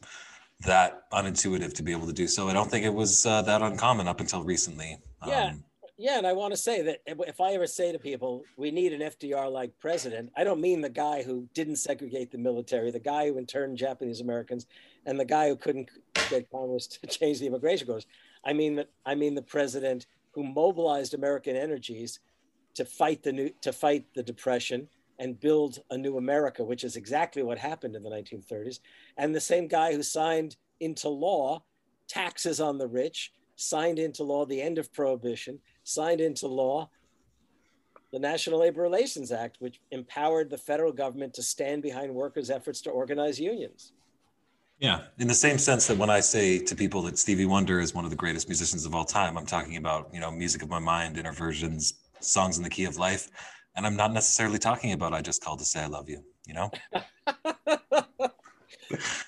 that 0.62 1.10
unintuitive 1.12 1.74
to 1.74 1.84
be 1.84 1.92
able 1.92 2.08
to 2.08 2.14
do 2.14 2.28
so. 2.28 2.48
I 2.48 2.54
don't 2.54 2.72
think 2.72 2.86
it 2.86 2.94
was 2.94 3.26
uh, 3.26 3.42
that 3.42 3.62
uncommon 3.62 4.08
up 4.08 4.20
until 4.22 4.44
recently. 4.44 4.98
Yeah. 5.28 5.48
Um, 5.48 5.64
yeah, 5.98 6.18
and 6.18 6.28
I 6.28 6.34
want 6.34 6.52
to 6.52 6.58
say 6.58 6.82
that 6.82 7.02
if 7.06 7.40
I 7.40 7.54
ever 7.54 7.68
say 7.68 7.94
to 7.94 8.00
people, 8.00 8.44
we 8.58 8.70
need 8.70 8.92
an 8.92 9.00
FDR 9.00 9.50
like 9.50 9.80
president, 9.80 10.30
I 10.36 10.44
don't 10.44 10.60
mean 10.60 10.82
the 10.82 10.90
guy 10.90 11.24
who 11.24 11.48
didn't 11.54 11.78
segregate 11.78 12.32
the 12.32 12.38
military, 12.38 12.92
the 12.92 13.00
guy 13.00 13.28
who 13.28 13.38
interned 13.38 13.78
Japanese 13.78 14.20
Americans, 14.20 14.66
and 15.06 15.18
the 15.18 15.26
guy 15.26 15.48
who 15.48 15.56
couldn't 15.56 15.90
get 16.30 16.50
Congress 16.52 16.88
to 16.88 17.08
change 17.08 17.40
the 17.40 17.48
immigration 17.48 17.88
laws. 17.88 18.06
I 18.44 18.52
mean 18.52 18.76
that 18.76 18.90
I 19.06 19.16
mean 19.16 19.36
the 19.36 19.42
president 19.42 20.06
who 20.36 20.44
mobilized 20.44 21.14
American 21.14 21.56
energies 21.56 22.20
to 22.76 22.86
fight 22.86 23.24
the 23.24 23.32
new 23.32 23.50
to 23.62 23.72
fight 23.72 24.06
the 24.14 24.22
depression 24.22 24.88
and 25.18 25.40
build 25.40 25.80
a 25.92 25.98
new 25.98 26.18
America, 26.18 26.64
which 26.64 26.84
is 26.84 26.98
exactly 26.98 27.42
what 27.42 27.58
happened 27.58 27.96
in 27.96 28.04
the 28.04 28.10
1930s, 28.10 28.80
and 29.18 29.34
the 29.34 29.40
same 29.40 29.66
guy 29.68 29.94
who 29.94 30.04
signed 30.04 30.58
into 30.82 31.08
law 31.08 31.64
taxes 32.10 32.60
on 32.60 32.78
the 32.78 32.88
rich, 32.88 33.32
signed 33.56 33.98
into 33.98 34.24
law 34.24 34.46
the 34.46 34.62
end 34.62 34.78
of 34.78 34.94
prohibition, 34.94 35.58
signed 35.84 36.20
into 36.20 36.48
law 36.48 36.90
the 38.12 38.20
National 38.20 38.60
Labor 38.60 38.82
Relations 38.82 39.32
Act, 39.32 39.58
which 39.60 39.80
empowered 39.92 40.50
the 40.50 40.58
federal 40.58 40.92
government 40.92 41.34
to 41.34 41.44
stand 41.44 41.82
behind 41.82 42.14
workers' 42.14 42.50
efforts 42.50 42.82
to 42.82 42.90
organize 42.90 43.40
unions. 43.40 43.94
Yeah, 44.80 45.04
in 45.20 45.28
the 45.28 45.34
same 45.34 45.58
sense 45.58 45.88
that 45.88 45.98
when 45.98 46.10
I 46.10 46.20
say 46.20 46.60
to 46.60 46.76
people 46.76 47.02
that 47.04 47.18
Stevie 47.18 47.46
Wonder 47.46 47.80
is 47.80 47.94
one 47.94 48.04
of 48.04 48.10
the 48.12 48.18
greatest 48.18 48.50
musicians 48.50 48.86
of 48.86 48.94
all 48.94 49.06
time, 49.06 49.38
I'm 49.38 49.46
talking 49.46 49.78
about, 49.78 50.10
you 50.14 50.20
know, 50.20 50.30
music 50.30 50.62
of 50.64 50.70
my 50.70 50.80
mind, 50.80 51.16
Innervisions, 51.16 51.94
songs 52.20 52.58
in 52.58 52.64
the 52.64 52.70
key 52.70 52.84
of 52.86 52.98
life. 52.98 53.30
And 53.76 53.86
I'm 53.86 53.96
not 53.96 54.12
necessarily 54.12 54.58
talking 54.60 54.92
about 54.92 55.14
I 55.14 55.22
just 55.22 55.44
called 55.44 55.60
to 55.60 55.66
say 55.66 55.82
I 55.82 55.88
love 55.88 56.10
you, 56.10 56.24
you 56.46 56.54
know? 56.54 56.72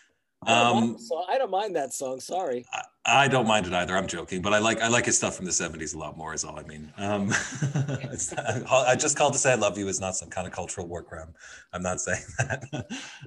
Um, 0.48 0.98
so 0.98 1.24
I 1.30 1.38
don't 1.38 1.52
mind 1.52 1.76
that 1.76 1.94
song. 1.94 2.20
Sorry. 2.20 2.66
I, 2.74 2.82
I 3.10 3.28
don't 3.30 3.48
mind 3.48 3.68
it 3.68 3.74
either. 3.74 3.96
I'm 3.96 4.08
joking, 4.08 4.42
but 4.42 4.54
I 4.54 4.60
like 4.60 4.82
I 4.82 4.88
like 4.90 5.06
his 5.06 5.18
stuff 5.18 5.36
from 5.38 5.46
the 5.46 5.52
'70s 5.52 5.96
a 5.96 5.98
lot 5.98 6.18
more. 6.18 6.34
Is 6.34 6.44
all 6.44 6.60
I 6.60 6.64
mean. 6.64 6.92
Um, 6.98 7.32
I 8.70 8.96
just 8.98 9.18
called 9.18 9.34
to 9.34 9.40
say 9.40 9.52
I 9.54 9.56
love 9.56 9.78
you 9.78 9.88
is 9.88 10.00
not 10.00 10.16
some 10.16 10.30
kind 10.30 10.46
of 10.48 10.54
cultural 10.54 10.88
war 10.88 11.04
crime. 11.04 11.34
I'm 11.74 11.82
not 11.82 12.02
saying 12.02 12.22
that. 12.40 12.64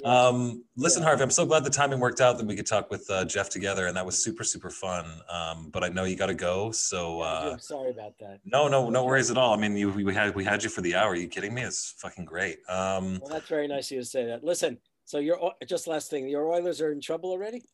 um, 0.05 0.64
listen, 0.77 1.03
Yeah. 1.03 1.09
Harvey, 1.09 1.23
I'm 1.23 1.31
so 1.31 1.47
glad 1.47 1.64
the 1.64 1.71
timing 1.71 2.01
worked 2.01 2.21
out 2.21 2.39
that 2.39 2.47
we 2.47 2.57
could 2.57 2.66
talk 2.66 2.91
with 2.91 3.09
uh, 3.11 3.25
Jeff 3.25 3.49
together, 3.49 3.87
and 3.87 3.97
that 3.97 4.05
was 4.05 4.23
super 4.23 4.45
super 4.45 4.71
fun. 4.71 5.07
Um, 5.29 5.71
but 5.73 5.83
I 5.85 5.89
know 5.89 6.05
you 6.05 6.16
got 6.16 6.27
to 6.27 6.35
go, 6.35 6.71
so 6.73 7.21
uh, 7.21 7.51
I'm 7.53 7.59
sorry 7.59 7.91
about 7.91 8.18
that. 8.21 8.41
no 8.45 8.68
no 8.68 8.91
no 8.91 9.05
worries 9.05 9.31
at 9.31 9.39
all. 9.39 9.55
I 9.55 9.57
mean, 9.57 9.77
you, 9.77 9.91
we 9.91 10.14
had 10.14 10.35
we 10.35 10.45
had 10.45 10.62
you 10.62 10.68
for 10.71 10.81
the 10.83 10.95
hour. 10.95 11.11
Are 11.11 11.16
you 11.16 11.29
kidding 11.29 11.55
me? 11.55 11.62
It's 11.62 11.95
fucking 11.99 12.25
great. 12.25 12.59
Um, 12.68 13.18
Well, 13.23 13.31
that's 13.31 13.49
very 13.49 13.66
nice 13.68 13.87
of 13.91 13.97
you 13.97 14.01
to 14.01 14.07
say 14.07 14.27
that. 14.27 14.45
Listen, 14.45 14.79
so 15.11 15.18
your 15.18 15.54
just 15.66 15.88
last 15.88 16.08
thing, 16.08 16.28
your 16.28 16.52
Oilers 16.52 16.80
are 16.80 16.92
in 16.92 17.00
trouble 17.00 17.32
already. 17.32 17.64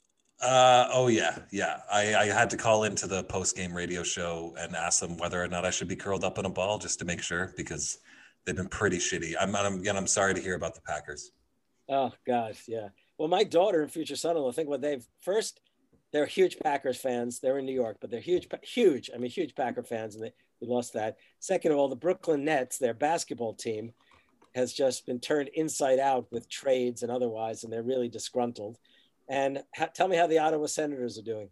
Uh, 0.40 0.88
oh 0.90 1.08
yeah, 1.08 1.36
yeah. 1.50 1.80
I, 1.92 2.14
I 2.14 2.26
had 2.28 2.48
to 2.48 2.56
call 2.56 2.84
into 2.84 3.06
the 3.06 3.24
post 3.24 3.54
game 3.54 3.74
radio 3.74 4.02
show 4.02 4.54
and 4.58 4.74
ask 4.74 5.00
them 5.00 5.18
whether 5.18 5.42
or 5.42 5.46
not 5.46 5.66
I 5.66 5.70
should 5.70 5.86
be 5.86 5.96
curled 5.96 6.24
up 6.24 6.38
in 6.38 6.46
a 6.46 6.48
ball 6.48 6.78
just 6.78 6.98
to 7.00 7.04
make 7.04 7.20
sure 7.20 7.52
because 7.54 7.98
they've 8.46 8.56
been 8.56 8.68
pretty 8.68 8.96
shitty. 8.96 9.34
I'm, 9.38 9.54
I'm 9.54 9.80
again, 9.80 9.98
I'm 9.98 10.06
sorry 10.06 10.32
to 10.32 10.40
hear 10.40 10.54
about 10.54 10.74
the 10.74 10.80
Packers. 10.80 11.32
Oh 11.90 12.10
gosh, 12.26 12.62
yeah. 12.68 12.88
Well, 13.18 13.28
my 13.28 13.44
daughter 13.44 13.82
and 13.82 13.92
future 13.92 14.16
son-in-law 14.16 14.52
think 14.52 14.70
what 14.70 14.80
they've 14.80 15.06
first. 15.20 15.60
They're 16.14 16.24
huge 16.24 16.58
Packers 16.58 16.96
fans. 16.96 17.40
They're 17.40 17.58
in 17.58 17.66
New 17.66 17.74
York, 17.74 17.98
but 18.00 18.10
they're 18.10 18.20
huge, 18.20 18.48
huge. 18.62 19.10
I 19.14 19.18
mean, 19.18 19.30
huge 19.30 19.54
Packer 19.54 19.82
fans, 19.82 20.14
and 20.14 20.24
they, 20.24 20.32
we 20.62 20.68
lost 20.68 20.94
that. 20.94 21.16
Second 21.40 21.72
of 21.72 21.78
all, 21.78 21.88
the 21.88 21.96
Brooklyn 21.96 22.46
Nets, 22.46 22.78
their 22.78 22.94
basketball 22.94 23.52
team, 23.52 23.92
has 24.56 24.72
just 24.72 25.06
been 25.06 25.20
turned 25.20 25.50
inside 25.54 26.00
out 26.00 26.26
with 26.32 26.48
trades 26.48 27.02
and 27.02 27.12
otherwise, 27.12 27.62
and 27.62 27.72
they're 27.72 27.82
really 27.82 28.08
disgruntled. 28.08 28.78
And 29.28 29.62
ha- 29.76 29.90
tell 29.94 30.08
me 30.08 30.16
how 30.16 30.26
the 30.26 30.38
Ottawa 30.38 30.66
Senators 30.66 31.18
are 31.18 31.22
doing. 31.22 31.50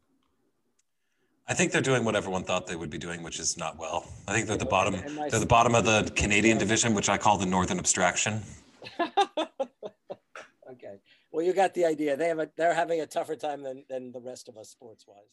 I 1.46 1.52
think 1.52 1.72
they're 1.72 1.82
doing 1.82 2.04
what 2.04 2.16
everyone 2.16 2.44
thought 2.44 2.66
they 2.66 2.76
would 2.76 2.88
be 2.88 2.96
doing, 2.96 3.22
which 3.22 3.38
is 3.38 3.58
not 3.58 3.78
well. 3.78 4.10
I 4.26 4.32
think 4.32 4.46
they're 4.46 4.56
the 4.56 4.64
bottom. 4.64 4.94
They're 5.30 5.38
the 5.38 5.46
bottom 5.46 5.74
of 5.74 5.84
the 5.84 6.10
Canadian 6.16 6.56
division, 6.56 6.94
which 6.94 7.10
I 7.10 7.18
call 7.18 7.36
the 7.36 7.44
Northern 7.44 7.78
Abstraction. 7.78 8.40
okay. 9.00 11.00
Well, 11.30 11.44
you 11.44 11.52
got 11.52 11.74
the 11.74 11.84
idea. 11.84 12.16
They 12.16 12.28
have 12.28 12.38
a, 12.38 12.48
they're 12.56 12.74
having 12.74 13.02
a 13.02 13.06
tougher 13.06 13.36
time 13.36 13.62
than, 13.62 13.84
than 13.90 14.12
the 14.12 14.20
rest 14.20 14.48
of 14.48 14.56
us 14.56 14.70
sports 14.70 15.04
wise. 15.06 15.28